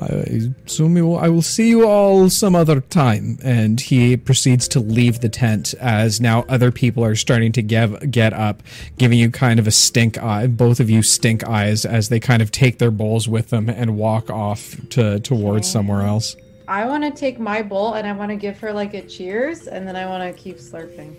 [0.00, 4.16] Uh, I assume you will, I will see you all some other time." And he
[4.16, 8.62] proceeds to leave the tent as now other people are starting to get get up,
[8.98, 10.46] giving you kind of a stink eye.
[10.46, 13.96] Both of you stink eyes as they kind of take their bowls with them and
[13.96, 16.36] walk off to towards somewhere else.
[16.68, 19.66] I want to take my bowl and I want to give her like a cheers,
[19.66, 21.16] and then I want to keep slurping.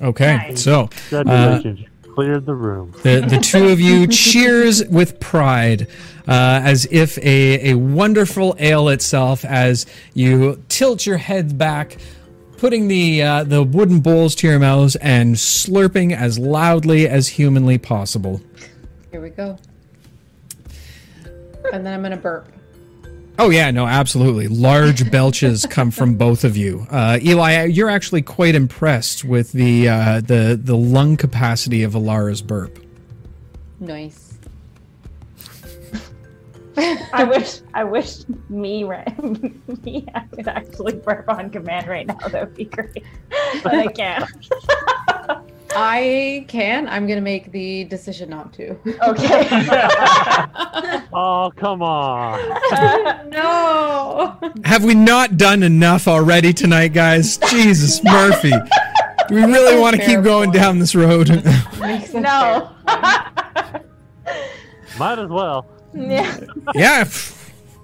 [0.00, 0.62] Okay, Nice.
[0.64, 0.88] so.
[1.08, 2.92] Congratulations, you cleared the room.
[3.02, 5.88] The, the two of you cheers with pride,
[6.28, 11.96] uh, as if a, a wonderful ale itself, as you tilt your head back,
[12.58, 17.78] putting the uh, the wooden bowls to your mouths and slurping as loudly as humanly
[17.78, 18.40] possible.
[19.10, 19.58] Here we go.
[21.72, 22.48] And then I'm gonna burp.
[23.38, 24.48] Oh yeah, no, absolutely.
[24.48, 26.86] Large belches come from both of you.
[26.90, 32.42] Uh, Eli, you're actually quite impressed with the uh, the the lung capacity of Elara's
[32.42, 32.78] burp.
[33.80, 34.38] Nice.
[37.12, 39.22] I wish I wish me right
[39.84, 42.16] me I could actually burp on command right now.
[42.28, 43.04] That would be great.
[43.62, 44.30] But I can't.
[45.74, 46.88] I can.
[46.88, 48.76] I'm gonna make the decision not to.
[49.08, 49.48] Okay.
[51.14, 52.38] Oh, come on.
[53.30, 54.38] no.
[54.64, 57.36] Have we not done enough already tonight, guys?
[57.36, 58.52] Jesus, Murphy.
[59.28, 61.28] Do we really want to keep going down this road?
[62.14, 62.70] No.
[64.98, 65.66] Might as well.
[65.94, 66.38] yeah.
[66.74, 67.04] yeah.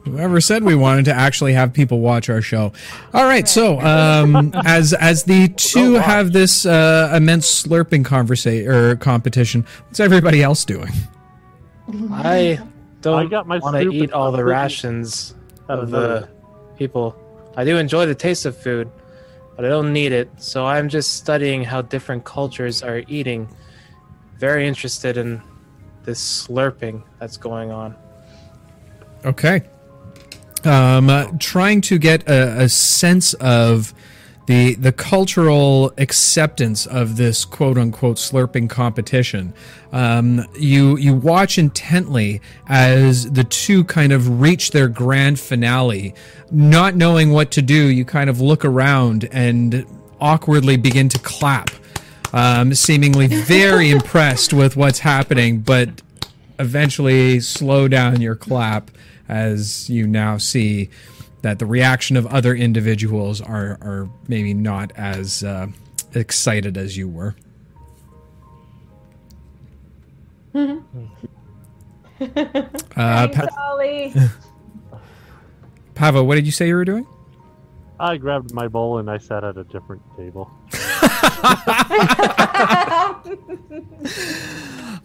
[0.08, 2.72] Pff, Whoever said we wanted to actually have people watch our show?
[3.14, 8.96] All right, so um, as as the two have this uh, immense slurping conversation or
[8.96, 10.92] competition, what's everybody else doing?
[12.12, 12.60] I
[13.00, 15.34] don't got my want to eat all the rations
[15.68, 16.28] of the
[16.76, 17.16] people.
[17.56, 18.90] I do enjoy the taste of food,
[19.56, 20.30] but I don't need it.
[20.36, 23.48] So I'm just studying how different cultures are eating.
[24.38, 25.42] Very interested in
[26.04, 27.96] this slurping that's going on.
[29.24, 29.62] Okay.
[30.64, 33.94] Um, uh, trying to get a, a sense of
[34.48, 39.52] the the cultural acceptance of this quote unquote slurping competition.
[39.92, 46.14] Um, you you watch intently as the two kind of reach their grand finale,
[46.50, 47.88] not knowing what to do.
[47.88, 49.84] You kind of look around and
[50.18, 51.68] awkwardly begin to clap,
[52.32, 56.00] um, seemingly very impressed with what's happening, but
[56.58, 58.90] eventually slow down your clap
[59.28, 60.88] as you now see
[61.42, 65.66] that the reaction of other individuals are are maybe not as uh,
[66.14, 67.34] excited as you were.
[70.54, 70.78] uh,
[73.28, 74.12] Thanks, pa- Ollie.
[75.94, 77.06] Pavo, what did you say you were doing?
[78.00, 80.48] I grabbed my bowl and I sat at a different table.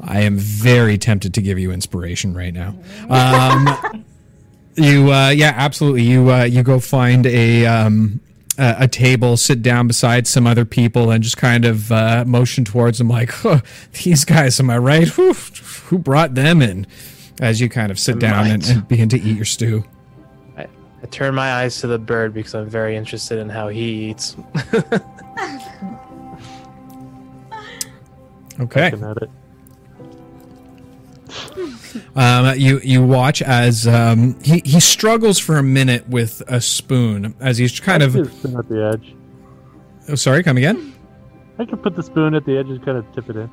[0.06, 2.76] I am very tempted to give you inspiration right now.
[3.10, 4.04] Um,
[4.76, 6.04] you, uh, yeah, absolutely.
[6.04, 8.20] You, uh, you go find a um,
[8.58, 12.66] a, a table, sit down beside some other people, and just kind of uh, motion
[12.66, 13.62] towards them, like, huh,
[14.04, 15.08] "These guys, am I right?
[15.08, 16.88] Who, who brought them in?"
[17.42, 19.84] As you kind of sit down and, and begin to eat your stew.
[20.56, 20.68] I,
[21.02, 24.36] I turn my eyes to the bird because I'm very interested in how he eats.
[28.60, 28.92] Okay.
[31.56, 32.18] Looking at it.
[32.18, 37.36] Um, you you watch as um, he he struggles for a minute with a spoon
[37.40, 38.14] as he's kind I of.
[38.14, 39.16] put the spoon at the edge.
[40.10, 40.94] Oh, sorry, come again.
[41.60, 43.50] I can put the spoon at the edge and kind of tip it in.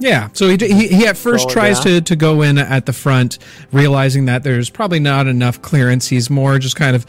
[0.00, 1.94] Yeah, so he, he, he at first Roll tries down.
[1.94, 3.38] to, to go in at the front,
[3.72, 6.08] realizing that there's probably not enough clearance.
[6.08, 7.04] He's more just kind of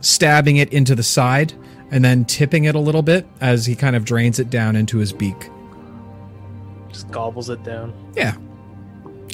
[0.00, 1.54] stabbing it into the side
[1.92, 4.98] and then tipping it a little bit as he kind of drains it down into
[4.98, 5.50] his beak.
[6.88, 7.94] Just gobbles it down.
[8.16, 8.36] Yeah,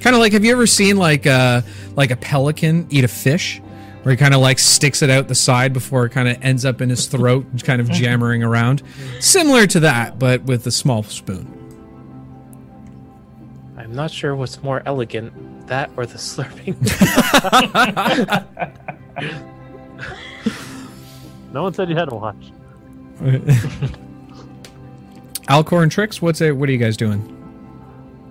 [0.01, 1.65] kind of like have you ever seen like a
[1.97, 3.61] like a pelican eat a fish,
[4.03, 6.65] where he kind of like sticks it out the side before it kind of ends
[6.65, 8.83] up in his throat, and kind of jammering around,
[9.20, 11.55] similar to that, but with a small spoon.
[13.77, 15.33] I'm not sure what's more elegant,
[15.69, 16.77] that or the slurping.
[21.53, 22.37] No one said you had to watch.
[25.49, 26.57] Alcor and Trix, what's it?
[26.57, 27.35] What are you guys doing?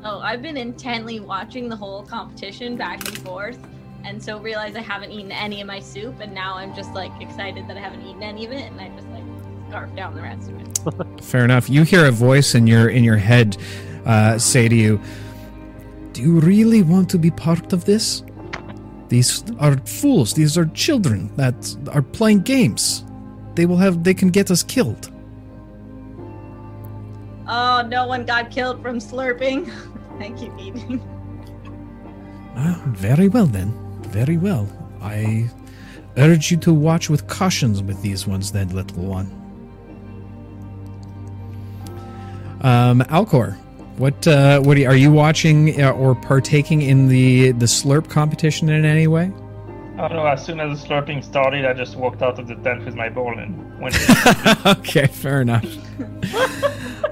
[0.10, 3.60] Oh, I've been intently watching the whole competition back and forth,
[4.06, 7.12] and so realized I haven't eaten any of my soup, and now I'm just like
[7.20, 9.24] excited that I haven't eaten any of it, and I just like
[9.68, 11.22] scarf down the rest of it.
[11.26, 11.70] Fair enough.
[11.70, 13.58] You hear a voice in your in your head
[14.06, 15.02] uh, say to you,
[16.14, 18.24] "Do you really want to be part of this?
[19.10, 20.34] These are fools.
[20.34, 23.04] These are children that are playing games.
[23.56, 24.06] They will have.
[24.06, 25.12] They can get us killed."
[27.50, 29.70] Oh, no one got killed from slurping.
[30.20, 31.02] I you, eating.
[32.60, 33.72] Ah, very well then.
[34.08, 34.68] Very well.
[35.00, 35.48] I
[36.18, 39.28] urge you to watch with cautions with these ones, then, little one.
[42.62, 43.56] Um, Alcor,
[43.98, 48.10] what uh, what are you, are you watching uh, or partaking in the the slurp
[48.10, 49.32] competition in any way?
[50.00, 50.26] Oh know.
[50.28, 53.10] as soon as the slurping started, I just walked out of the tent with my
[53.10, 53.96] bowl and went.
[54.66, 55.66] okay, fair enough.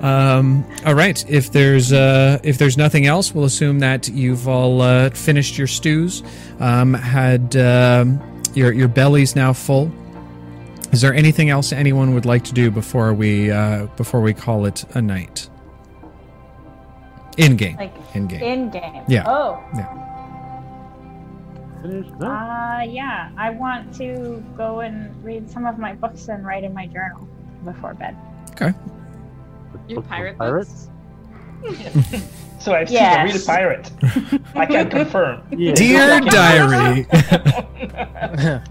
[0.03, 1.27] um, all right.
[1.29, 5.67] If there's uh, if there's nothing else, we'll assume that you've all uh, finished your
[5.67, 6.21] stews.
[6.59, 8.21] Um, had um,
[8.53, 9.91] your your belly's now full.
[10.91, 14.65] Is there anything else anyone would like to do before we uh, before we call
[14.65, 15.49] it a night?
[17.37, 17.75] In game.
[17.77, 18.41] Like In game.
[18.43, 19.03] in game.
[19.07, 19.23] Yeah.
[19.27, 19.61] Oh.
[21.85, 22.25] Finish that.
[22.25, 23.31] Uh, yeah.
[23.37, 27.27] I want to go and read some of my books and write in my journal
[27.63, 28.15] before bed.
[28.51, 28.73] Okay.
[29.87, 30.89] Your Book for pirate pirates?
[32.59, 33.29] so I've seen Yes.
[33.29, 33.91] a real pirate.
[34.55, 35.43] I can confirm.
[35.51, 35.73] Yeah.
[35.73, 37.07] Dear diary.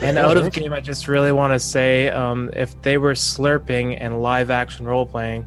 [0.00, 3.96] and out of game, I just really want to say um, if they were slurping
[4.00, 5.46] and live action role playing,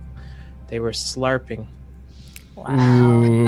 [0.68, 1.68] they were slarping.
[2.58, 3.46] Ooh.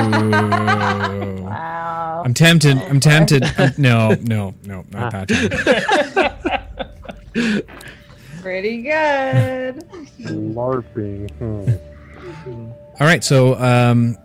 [1.43, 2.23] Wow.
[2.25, 2.77] I'm tempted.
[2.77, 3.43] I'm tempted.
[3.43, 5.29] I'm- no, no, no, not that.
[8.41, 9.83] Pretty good.
[10.21, 11.31] LARPing.
[11.31, 12.71] Hmm.
[12.99, 14.17] All right, so um,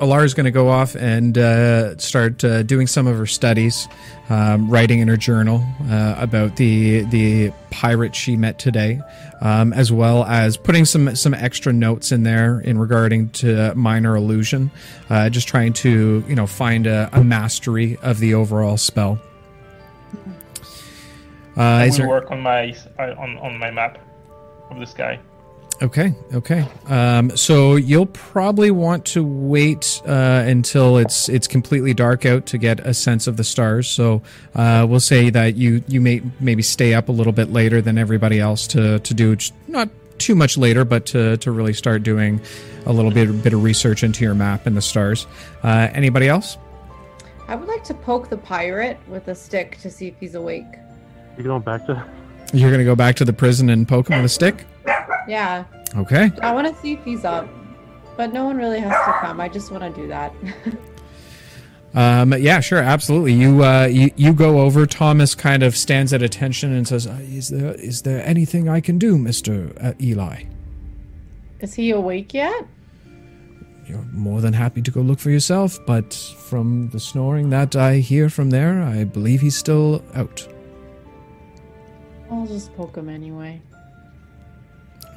[0.00, 3.88] Elara's going to go off and uh, start uh, doing some of her studies,
[4.28, 9.00] um, writing in her journal uh, about the the pirate she met today,
[9.40, 14.16] um, as well as putting some some extra notes in there in regarding to minor
[14.16, 14.70] illusion,
[15.10, 19.18] uh, just trying to you know find a, a mastery of the overall spell.
[21.56, 23.98] Uh, I will there- work on my uh, on on my map
[24.70, 25.18] of the sky.
[25.80, 26.66] Okay, okay.
[26.86, 32.58] Um, so you'll probably want to wait uh, until it's it's completely dark out to
[32.58, 33.88] get a sense of the stars.
[33.88, 34.22] So
[34.56, 37.96] uh, we'll say that you you may maybe stay up a little bit later than
[37.96, 39.36] everybody else to to do
[39.68, 39.88] not
[40.18, 42.40] too much later, but to to really start doing
[42.86, 45.28] a little bit bit of research into your map and the stars.
[45.62, 46.58] Uh, anybody else?
[47.46, 50.66] I would like to poke the pirate with a stick to see if he's awake.
[51.36, 52.04] You going back to?
[52.52, 54.64] You're gonna go back to the prison and poke him with a stick.
[55.28, 55.64] Yeah,
[55.96, 56.30] Okay.
[56.42, 57.48] I want to see if he's up,
[58.16, 59.40] but no one really has to come.
[59.40, 60.32] I just want to do that.
[61.94, 63.32] Um, yeah, sure, absolutely.
[63.32, 64.84] You, uh, you you go over.
[64.84, 68.80] Thomas kind of stands at attention and says, uh, "Is there is there anything I
[68.80, 70.44] can do, Mister uh, Eli?
[71.60, 72.66] Is he awake yet?
[73.86, 77.96] You're more than happy to go look for yourself, but from the snoring that I
[77.96, 80.46] hear from there, I believe he's still out.
[82.30, 83.60] I'll just poke him anyway.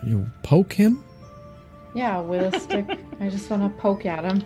[0.03, 1.03] You poke him.
[1.93, 2.85] Yeah, with a stick.
[3.19, 4.43] I just want to poke at him.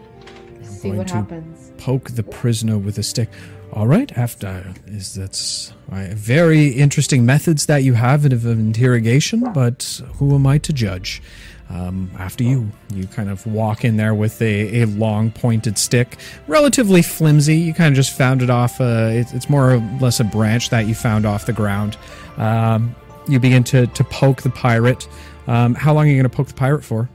[0.64, 1.72] See going what happens.
[1.78, 3.30] Poke the prisoner with a stick.
[3.72, 4.12] All right.
[4.18, 10.48] After is that's uh, very interesting methods that you have of interrogation, but who am
[10.48, 11.22] I to judge?
[11.70, 16.18] Um, after you, you kind of walk in there with a, a long pointed stick,
[16.48, 17.58] relatively flimsy.
[17.58, 18.80] You kind of just found it off.
[18.80, 21.98] Uh, it, it's more or less a branch that you found off the ground.
[22.38, 22.96] Um,
[23.28, 25.08] you begin to to poke the pirate.
[25.48, 27.10] Um, how long are you going to poke the pirate for?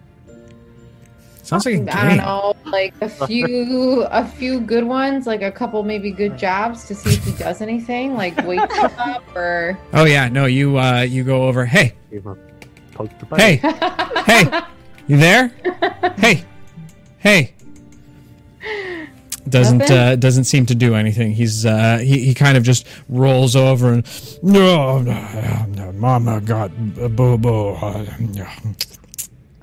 [1.42, 1.88] Sounds like a game.
[1.90, 6.38] I don't know, like a few, a few good ones, like a couple maybe good
[6.38, 9.76] jabs to see if he does anything, like wake him up or.
[9.92, 11.64] Oh yeah, no, you uh, you go over.
[11.64, 12.36] Hey, You know,
[13.08, 13.56] poke the hey,
[14.26, 14.62] hey,
[15.06, 15.52] you there?
[16.18, 16.44] Hey,
[17.18, 17.54] hey.
[19.48, 21.32] Doesn't uh, doesn't seem to do anything.
[21.32, 26.70] He's uh, he he kind of just rolls over and no, no, no Mama got
[27.16, 27.76] boo boo.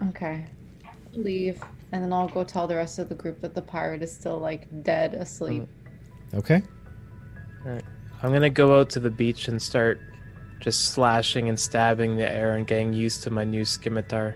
[0.09, 0.45] Okay,
[1.13, 1.59] leave,
[1.91, 4.37] and then I'll go tell the rest of the group that the pirate is still
[4.37, 5.67] like dead asleep.
[6.35, 6.61] Okay.
[7.65, 7.83] All right.
[8.21, 9.99] I'm gonna go out to the beach and start
[10.59, 14.35] just slashing and stabbing the air and getting used to my new scimitar,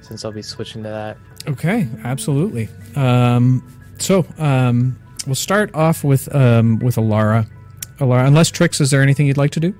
[0.00, 1.16] since I'll be switching to that.
[1.48, 2.68] Okay, absolutely.
[2.96, 3.66] Um,
[3.98, 7.48] so um, we'll start off with um, with Elara.
[7.98, 9.74] Elara, unless Trix, is there anything you'd like to do?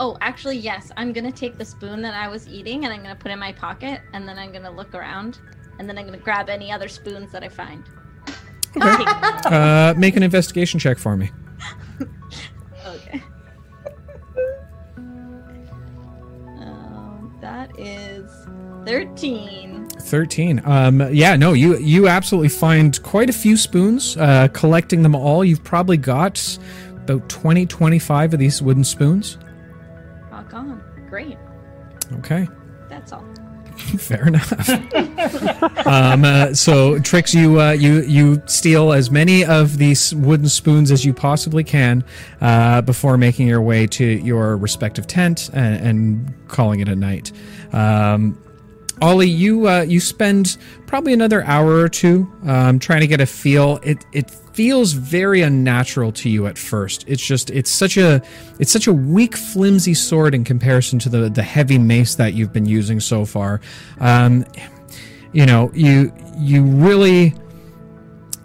[0.00, 0.92] Oh, actually, yes.
[0.96, 3.40] I'm gonna take the spoon that I was eating and I'm gonna put it in
[3.40, 5.40] my pocket, and then I'm gonna look around,
[5.78, 7.84] and then I'm gonna grab any other spoons that I find.
[8.76, 9.04] Okay.
[9.48, 11.30] Uh, make an investigation check for me.
[12.86, 13.22] Okay.
[17.40, 18.30] That is
[18.86, 19.86] thirteen.
[20.00, 25.14] 13 um yeah no you you absolutely find quite a few spoons uh collecting them
[25.14, 26.58] all you've probably got
[26.96, 29.36] about 20 25 of these wooden spoons
[30.30, 30.82] Rock on.
[31.10, 31.36] Great.
[32.18, 32.46] okay.
[33.98, 34.52] fair enough.
[35.86, 40.90] Um uh, so Trix you uh you you steal as many of these wooden spoons
[40.90, 42.04] as you possibly can
[42.40, 47.32] uh before making your way to your respective tent and, and calling it a night.
[47.72, 48.38] Um
[49.00, 50.56] Ollie, you uh, you spend
[50.86, 53.78] probably another hour or two um, trying to get a feel.
[53.82, 57.04] It it feels very unnatural to you at first.
[57.06, 58.20] It's just it's such a
[58.58, 62.52] it's such a weak, flimsy sword in comparison to the the heavy mace that you've
[62.52, 63.60] been using so far.
[64.00, 64.44] Um,
[65.32, 67.34] you know, you you really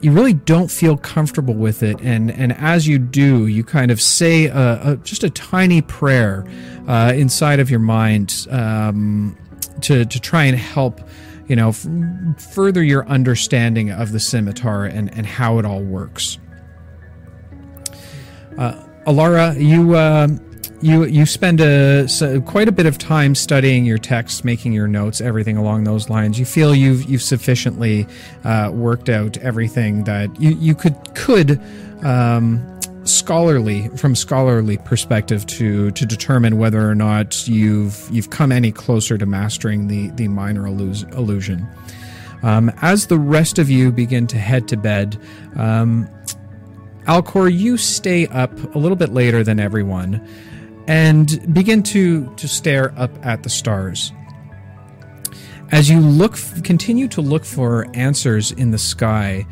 [0.01, 4.01] you really don't feel comfortable with it and and as you do you kind of
[4.01, 6.45] say a, a, just a tiny prayer
[6.89, 9.37] uh, inside of your mind um,
[9.81, 11.01] to to try and help
[11.47, 11.87] you know f-
[12.37, 16.37] further your understanding of the scimitar and and how it all works
[18.57, 20.27] uh, Elara you uh,
[20.83, 24.87] you you spend a so quite a bit of time studying your text, making your
[24.87, 26.37] notes, everything along those lines.
[26.37, 28.05] You feel you've you've sufficiently
[28.43, 31.61] uh, worked out everything that you you could could
[32.03, 32.72] um,
[33.05, 39.17] scholarly from scholarly perspective to to determine whether or not you've you've come any closer
[39.17, 41.67] to mastering the the minor illus- illusion.
[42.43, 45.17] Um, as the rest of you begin to head to bed,
[45.55, 46.09] um,
[47.05, 50.25] Alcor, you stay up a little bit later than everyone
[50.87, 54.11] and begin to, to stare up at the stars.
[55.71, 59.45] as you look, continue to look for answers in the sky,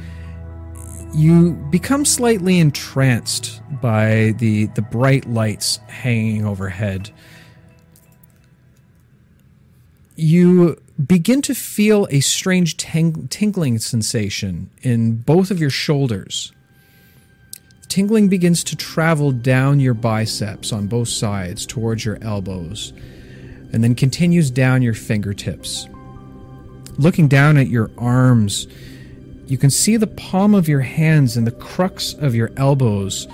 [1.13, 7.11] you become slightly entranced by the the bright lights hanging overhead.
[10.15, 16.53] You begin to feel a strange tingling sensation in both of your shoulders.
[17.87, 22.93] Tingling begins to travel down your biceps on both sides towards your elbows,
[23.73, 25.87] and then continues down your fingertips.
[26.97, 28.67] Looking down at your arms,
[29.51, 33.27] you can see the palm of your hands and the crux of your elbows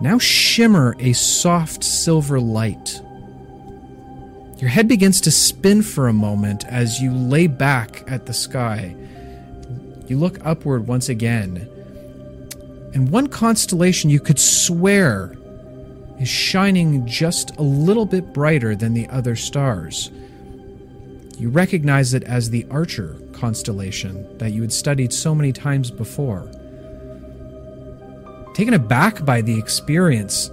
[0.00, 3.02] now shimmer a soft silver light.
[4.58, 8.94] Your head begins to spin for a moment as you lay back at the sky.
[10.06, 11.68] You look upward once again,
[12.94, 15.36] and one constellation you could swear
[16.20, 20.12] is shining just a little bit brighter than the other stars.
[21.38, 26.50] You recognize it as the Archer constellation that you had studied so many times before.
[28.54, 30.50] Taken aback by the experience,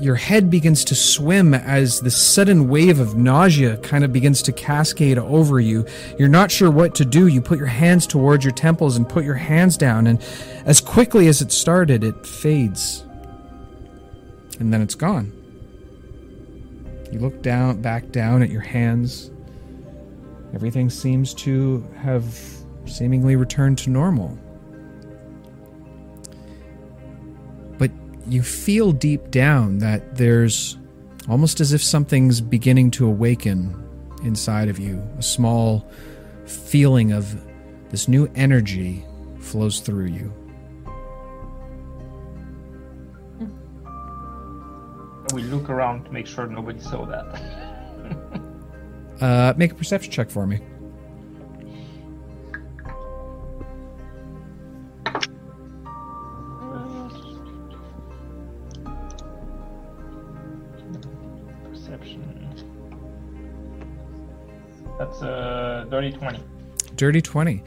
[0.00, 4.52] your head begins to swim as the sudden wave of nausea kind of begins to
[4.52, 5.86] cascade over you.
[6.18, 7.26] You're not sure what to do.
[7.26, 10.22] You put your hands towards your temples and put your hands down, and
[10.64, 13.04] as quickly as it started, it fades.
[14.58, 15.32] And then it's gone.
[17.12, 19.30] You look down back down at your hands.
[20.54, 22.24] Everything seems to have
[22.84, 24.36] seemingly returned to normal.
[27.78, 27.90] But
[28.26, 30.76] you feel deep down that there's
[31.28, 33.76] almost as if something's beginning to awaken
[34.24, 35.02] inside of you.
[35.18, 35.88] A small
[36.46, 37.40] feeling of
[37.90, 39.04] this new energy
[39.38, 40.32] flows through you.
[43.38, 45.34] Hmm.
[45.34, 48.40] We look around to make sure nobody saw that.
[49.20, 50.60] Uh, make a perception check for me.
[61.70, 62.48] Perception.
[64.98, 66.42] That's a dirty 20.
[66.96, 67.62] Dirty 20.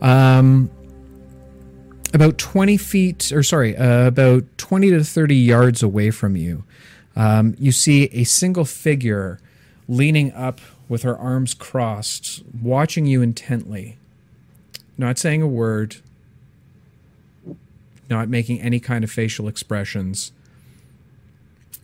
[0.00, 0.70] Um,
[2.14, 6.64] about 20 feet, or sorry, uh, about 20 to 30 yards away from you,
[7.14, 9.38] um, you see a single figure
[9.88, 13.98] leaning up with her arms crossed, watching you intently,
[14.96, 15.96] not saying a word,
[18.08, 20.32] not making any kind of facial expressions.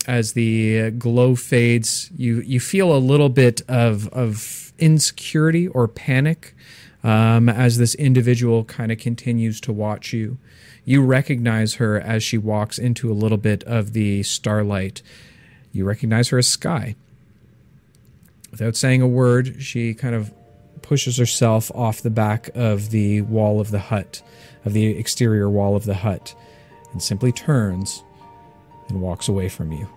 [0.07, 6.55] As the glow fades, you, you feel a little bit of, of insecurity or panic
[7.03, 10.39] um, as this individual kind of continues to watch you.
[10.85, 15.03] You recognize her as she walks into a little bit of the starlight.
[15.73, 16.97] You recognize her as Sky.
[18.55, 20.33] Without saying a word, she kind of
[20.81, 24.23] pushes herself off the back of the wall of the hut,
[24.65, 26.37] of the exterior wall of the hut,
[26.93, 28.05] and simply turns
[28.89, 29.89] and walks away from you.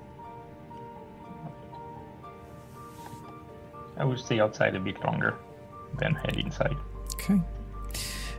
[3.96, 5.36] I will stay outside a bit longer,
[6.00, 6.76] than head inside.
[7.14, 7.40] Okay.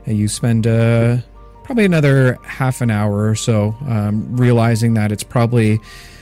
[0.04, 1.18] And you spend uh,
[1.62, 5.78] probably another half an hour or so um, realizing that it's probably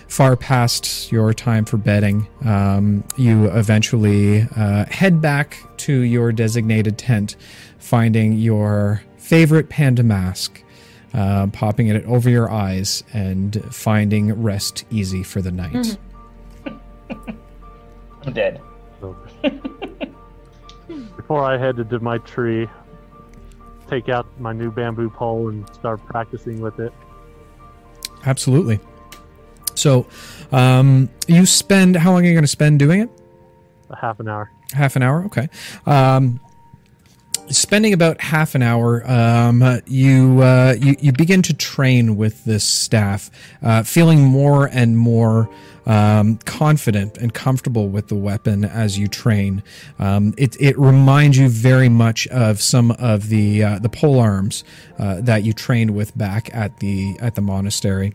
[0.08, 2.26] far past your time for bedding.
[2.44, 7.36] Um, you eventually uh, head back to your designated tent,
[7.78, 10.62] finding your favorite panda mask,
[11.14, 15.98] uh, popping it over your eyes, and finding rest easy for the night.
[18.24, 18.60] I'm dead.
[21.16, 22.68] Before I headed to my tree,
[23.88, 26.92] take out my new bamboo pole and start practicing with it.
[28.24, 28.80] Absolutely.
[29.78, 30.06] So,
[30.52, 33.10] um, you spend how long are you going to spend doing it?
[33.90, 34.50] A half an hour.
[34.72, 35.24] Half an hour.
[35.24, 35.48] Okay.
[35.86, 36.40] Um,
[37.48, 42.64] spending about half an hour, um, you, uh, you you begin to train with this
[42.64, 43.30] staff,
[43.62, 45.48] uh, feeling more and more
[45.86, 49.62] um, confident and comfortable with the weapon as you train.
[49.98, 54.64] Um, it it reminds you very much of some of the uh, the pole arms
[54.98, 58.14] uh, that you trained with back at the at the monastery.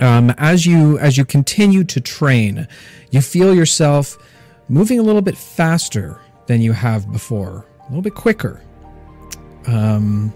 [0.00, 2.68] Um, as you as you continue to train,
[3.10, 4.16] you feel yourself
[4.68, 8.62] moving a little bit faster than you have before, a little bit quicker.
[9.66, 10.32] Um,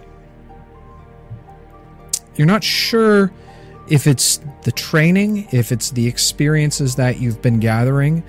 [2.36, 3.32] you're not sure
[3.88, 8.22] if it's the training, if it's the experiences that you've been gathering,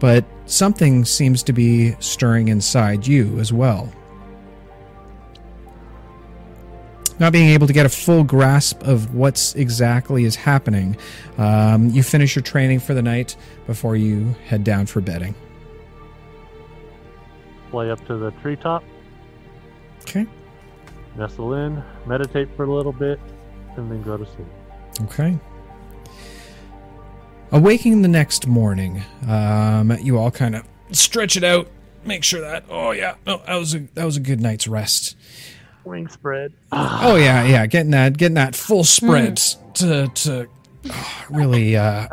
[0.00, 3.92] but something seems to be stirring inside you as well.
[7.18, 10.96] Not being able to get a full grasp of what's exactly is happening,
[11.38, 13.36] um, you finish your training for the night
[13.66, 15.34] before you head down for bedding.
[17.70, 18.84] fly up to the treetop,
[20.02, 20.26] Okay.
[21.16, 23.18] nestle in, meditate for a little bit,
[23.76, 24.46] and then go to sleep.
[25.02, 25.36] Okay.
[27.50, 31.66] Awaking the next morning, um, you all kind of stretch it out,
[32.04, 35.16] make sure that oh yeah, no, that was a that was a good night's rest.
[35.84, 36.52] Wing spread.
[36.72, 39.36] Oh yeah, yeah, getting that getting that full spread
[39.74, 40.48] to to
[40.90, 42.08] oh, really uh,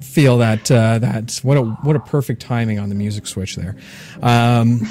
[0.00, 3.76] feel that uh, that what a what a perfect timing on the music switch there.
[4.22, 4.88] Um,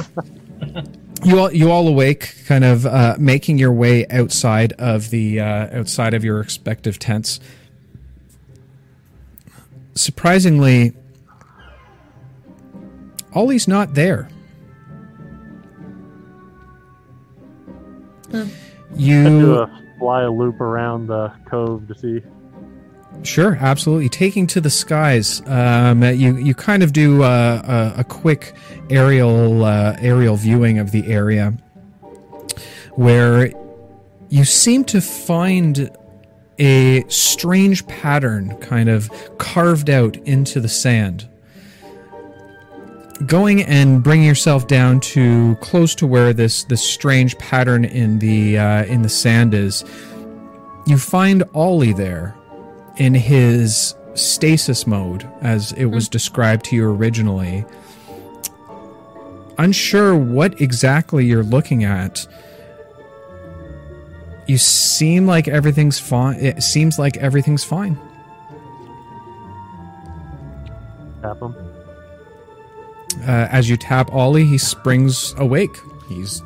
[1.23, 5.79] you all you all awake, kind of uh, making your way outside of the uh,
[5.79, 7.39] outside of your respective tents.
[9.95, 10.93] Surprisingly,
[13.33, 14.29] Ollie's not there.
[18.29, 18.49] I do
[18.95, 22.21] You a fly a loop around the cove to see.
[23.23, 24.09] Sure, absolutely.
[24.09, 28.55] Taking to the skies, um, you you kind of do uh, a, a quick
[28.89, 31.53] aerial uh, aerial viewing of the area,
[32.95, 33.51] where
[34.29, 35.89] you seem to find
[36.59, 41.27] a strange pattern kind of carved out into the sand.
[43.25, 48.57] Going and bringing yourself down to close to where this this strange pattern in the
[48.57, 49.85] uh, in the sand is,
[50.85, 52.35] you find Ollie there
[52.97, 57.65] in his stasis mode, as it was described to you originally.
[59.57, 62.27] Unsure what exactly you're looking at.
[64.47, 66.35] You seem like everything's fine.
[66.39, 67.97] It seems like everything's fine.
[71.21, 71.64] Tap them.
[73.25, 75.75] Uh, as you tap Ollie, he springs awake.
[76.07, 76.43] He's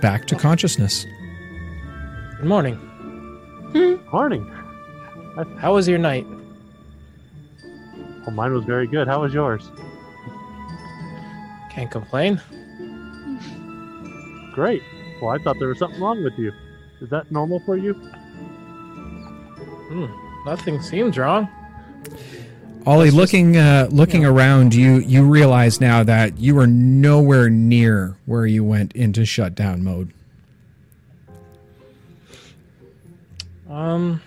[0.00, 1.04] back to consciousness.
[2.36, 2.78] Good morning.
[4.12, 4.46] Morning.
[5.58, 6.24] How was your night?
[8.24, 9.08] Well, mine was very good.
[9.08, 9.68] How was yours?
[11.70, 12.40] Can't complain.
[14.52, 14.82] Great.
[15.20, 16.52] Well, I thought there was something wrong with you.
[17.00, 17.94] Is that normal for you?
[19.90, 20.06] Hmm,
[20.46, 21.48] nothing seems wrong.
[22.86, 27.48] Ollie, That's just- looking uh, looking around, you you realize now that you are nowhere
[27.48, 30.12] near where you went into shutdown mode.
[33.70, 34.20] Um,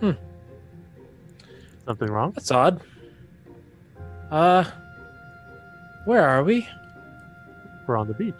[0.00, 0.12] hmm.
[1.84, 2.32] Something wrong?
[2.32, 2.80] that's odd.
[4.30, 4.64] Uh,
[6.06, 6.66] where are we?
[7.86, 8.34] We're on the beach.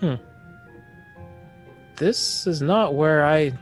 [0.00, 0.14] Hmm.
[1.96, 3.52] This is not where I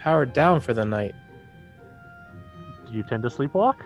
[0.00, 1.14] powered down for the night.
[2.94, 3.80] Do you tend to sleepwalk?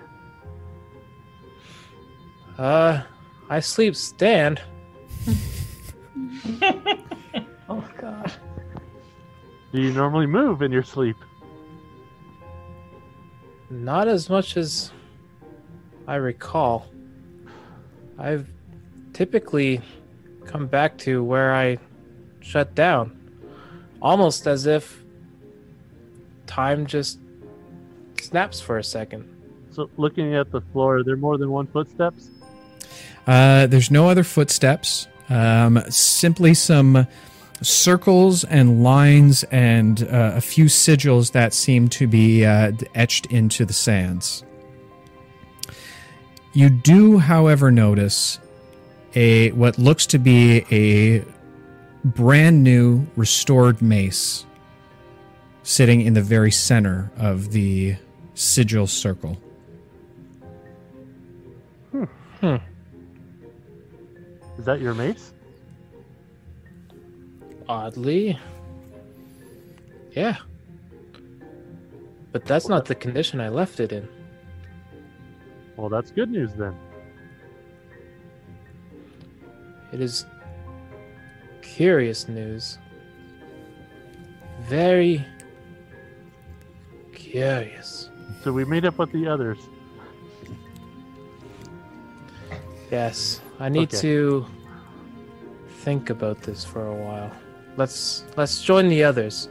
[2.58, 3.00] Uh,
[3.48, 4.60] I sleep stand.
[7.70, 8.32] Oh god.
[9.72, 11.16] Do you normally move in your sleep?
[13.70, 14.90] Not as much as
[16.06, 16.86] I recall.
[18.18, 18.46] I've
[19.14, 19.80] typically
[20.44, 21.78] come back to where I
[22.40, 23.18] shut down.
[24.02, 25.02] Almost as if
[26.46, 27.18] time just
[28.20, 29.34] snaps for a second.
[29.70, 32.30] So, looking at the floor, are there more than one footsteps?
[33.26, 35.06] Uh, there's no other footsteps.
[35.28, 37.06] Um, simply some
[37.60, 43.64] circles and lines and uh, a few sigils that seem to be uh, etched into
[43.64, 44.44] the sands.
[46.54, 48.38] You do, however, notice
[49.14, 51.24] a what looks to be a
[52.04, 54.46] brand new restored mace
[55.62, 57.96] sitting in the very center of the
[58.38, 59.36] sigil circle.
[61.90, 62.56] Hmm.
[64.56, 65.32] Is that your mace?
[67.68, 68.38] Oddly.
[70.12, 70.36] Yeah.
[72.30, 74.08] But that's not the condition I left it in.
[75.76, 76.76] Well, that's good news then.
[79.92, 80.26] It is
[81.62, 82.78] curious news.
[84.60, 85.24] Very
[87.12, 88.07] curious.
[88.44, 89.58] So we made up with the others.
[92.90, 94.00] Yes, I need Okay.
[94.02, 94.46] to
[95.80, 97.30] think about this for a while.
[97.76, 99.48] Let's let's join the others.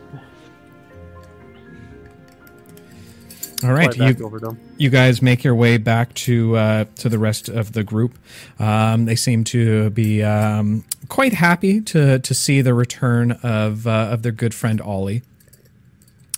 [3.64, 4.60] All right, you, over them.
[4.78, 8.18] you guys make your way back to uh, to the rest of the group.
[8.60, 14.10] Um, they seem to be um, quite happy to to see the return of uh,
[14.12, 15.24] of their good friend Ollie.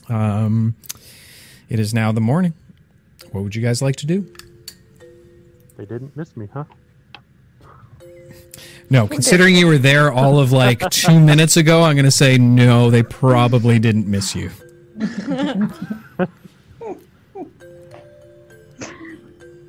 [0.07, 0.75] Um,
[1.69, 2.53] it is now the morning.
[3.31, 4.25] What would you guys like to do?
[5.77, 6.65] They didn't miss me, huh?
[8.89, 12.39] No, considering you were there all of like two minutes ago, I'm going to say
[12.39, 12.89] no.
[12.89, 14.49] They probably didn't miss you.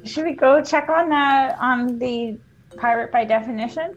[0.04, 2.38] should we go check on that on the
[2.76, 3.94] pirate by definition?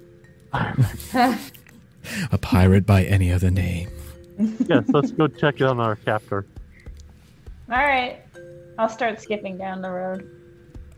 [0.53, 3.89] A pirate by any other name.
[4.67, 6.45] yes, let's go check on our captor.
[7.73, 8.21] All right,
[8.77, 10.29] I'll start skipping down the road.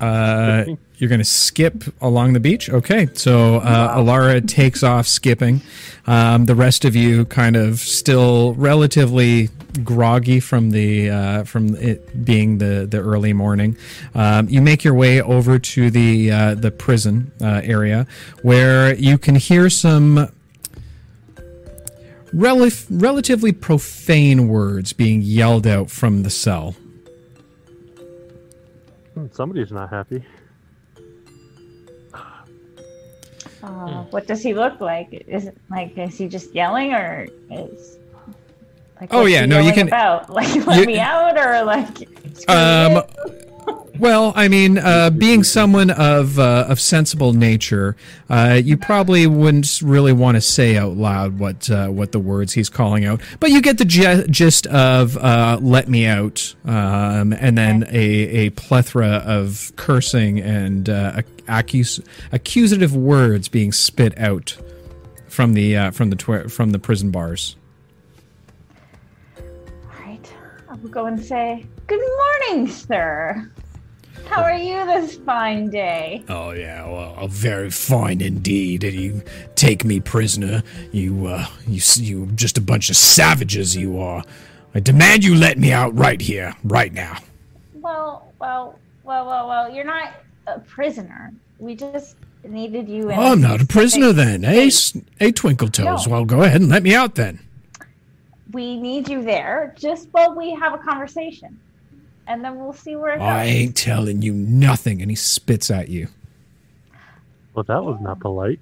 [0.01, 0.65] Uh,
[0.97, 2.69] you're going to skip along the beach.
[2.69, 5.61] Okay, so uh, Elara takes off skipping.
[6.05, 9.51] Um, the rest of you kind of still relatively
[9.85, 13.77] groggy from the uh, from it being the the early morning.
[14.13, 18.05] Um, you make your way over to the uh, the prison uh, area
[18.41, 20.29] where you can hear some.
[22.35, 26.75] Rel- relatively profane words being yelled out from the cell.
[29.13, 30.23] Hmm, Somebody's not happy.
[33.63, 35.07] Uh, what does he look like?
[35.27, 37.97] Is it like is he just yelling or is
[39.01, 42.07] like Oh, yeah, no, you can- about like let you- me out or like
[42.49, 43.44] Um, it?
[43.99, 47.95] Well, I mean, uh, being someone of uh, of sensible nature,
[48.29, 52.53] uh, you probably wouldn't really want to say out loud what uh, what the words
[52.53, 57.57] he's calling out, but you get the gist of uh, "let me out," um, and
[57.57, 57.97] then a,
[58.45, 64.57] a plethora of cursing and uh, accus- accusative words being spit out
[65.27, 67.55] from the uh, from the twi- from the prison bars.
[69.37, 69.43] All
[70.05, 70.33] right,
[70.69, 72.01] I will go and say good
[72.49, 73.49] morning, sir.
[74.27, 76.23] How are you this fine day?
[76.29, 78.83] Oh yeah, well, very fine indeed.
[78.83, 79.21] You
[79.55, 80.63] take me prisoner.
[80.91, 83.75] You, uh, you, you, just a bunch of savages.
[83.75, 84.23] You are.
[84.73, 87.17] I demand you let me out right here, right now.
[87.75, 89.69] Well, well, well, well, well.
[89.69, 90.13] You're not
[90.47, 91.31] a prisoner.
[91.59, 93.09] We just needed you.
[93.09, 94.69] In Oh, I'm not a prisoner then, eh?
[94.69, 95.01] space.
[95.19, 96.07] Hey, Twinkle Toes.
[96.07, 96.11] No.
[96.11, 97.39] Well, go ahead and let me out then.
[98.51, 101.59] We need you there just while we have a conversation,
[102.27, 103.27] and then we'll see where it goes.
[103.27, 105.01] I ain't telling you nothing.
[105.01, 106.07] And he spits at you.
[107.53, 108.59] Well, that was not polite.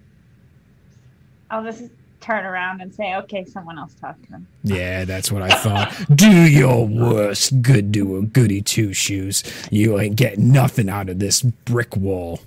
[1.50, 1.84] I'll just
[2.20, 5.94] turn around and say, "Okay, someone else talk to him." Yeah, that's what I thought.
[6.16, 9.44] Do your worst, good doer, goody two shoes.
[9.72, 12.40] You ain't getting nothing out of this brick wall.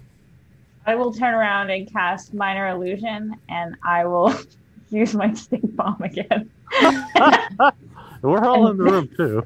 [0.86, 4.32] I will turn around and cast minor illusion, and I will
[4.90, 6.51] use my stink bomb again.
[8.27, 9.43] We're all in the room too.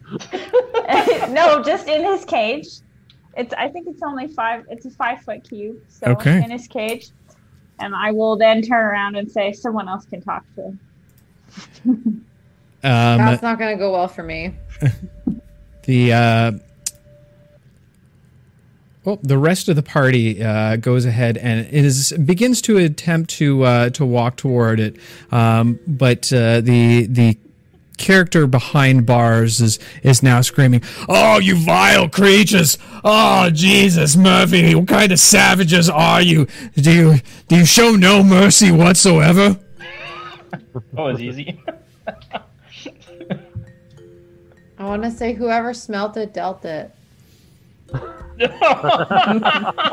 [1.33, 2.67] no, just in his cage.
[3.37, 4.65] It's I think it's only five.
[4.69, 5.77] It's a five foot cube.
[5.89, 6.43] So Okay.
[6.43, 7.09] in his cage,
[7.79, 10.81] and I will then turn around and say, "Someone else can talk to him."
[12.83, 14.55] Um, That's not gonna go well for me.
[15.85, 16.53] The uh,
[19.05, 23.31] well, the rest of the party uh, goes ahead and it is begins to attempt
[23.39, 24.97] to uh, to walk toward it,
[25.33, 27.39] um, but uh, the the
[28.01, 32.79] character behind bars is is now screaming, "Oh, you vile creatures!
[33.05, 34.75] Oh, Jesus, Murphy!
[34.75, 36.49] What kind of savages are you?
[36.75, 37.15] Do you
[37.47, 39.57] do you show no mercy whatsoever?"
[40.73, 41.61] That was easy.
[44.79, 46.91] I want to say whoever smelt it dealt it.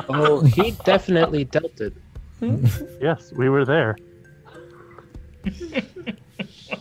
[0.10, 1.94] Oh, he definitely dealt it.
[3.02, 3.98] Yes, we were there.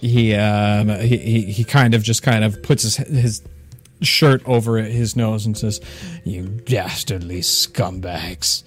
[0.01, 3.43] he um he, he he kind of just kind of puts his his
[4.03, 5.81] shirt over his nose and says,
[6.25, 8.63] "You dastardly scumbags."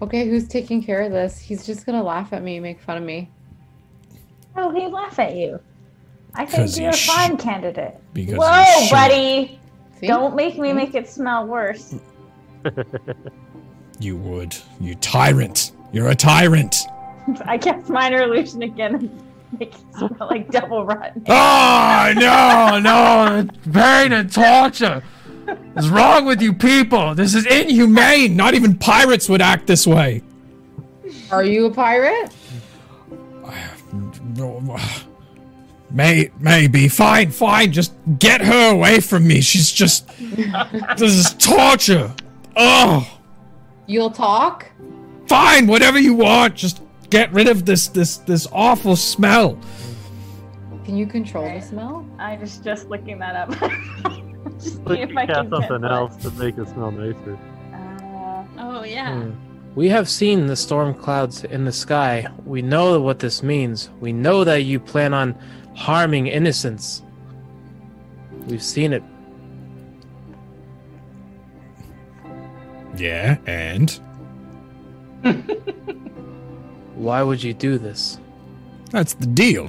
[0.00, 1.38] Okay, who's taking care of this?
[1.38, 3.28] He's just gonna laugh at me make fun of me.
[4.56, 5.58] Oh, he laugh at you.
[6.34, 7.96] I think 'Cause you're a sh- fine candidate.
[8.12, 9.60] Because Whoa, he buddy!
[9.98, 10.06] See?
[10.06, 11.94] Don't make me make it smell worse.
[14.00, 15.72] You would, you tyrant.
[15.92, 16.76] You're a tyrant.
[17.44, 19.22] I cast minor illusion again and
[19.58, 21.22] make it smell like double rotten.
[21.28, 23.48] Oh ah, no, no!
[23.72, 25.02] Pain and torture.
[25.72, 27.14] What's wrong with you people?
[27.14, 28.36] This is inhumane.
[28.36, 30.22] Not even pirates would act this way.
[31.30, 32.32] Are you a pirate?
[35.90, 37.72] May maybe fine, fine.
[37.72, 39.40] Just get her away from me.
[39.40, 40.06] She's just
[40.98, 42.14] this is torture.
[42.56, 43.08] Oh,
[43.86, 44.66] You'll talk?
[45.28, 45.66] fine.
[45.66, 46.54] Whatever you want.
[46.54, 49.58] Just get rid of this this this awful smell.
[50.84, 52.06] Can you control the smell?
[52.18, 53.50] I was just looking that up.
[54.58, 55.90] just see if I cast can get something that.
[55.92, 57.38] else to make it smell nicer.
[57.72, 59.20] Uh, Oh yeah.
[59.22, 59.30] Hmm.
[59.74, 62.26] We have seen the storm clouds in the sky.
[62.44, 63.90] We know what this means.
[64.00, 65.38] We know that you plan on
[65.76, 67.02] harming innocents.
[68.46, 69.02] We've seen it.
[72.96, 74.00] Yeah, and
[76.98, 78.18] Why would you do this?
[78.90, 79.68] that's the deal.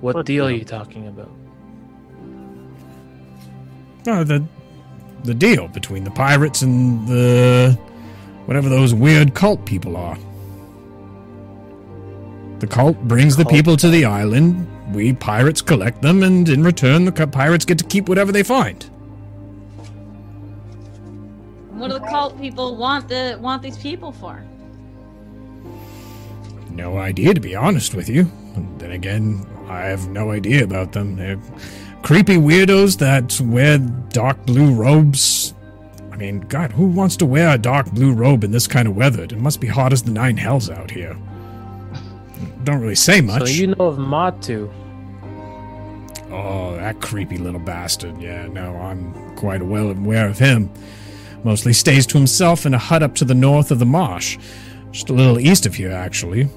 [0.00, 1.30] What What deal are you talking about?
[4.06, 4.44] Oh, the
[5.24, 7.76] the deal between the pirates and the
[8.46, 10.16] whatever those weird cult people are.
[12.60, 13.54] The cult brings the Cult.
[13.54, 14.66] people to the island.
[14.94, 18.42] We pirates collect them, and in return, the co- pirates get to keep whatever they
[18.42, 18.82] find.
[21.70, 24.44] What do the cult people want the want these people for?
[26.78, 28.30] No idea, to be honest with you.
[28.54, 31.16] And then again, I have no idea about them.
[31.16, 31.40] They're
[32.02, 35.54] creepy weirdos that wear dark blue robes.
[36.12, 38.94] I mean, God, who wants to wear a dark blue robe in this kind of
[38.94, 39.24] weather?
[39.24, 41.18] It must be hot as the nine hells out here.
[42.62, 43.48] Don't really say much.
[43.48, 44.72] So you know of Matu.
[46.30, 48.22] Oh, that creepy little bastard.
[48.22, 50.70] Yeah, no, I'm quite well aware of him.
[51.42, 54.38] Mostly stays to himself in a hut up to the north of the marsh.
[54.92, 56.48] Just a little east of here, actually.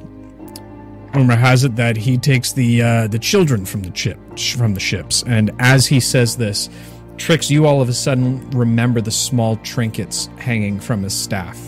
[1.14, 4.18] Rumor has it that he takes the uh, the children from the chip
[4.56, 6.70] from the ships, and as he says this,
[7.18, 11.60] Trix, you all of a sudden remember the small trinkets hanging from his staff.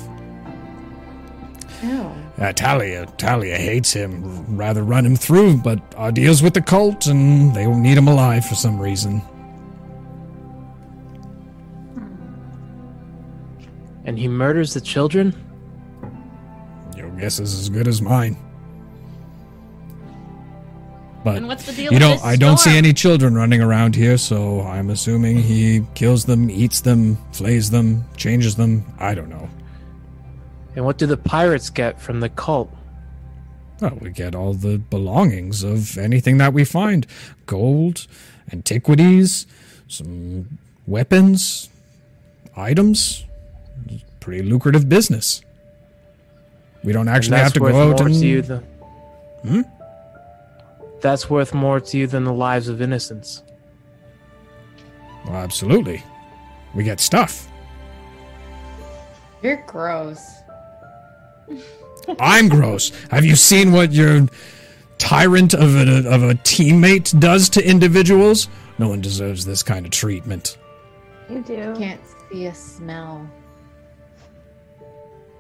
[1.84, 2.12] Ew.
[2.40, 4.58] Uh, Talia, Talia hates him.
[4.58, 8.08] Rather run him through, but our deal's with the cult, and they will need him
[8.08, 9.22] alive for some reason.
[14.06, 15.36] And he murders the children?
[16.98, 18.38] Your guess is as good as mine.
[21.24, 24.18] But And what's the deal you know, I don't see any children running around here,
[24.18, 28.86] so I'm assuming he kills them, eats them, flays them, changes them.
[29.00, 29.50] I don't know.
[30.76, 32.70] And what do the pirates get from the cult?
[33.80, 37.08] Well, we get all the belongings of anything that we find
[37.46, 38.08] gold,
[38.52, 39.48] antiquities,
[39.88, 41.70] some weapons,
[42.56, 43.26] items.
[44.20, 45.42] Pretty lucrative business.
[46.84, 48.16] We don't actually have to go out more and.
[48.16, 48.64] to you than
[49.44, 49.62] Hmm?
[51.04, 53.44] That's worth more to you than the lives of innocents.
[55.26, 56.02] Well, absolutely.
[56.74, 57.50] We get stuff.
[59.42, 60.26] You're gross.
[62.22, 62.94] I'm gross.
[63.12, 64.28] Have you seen what your
[64.98, 68.48] tyrant of a, of a teammate does to individuals?
[68.80, 70.58] No one deserves this kind of treatment.
[71.30, 71.76] You do.
[71.78, 72.00] Can't
[72.32, 73.30] see a smell.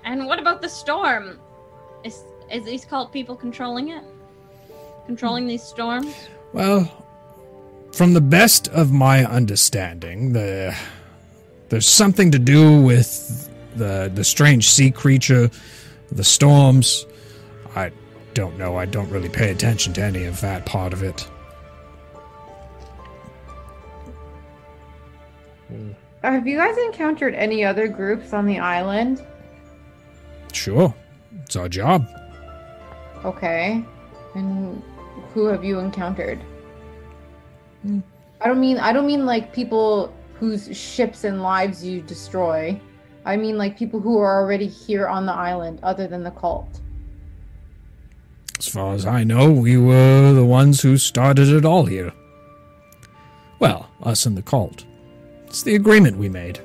[0.03, 1.39] And what about the storm?
[2.03, 4.03] Is is these cult people controlling it?
[5.05, 6.15] Controlling these storms?
[6.53, 6.89] Well,
[7.93, 10.75] from the best of my understanding, the
[11.69, 15.49] there's something to do with the the strange sea creature,
[16.11, 17.05] the storms.
[17.75, 17.91] I
[18.33, 18.77] don't know.
[18.77, 21.27] I don't really pay attention to any of that part of it.
[26.23, 29.25] Uh, have you guys encountered any other groups on the island?
[30.53, 30.93] Sure,
[31.43, 32.07] it's our job.
[33.25, 33.83] Okay.
[34.35, 34.81] And
[35.33, 36.39] who have you encountered?
[37.81, 37.99] Hmm.
[38.41, 42.79] I don't mean I don't mean like people whose ships and lives you destroy.
[43.25, 46.81] I mean like people who are already here on the island other than the cult.
[48.59, 52.13] As far as I know, we were the ones who started it all here.
[53.59, 54.85] Well, us and the cult.
[55.47, 56.59] It's the agreement we made.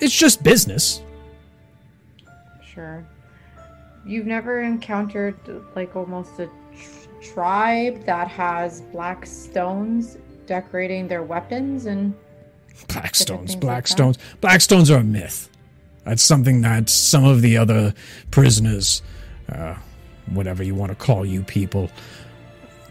[0.00, 1.02] It's just business.
[2.64, 3.06] Sure.
[4.06, 5.36] You've never encountered
[5.74, 6.52] like almost a tr-
[7.32, 12.14] tribe that has black stones decorating their weapons and
[12.86, 14.18] Blackstones, things like Blackstones.
[14.40, 15.48] Blackstones are a myth.
[16.04, 17.92] That's something that some of the other
[18.30, 19.02] prisoners,
[19.52, 19.74] uh,
[20.30, 21.90] whatever you want to call you people,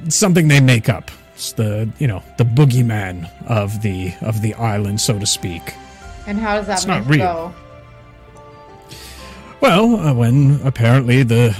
[0.10, 1.10] something they make up.
[1.36, 5.74] It's the you know the boogeyman of the of the island, so to speak.
[6.28, 7.20] and how does that It's not real.
[7.20, 7.54] go?
[9.62, 11.58] Well, uh, when apparently the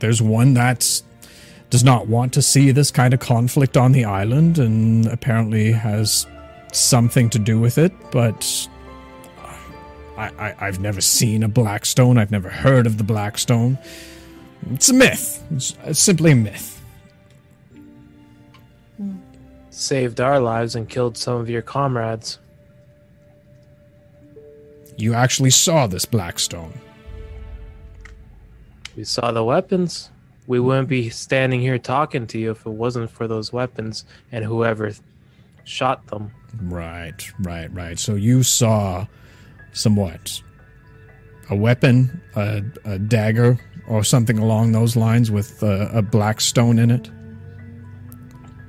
[0.00, 1.02] there's one that
[1.76, 6.26] does not want to see this kind of conflict on the island, and apparently has
[6.72, 7.92] something to do with it.
[8.10, 8.66] But
[10.16, 12.16] I, I I've never seen a Blackstone.
[12.16, 13.76] I've never heard of the Blackstone.
[14.70, 15.44] It's a myth.
[15.50, 16.82] It's, it's simply a myth.
[19.68, 22.38] Saved our lives and killed some of your comrades.
[24.96, 26.72] You actually saw this Blackstone.
[28.96, 30.08] We saw the weapons.
[30.46, 34.44] We wouldn't be standing here talking to you if it wasn't for those weapons and
[34.44, 34.92] whoever
[35.64, 36.30] shot them.
[36.62, 37.98] Right, right, right.
[37.98, 39.06] So you saw
[39.72, 40.40] somewhat
[41.50, 43.58] a weapon, a, a dagger,
[43.88, 47.10] or something along those lines with uh, a black stone in it.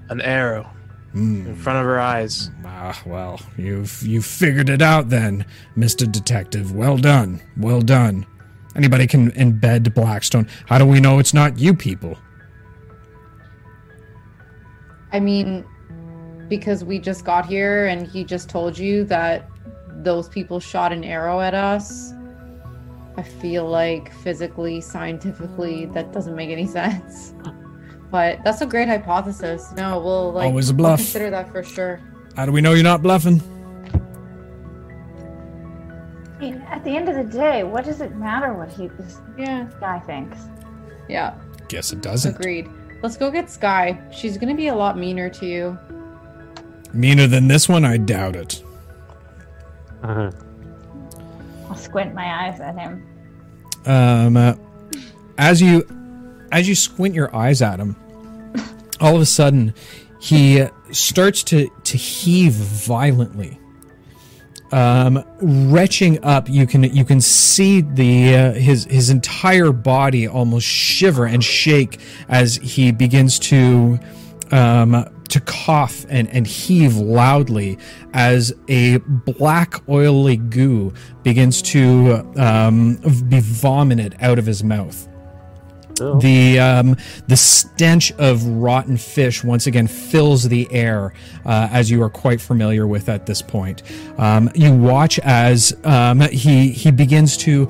[0.10, 0.70] An arrow
[1.14, 2.52] in front of her eyes.
[2.64, 5.45] Ah, well, you've you figured it out then,
[5.76, 6.72] Mister Detective.
[6.72, 8.26] Well done, well done.
[8.78, 10.48] Anybody can embed Blackstone.
[10.68, 12.18] How do we know it's not you people?
[15.12, 15.66] I mean,
[16.48, 19.49] because we just got here and he just told you that
[20.04, 22.14] those people shot an arrow at us.
[23.18, 27.34] I feel like physically, scientifically, that doesn't make any sense.
[28.12, 29.72] But that's a great hypothesis.
[29.76, 30.99] No, we'll like Always a we'll bluff.
[30.99, 31.99] consider that for sure.
[32.36, 33.41] How do we know you're not bluffing?
[36.38, 39.19] I mean, at the end of the day, what does it matter what he this
[39.38, 39.68] Yeah.
[39.80, 40.38] guy thinks?
[41.09, 41.34] Yeah.
[41.68, 42.35] Guess it doesn't.
[42.35, 42.69] Agreed.
[43.01, 43.97] Let's go get Sky.
[44.11, 45.77] She's gonna be a lot meaner to you.
[46.93, 47.84] Meaner than this one?
[47.85, 48.64] I doubt it.
[50.03, 50.31] Uh-huh.
[51.69, 53.03] I'll squint my eyes at him.
[53.85, 54.53] Um, uh,
[55.38, 55.85] as you
[56.51, 57.95] as you squint your eyes at him,
[59.01, 59.73] all of a sudden
[60.19, 63.59] he starts to to heave violently.
[64.72, 70.68] Um, retching up, you can you can see the uh, his his entire body almost
[70.68, 73.98] shiver and shake as he begins to
[74.52, 77.77] um, to cough and, and heave loudly
[78.14, 82.95] as a black oily goo begins to um,
[83.27, 85.07] be vomited out of his mouth.
[85.99, 86.98] The um,
[87.28, 91.14] the stench of rotten fish once again fills the air,
[91.45, 93.84] uh, as you are quite familiar with at this point.
[94.18, 97.68] Um, you watch as um, he he begins to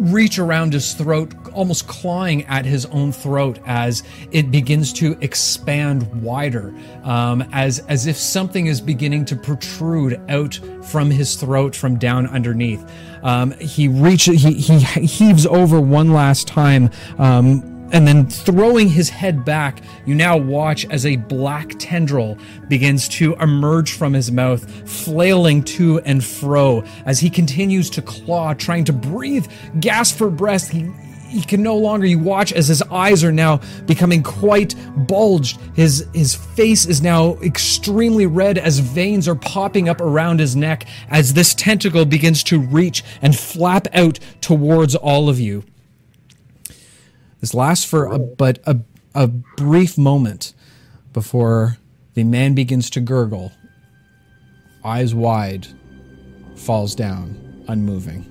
[0.00, 4.02] reach around his throat, almost clawing at his own throat as
[4.32, 6.74] it begins to expand wider,
[7.04, 12.26] um, as as if something is beginning to protrude out from his throat from down
[12.26, 12.84] underneath.
[13.22, 16.90] Um, he reaches, he he heaves over one last time.
[17.18, 22.38] Um, and then throwing his head back, you now watch as a black tendril
[22.68, 28.54] begins to emerge from his mouth, flailing to and fro as he continues to claw,
[28.54, 29.46] trying to breathe,
[29.80, 30.68] gasp for breath.
[30.68, 30.88] He,
[31.30, 32.06] he can no longer.
[32.06, 34.74] You watch as his eyes are now becoming quite
[35.06, 35.60] bulged.
[35.74, 40.86] His his face is now extremely red as veins are popping up around his neck
[41.08, 45.64] as this tentacle begins to reach and flap out towards all of you.
[47.40, 48.78] This lasts for a, but a,
[49.14, 50.52] a brief moment
[51.12, 51.78] before
[52.14, 53.52] the man begins to gurgle,
[54.84, 55.66] eyes wide,
[56.56, 58.29] falls down, unmoving.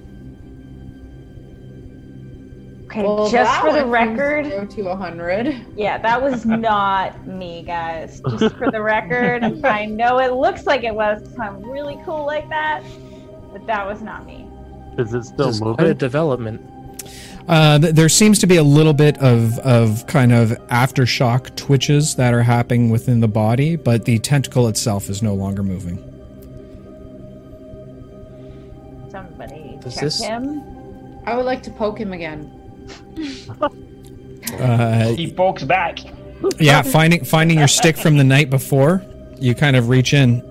[2.90, 5.64] Okay, Well, just for the record, zero to a hundred.
[5.76, 8.20] yeah, that was not me, guys.
[8.40, 11.22] Just for the record, I know it looks like it was.
[11.40, 12.82] I'm really cool like that,
[13.54, 14.48] but that was not me.
[14.98, 16.62] is it still This is quite a development.
[17.48, 22.16] Uh, th- there seems to be a little bit of, of kind of aftershock twitches
[22.16, 25.98] that are happening within the body, but the tentacle itself is no longer moving.
[29.12, 30.64] Somebody Does check this- him.
[31.26, 32.56] I would like to poke him again.
[34.60, 36.00] Uh, He pokes back.
[36.60, 39.04] yeah, finding finding your stick from the night before,
[39.40, 40.42] you kind of reach in.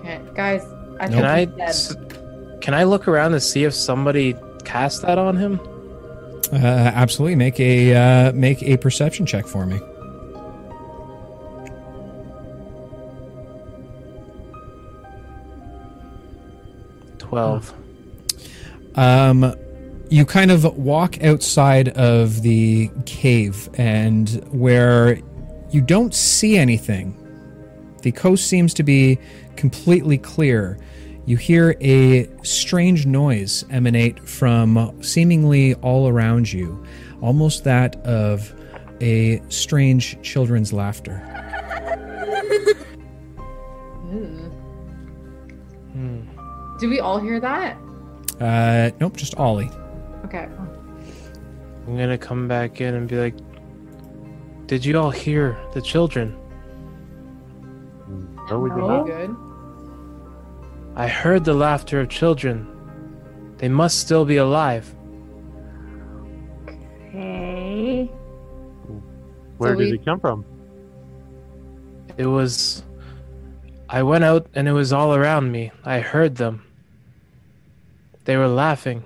[0.00, 0.62] Okay, guys.
[1.00, 1.10] I Nope.
[1.10, 1.68] think Can I he's dead.
[1.68, 1.96] s-
[2.60, 4.34] can I look around to see if somebody
[4.64, 5.60] cast that on him?
[6.52, 9.78] Uh, absolutely, make a uh, make a perception check for me.
[17.18, 17.72] Twelve.
[18.94, 19.54] Um,
[20.08, 25.18] you kind of walk outside of the cave, and where
[25.70, 27.14] you don't see anything,
[28.02, 29.18] the coast seems to be
[29.56, 30.78] completely clear.
[31.24, 36.84] You hear a strange noise emanate from seemingly all around you,
[37.20, 38.54] almost that of
[39.00, 41.22] a strange children's laughter.
[45.96, 46.20] Hmm.
[46.78, 47.78] Do we all hear that?
[48.38, 49.70] Uh, nope, just Ollie.
[50.26, 50.48] Okay.
[51.86, 53.34] I'm gonna come back in and be like,
[54.66, 56.34] "Did you all hear the children?
[58.50, 58.88] No, we do No.
[58.88, 59.06] not.
[59.06, 59.36] Good.
[60.96, 62.66] I heard the laughter of children.
[63.58, 64.92] They must still be alive."
[66.64, 68.10] Okay.
[69.58, 70.44] Where So did we- he come from?
[72.16, 72.82] It was.
[73.88, 75.70] I went out and it was all around me.
[75.84, 76.62] I heard them.
[78.24, 79.04] They were laughing.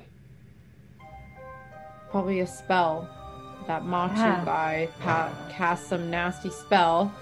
[2.10, 3.08] Probably a spell.
[3.66, 4.44] That Matu Yeah.
[4.44, 7.12] guy pa- cast some nasty spell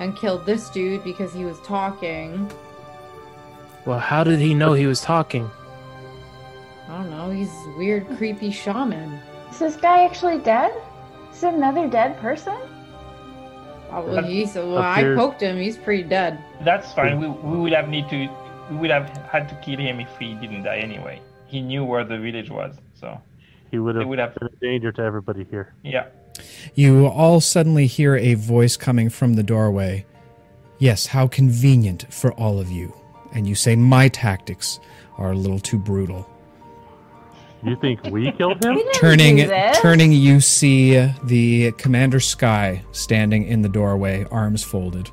[0.00, 2.50] and killed this dude because he was talking.
[3.84, 5.50] Well, how did he know he was talking?
[6.88, 7.30] I don't know.
[7.30, 9.20] He's a weird, creepy shaman.
[9.50, 10.72] Is this guy actually dead?
[11.32, 12.56] Is it another dead person?
[13.90, 15.56] Oh, well, he's, well, I poked him.
[15.58, 16.38] He's pretty dead.
[16.62, 17.16] That's fine.
[17.16, 17.20] Hmm.
[17.20, 18.28] We, we would have need to
[18.70, 21.20] we would have had to kill him if he didn't die anyway.
[21.46, 23.18] He knew where the village was, so
[23.70, 25.74] He would They have would have- been a danger to everybody here.
[25.82, 26.06] yeah.
[26.74, 30.06] You all suddenly hear a voice coming from the doorway.
[30.78, 32.94] Yes, how convenient for all of you.
[33.34, 34.78] And you say my tactics
[35.18, 36.28] are a little too brutal.
[37.64, 38.76] You think we killed him?
[38.76, 39.50] We Turning,
[39.82, 45.10] turning, you see the Commander Sky standing in the doorway, arms folded.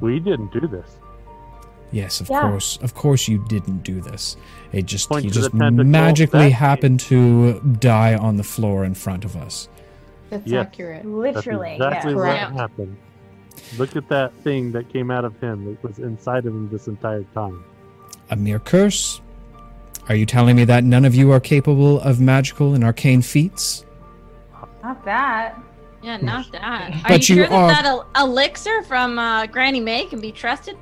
[0.00, 0.98] We didn't do this.
[1.92, 2.42] Yes, of Yeah.
[2.42, 4.36] course, of course, you didn't do this.
[4.72, 9.24] It just Point he just magically That's- happened to die on the floor in front
[9.24, 9.68] of us.
[10.30, 10.66] That's Yes.
[10.66, 11.02] accurate.
[11.04, 12.16] That's Literally, exactly yeah.
[12.16, 12.52] what Correct.
[12.52, 12.96] happened.
[13.78, 15.64] Look at that thing that came out of him.
[15.66, 17.64] that was inside of him this entire time.
[18.30, 19.20] A mere curse.
[20.08, 23.84] Are you telling me that none of you are capable of magical and arcane feats?
[24.82, 25.54] Not that.
[26.02, 26.92] Yeah, not that.
[26.92, 30.20] Are But you you sure are- that that el- elixir from uh, Granny May can
[30.20, 30.76] be trusted?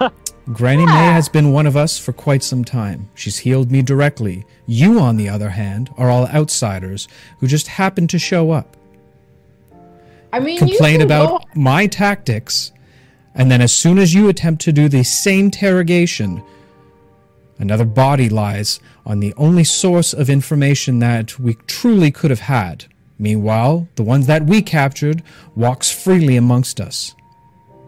[0.50, 3.08] Granny May has been one of us for quite some time.
[3.14, 4.44] She's healed me directly.
[4.66, 7.06] You, on the other hand, are all outsiders
[7.38, 8.76] who just happen to show up,
[10.32, 12.72] I mean, complain about go- my tactics,
[13.34, 16.42] and then as soon as you attempt to do the same interrogation,
[17.58, 22.86] another body lies on the only source of information that we truly could have had.
[23.16, 25.22] Meanwhile, the ones that we captured
[25.54, 27.14] walks freely amongst us.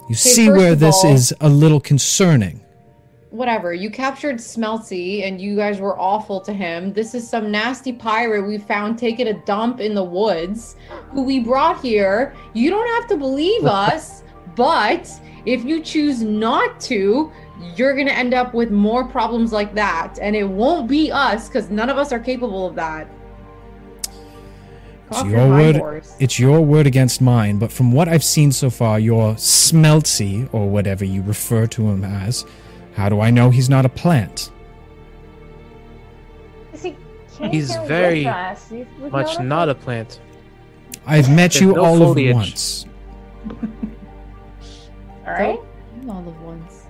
[0.09, 2.61] You see where this all- is a little concerning.
[3.31, 3.75] whatever.
[3.75, 6.93] You captured Smeltsy, and you guys were awful to him.
[6.93, 10.77] This is some nasty pirate we found taking a dump in the woods,
[11.11, 12.33] who we brought here.
[12.53, 14.23] You don't have to believe us,
[14.55, 15.11] but
[15.47, 17.33] if you choose not to,
[17.75, 21.71] you're gonna end up with more problems like that, and it won't be us because
[21.71, 23.09] none of us are capable of that.
[25.15, 25.77] It's Off your your word.
[25.77, 26.17] horse.
[26.19, 30.69] It's your word against mine, but from what I've seen so far, your Smeltsy, or
[30.69, 32.45] whatever you refer to him as,
[32.97, 34.51] how do I know he's not a plant?
[36.83, 36.97] He
[37.49, 38.25] He's very.
[38.25, 40.21] He's Much no not a plant.
[41.07, 42.31] I've met There's you no all foliage.
[42.31, 42.87] of once.
[45.27, 45.61] All right.
[46.09, 46.87] All of once.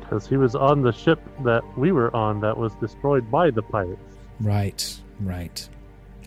[0.00, 3.62] Because he was on the ship that we were on that was destroyed by the
[3.62, 4.16] pirates.
[4.40, 5.68] Right, right.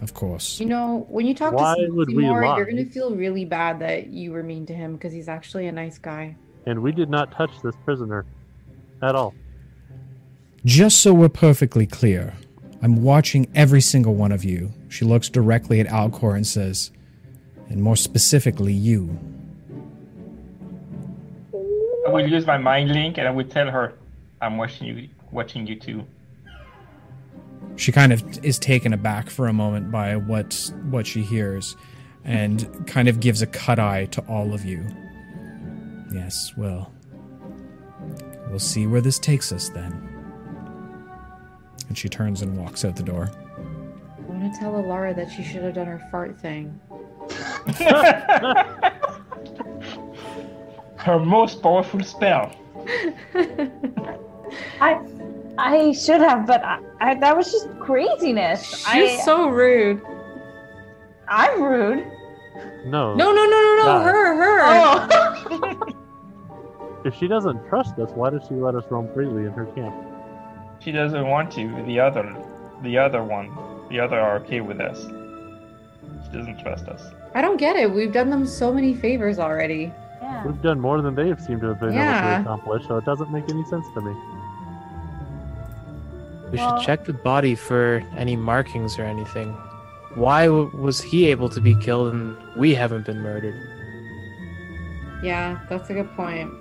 [0.04, 0.60] Of course.
[0.60, 3.80] You know, when you talk Why to would Smeltsy we you're gonna feel really bad
[3.80, 6.36] that you were mean to him because he's actually a nice guy.
[6.66, 8.26] And we did not touch this prisoner
[9.02, 9.34] at all.
[10.66, 12.34] Just so we're perfectly clear,
[12.82, 14.74] I'm watching every single one of you.
[14.90, 16.92] She looks directly at Alcor and says,
[17.70, 19.18] and more specifically, you.
[22.06, 23.94] I will use my mind link and I will tell her
[24.42, 26.06] I'm watching you watching you too.
[27.76, 31.76] She kind of is taken aback for a moment by what what she hears,
[32.24, 34.86] and kind of gives a cut eye to all of you.
[36.14, 36.94] Yes, well,
[38.50, 40.10] we'll see where this takes us then.
[41.88, 43.32] And she turns and walks out the door.
[44.18, 46.80] I want to tell Elara that she should have done her fart thing.
[50.98, 52.56] Her most powerful spell.
[54.80, 55.00] I,
[55.58, 58.86] I should have, but I, I, that was just craziness.
[58.88, 60.02] I, She's so rude.
[61.28, 62.06] I'm rude.
[62.86, 63.14] No.
[63.16, 63.84] No, no, no, no, no.
[63.86, 64.06] God.
[64.06, 64.62] Her, her.
[64.66, 65.94] Oh.
[67.06, 69.94] If she doesn't trust us, why does she let us roam freely in her camp?
[70.80, 71.84] She doesn't want to.
[71.86, 72.34] The other,
[72.82, 73.52] the other one,
[73.90, 75.02] the other are okay with us.
[75.02, 77.04] She doesn't trust us.
[77.36, 77.92] I don't get it.
[77.92, 79.92] We've done them so many favors already.
[80.22, 80.46] yeah.
[80.46, 82.36] We've done more than they've seemed to have been Yeah.
[82.38, 84.14] able to accomplish, so it doesn't make any sense to me.
[86.54, 89.54] We Well- should check the body for any markings or anything.
[90.14, 93.56] Why w- was he able to be killed and we haven't been murdered?
[95.24, 96.52] Yeah, that's a good point.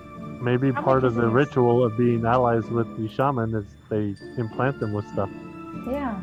[0.41, 1.31] Maybe How part of the this?
[1.31, 5.29] ritual of being allies with the shaman is they implant them with stuff.
[5.87, 6.15] Yeah.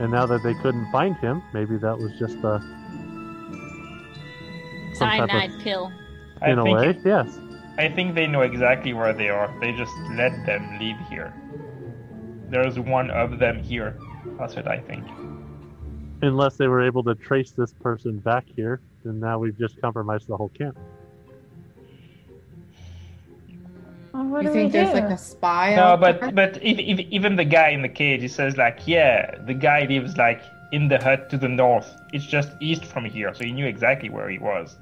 [0.00, 2.60] And now that they couldn't find him, maybe that was just a
[4.94, 5.92] some type of Cyanide pill.
[6.44, 7.38] In a think way, yes.
[7.78, 9.48] I think they know exactly where they are.
[9.60, 11.32] They just let them leave here.
[12.52, 13.98] There's one of them here.
[14.38, 15.06] That's what I think.
[16.20, 20.28] Unless they were able to trace this person back here, then now we've just compromised
[20.28, 20.78] the whole camp.
[24.12, 24.94] Well, what you do think we there's do?
[24.96, 25.74] like a spy?
[25.74, 26.12] No, out there?
[26.12, 29.54] but but if, if, even the guy in the cage, he says like, yeah, the
[29.54, 31.90] guy lives like in the hut to the north.
[32.12, 34.76] It's just east from here, so he knew exactly where he was.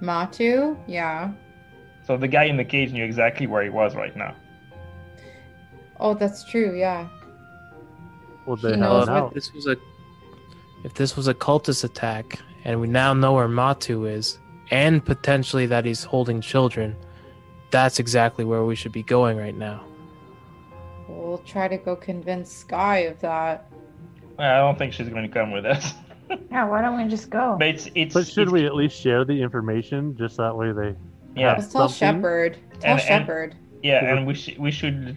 [0.00, 0.78] Matu?
[0.86, 1.30] Yeah.
[2.06, 4.34] So the guy in the cage knew exactly where he was right now.
[6.00, 6.76] Oh, that's true.
[6.78, 7.08] Yeah.
[8.46, 9.26] Well, He they uh, knows have what- now.
[9.28, 9.76] if this was a
[10.84, 14.38] if this was a cultist attack and we now know where Matu is
[14.70, 16.94] and potentially that he's holding children,
[17.70, 19.82] that's exactly where we should be going right now.
[21.08, 23.66] We'll try to go convince Sky of that.
[24.38, 25.94] Well, I don't think she's going to come with us.
[26.50, 27.56] Yeah, why don't we just go?
[27.58, 28.12] But it's it's.
[28.12, 30.94] But should it's- we at least share the information just that way they
[31.34, 31.54] Yeah.
[31.54, 32.18] Let's tell something?
[32.20, 32.58] Shepard.
[32.80, 33.54] Tell And- and- Shepard.
[33.82, 35.16] Yeah, and we sh- we should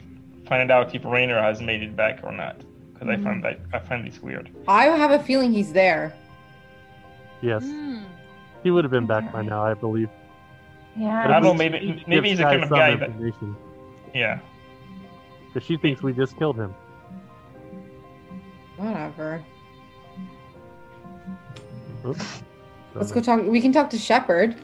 [0.51, 2.57] find out if Rayner has made it back or not.
[2.93, 4.49] Because I find that I find this weird.
[4.67, 6.13] I have a feeling he's there.
[7.41, 7.99] Yes, Hmm.
[8.61, 10.09] he would have been back by now, I believe.
[10.97, 11.23] Yeah.
[11.25, 11.53] But I don't know.
[11.53, 13.11] Maybe maybe he's the kind of guy that.
[14.13, 14.39] Yeah.
[15.47, 16.75] Because she thinks we just killed him.
[18.75, 19.41] Whatever.
[22.05, 22.43] Oops.
[22.93, 23.41] Let's go talk.
[23.45, 24.55] We can talk to Shepard.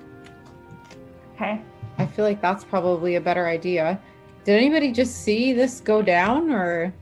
[1.35, 1.61] Okay.
[1.98, 3.99] I feel like that's probably a better idea.
[4.48, 6.93] Did anybody just see this go down, or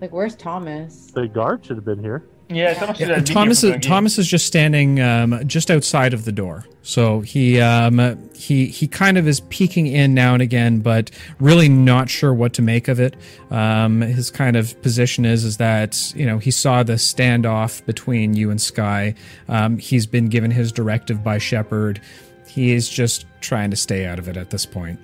[0.00, 1.10] like where's Thomas?
[1.12, 2.22] The guard should have been here.
[2.48, 5.00] Yeah, Thomas, Yeah, should have been Thomas here is from the Thomas is just standing
[5.00, 6.64] um, just outside of the door.
[6.82, 11.68] So he um, he he kind of is peeking in now and again, but really
[11.68, 13.16] not sure what to make of it.
[13.50, 18.34] Um, his kind of position is is that you know he saw the standoff between
[18.34, 19.16] you and Sky.
[19.48, 22.00] Um, he's been given his directive by Shepard.
[22.46, 25.00] He is just trying to stay out of it at this point.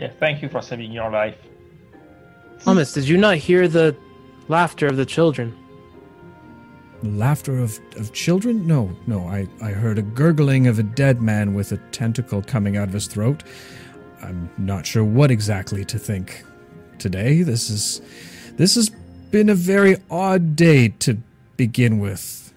[0.00, 0.16] Beginning.
[0.16, 1.36] Yeah, thank you for saving your life.
[2.62, 3.96] Thomas, did you not hear the
[4.48, 5.56] laughter of the children?
[7.02, 8.66] Laughter of, of children?
[8.66, 9.26] No, no.
[9.26, 12.94] I, I heard a gurgling of a dead man with a tentacle coming out of
[12.94, 13.42] his throat.
[14.22, 16.44] I'm not sure what exactly to think
[16.98, 17.42] today.
[17.42, 18.02] This is
[18.58, 18.90] this has
[19.30, 21.16] been a very odd day to
[21.56, 22.52] begin with.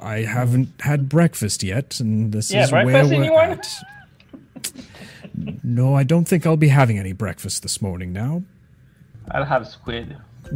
[0.00, 3.50] I haven't had breakfast yet, and this Yeah, is where we're anyone?
[3.50, 3.82] at.
[5.62, 8.42] No, I don't think I'll be having any breakfast this morning now.
[9.30, 10.16] I'll have squid.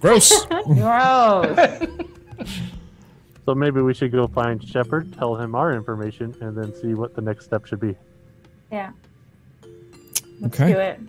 [0.00, 0.46] Gross.
[0.46, 1.86] Gross.
[3.44, 7.16] So maybe we should go find Shepard, tell him our information, and then see what
[7.16, 7.96] the next step should be.
[8.70, 8.92] yeah.
[10.40, 10.72] Let's Okay.
[10.72, 11.00] do it.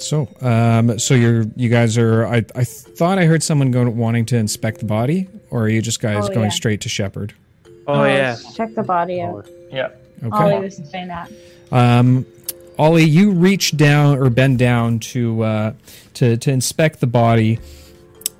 [0.00, 2.24] So, um, so you're you guys are.
[2.24, 5.82] I I thought I heard someone going wanting to inspect the body, or are you
[5.82, 6.56] just guys Oh, going yeah.
[6.56, 7.34] straight to Shepard?
[7.86, 8.36] Oh, yeah.
[8.54, 9.48] Check the body out.
[9.70, 9.90] Yeah.
[10.32, 11.30] Ollie was saying that.
[11.70, 12.26] Um,
[12.78, 15.72] Ollie, you reach down or bend down to uh,
[16.14, 17.58] to to inspect the body.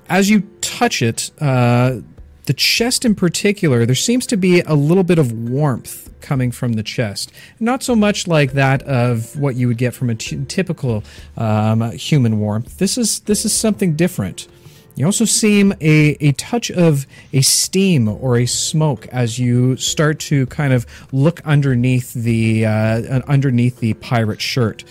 [0.09, 1.97] As you touch it, uh,
[2.45, 6.73] the chest in particular, there seems to be a little bit of warmth coming from
[6.73, 7.31] the chest.
[7.59, 11.03] Not so much like that of what you would get from a t- typical
[11.37, 12.77] um, human warmth.
[12.77, 14.47] This is this is something different.
[14.95, 20.19] You also seem a, a touch of a steam or a smoke as you start
[20.21, 24.85] to kind of look underneath the uh, underneath the pirate shirt.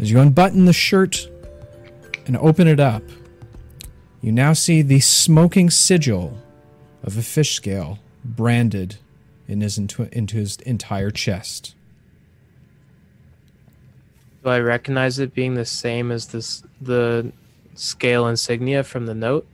[0.00, 1.28] As you unbutton the shirt
[2.26, 3.04] and open it up,
[4.20, 6.36] you now see the smoking sigil
[7.04, 8.96] of a fish scale branded
[9.46, 11.76] in his into, into his entire chest.
[14.42, 17.32] Do I recognize it being the same as this the
[17.74, 19.46] scale insignia from the note?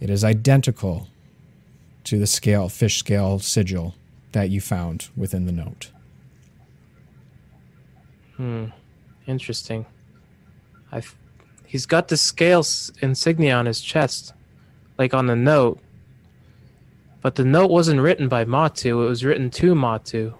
[0.00, 1.08] It is identical
[2.04, 3.94] to the scale fish scale sigil
[4.32, 5.90] that you found within the note.
[8.36, 8.66] Hmm.
[9.26, 9.86] Interesting.
[10.92, 11.02] I
[11.64, 14.34] he's got the scale s- insignia on his chest,
[14.98, 15.80] like on the note.
[17.22, 18.86] But the note wasn't written by Matu.
[19.04, 20.34] It was written to Matu.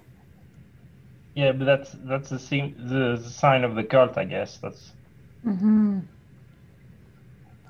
[1.34, 4.58] Yeah, but that's that's the, sim- the the sign of the cult, I guess.
[4.58, 4.92] That's
[5.46, 6.00] Mm-hmm.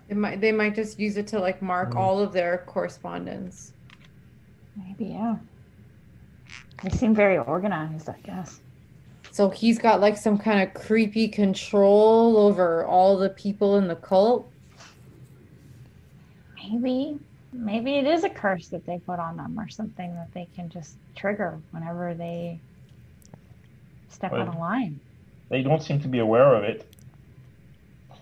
[0.09, 1.97] It might, they might just use it to like mark Mm.
[1.97, 3.73] all of their correspondence.
[4.77, 5.37] Maybe, yeah.
[6.83, 8.61] They seem very organized, I guess.
[9.33, 13.97] So he's got like some kind of creepy control over all the people in the
[13.97, 14.51] cult.
[16.57, 17.19] Maybe.
[17.53, 20.69] Maybe it is a curse that they put on them or something that they can
[20.69, 22.61] just trigger whenever they
[24.09, 25.01] step Well- out of line.
[25.49, 26.87] they don't seem to be aware of it.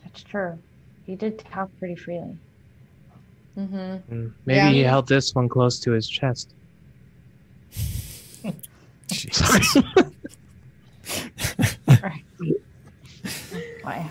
[0.05, 0.59] That's true.
[1.07, 2.37] He did talk pretty freely.
[3.59, 3.97] Mm-hmm.
[3.97, 4.29] Hmm.
[4.47, 4.71] Maybe Yeah.
[4.71, 6.55] he held this one close to his chest.
[9.09, 9.77] Jesus.
[11.87, 12.25] Right.
[13.83, 14.11] Why?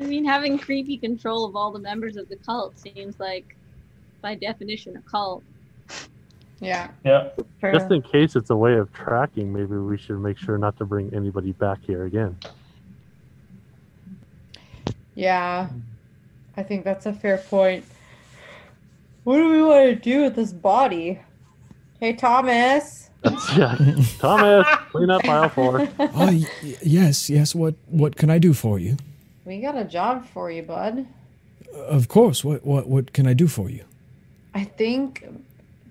[0.00, 3.56] I mean, having creepy control of all the members of the cult seems like,
[4.20, 5.42] by definition, a cult.
[6.60, 6.90] Yeah.
[7.04, 7.28] Yeah.
[7.60, 7.72] True.
[7.72, 10.84] Just in case it's a way of tracking, maybe we should make sure not to
[10.84, 12.36] bring anybody back here again.
[15.14, 15.68] Yeah.
[16.56, 17.84] I think that's a fair point.
[19.24, 21.20] What do we want to do with this body?
[22.00, 23.10] Hey, Thomas.
[23.56, 23.76] yeah.
[24.18, 25.88] Thomas, clean up aisle four.
[25.98, 26.46] oh, y-
[26.82, 27.54] yes, yes.
[27.54, 28.96] What what can I do for you?
[29.44, 31.06] We got a job for you, bud.
[31.74, 32.44] Uh, of course.
[32.44, 33.84] What what what can I do for you?
[34.54, 35.26] I think,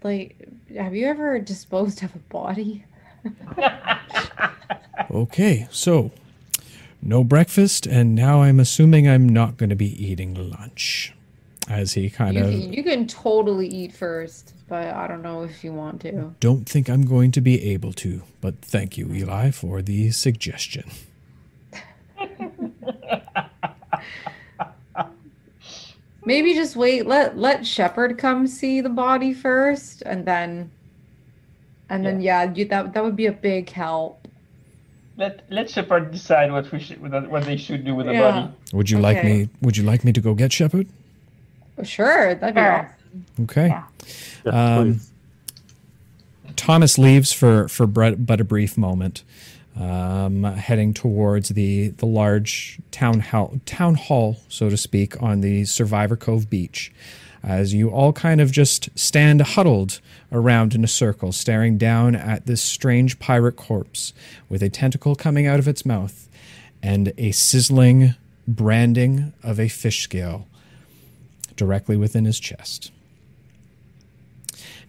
[0.03, 2.85] like, have you ever disposed of a body?
[5.11, 6.11] Okay, so
[7.04, 11.14] no breakfast, and now I'm assuming I'm not going to be eating lunch.
[11.70, 15.64] As he kind You of you can totally eat first, but I don't know if
[15.64, 16.36] you want to.
[16.42, 20.92] don't think I'm going to be able to, but thank you, Eli, for the suggestion.
[26.26, 27.06] Maybe just wait.
[27.06, 30.70] Let let Shepard come see the body first, and then,
[31.90, 34.23] and then yeah, you, that that would be a big help.
[35.16, 38.32] Let let Shepard decide what we should what what they should do with the Yeah.
[38.32, 38.53] body.
[38.74, 39.50] Would you like me?
[39.61, 40.88] Would you like me to go get Shepard?
[41.83, 42.72] Sure, that'd be Sure.
[42.74, 43.25] awesome.
[43.43, 43.67] Okay.
[43.67, 43.83] Yeah.
[44.45, 45.09] Yes, Um, please.
[46.56, 49.24] Thomas leaves for for bre- but a brief moment,
[49.80, 55.66] um, heading towards the the large town hall town hall, so to speak, on the
[55.66, 56.92] Survivor Cove beach.
[57.44, 60.00] As you all kind of just stand huddled
[60.32, 64.14] around in a circle, staring down at this strange pirate corpse
[64.48, 66.30] with a tentacle coming out of its mouth
[66.82, 68.16] and a sizzling
[68.48, 70.48] branding of a fish scale
[71.58, 72.92] directly within his chest.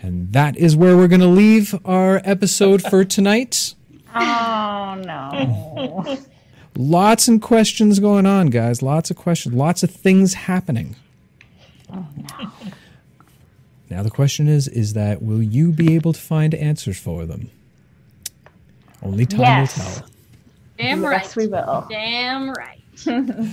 [0.00, 3.74] And that is where we're going to leave our episode for tonight.
[4.14, 6.18] Oh no.
[6.76, 8.82] Lots and questions going on, guys.
[8.82, 9.54] Lots of questions.
[9.54, 10.96] Lots of things happening.
[11.94, 12.50] Oh no.
[13.90, 17.50] Now the question is is that will you be able to find answers for them?
[19.02, 19.76] Only time Yes.
[19.78, 20.08] will tell.
[20.78, 21.36] Damn yes, right.
[21.36, 21.86] we will.
[21.88, 22.80] Damn right.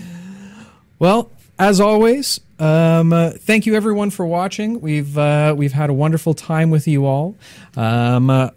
[1.00, 4.82] Well, as always, um, uh, thank you everyone for watching.
[4.82, 7.36] We've uh, we've had a wonderful time with you all.
[7.76, 8.50] Um, uh,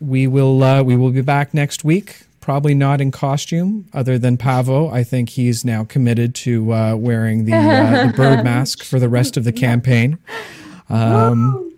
[0.00, 2.22] we will uh, we will be back next week.
[2.40, 4.88] Probably not in costume, other than Pavo.
[4.88, 9.08] I think he's now committed to uh, wearing the, uh, the bird mask for the
[9.08, 10.18] rest of the campaign.
[10.88, 11.69] Um,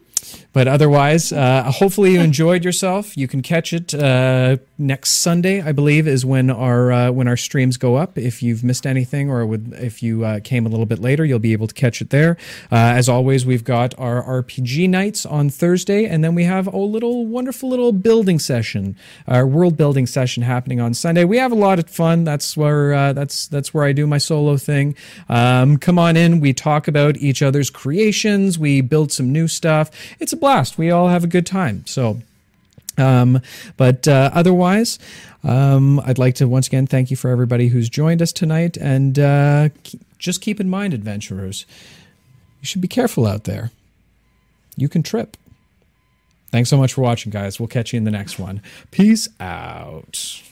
[0.52, 3.16] but otherwise, uh, hopefully you enjoyed yourself.
[3.16, 7.38] You can catch it uh, next Sunday, I believe, is when our uh, when our
[7.38, 8.18] streams go up.
[8.18, 11.38] If you've missed anything, or would if you uh, came a little bit later, you'll
[11.38, 12.36] be able to catch it there.
[12.70, 16.76] Uh, as always, we've got our RPG nights on Thursday, and then we have a
[16.76, 18.94] little wonderful little building session,
[19.26, 21.24] our world building session happening on Sunday.
[21.24, 22.24] We have a lot of fun.
[22.24, 24.96] That's where uh, that's that's where I do my solo thing.
[25.30, 26.40] Um, come on in.
[26.40, 28.58] We talk about each other's creations.
[28.58, 29.90] We build some new stuff.
[30.20, 30.76] It's a blast.
[30.76, 31.86] We all have a good time.
[31.86, 32.20] So.
[32.98, 33.40] Um,
[33.78, 34.98] but uh, otherwise,
[35.44, 38.76] um, I'd like to once again thank you for everybody who's joined us tonight.
[38.76, 39.70] And uh,
[40.18, 41.64] just keep in mind, adventurers,
[42.60, 43.70] you should be careful out there.
[44.76, 45.38] You can trip.
[46.50, 47.58] Thanks so much for watching, guys.
[47.58, 48.60] We'll catch you in the next one.
[48.90, 50.42] Peace out.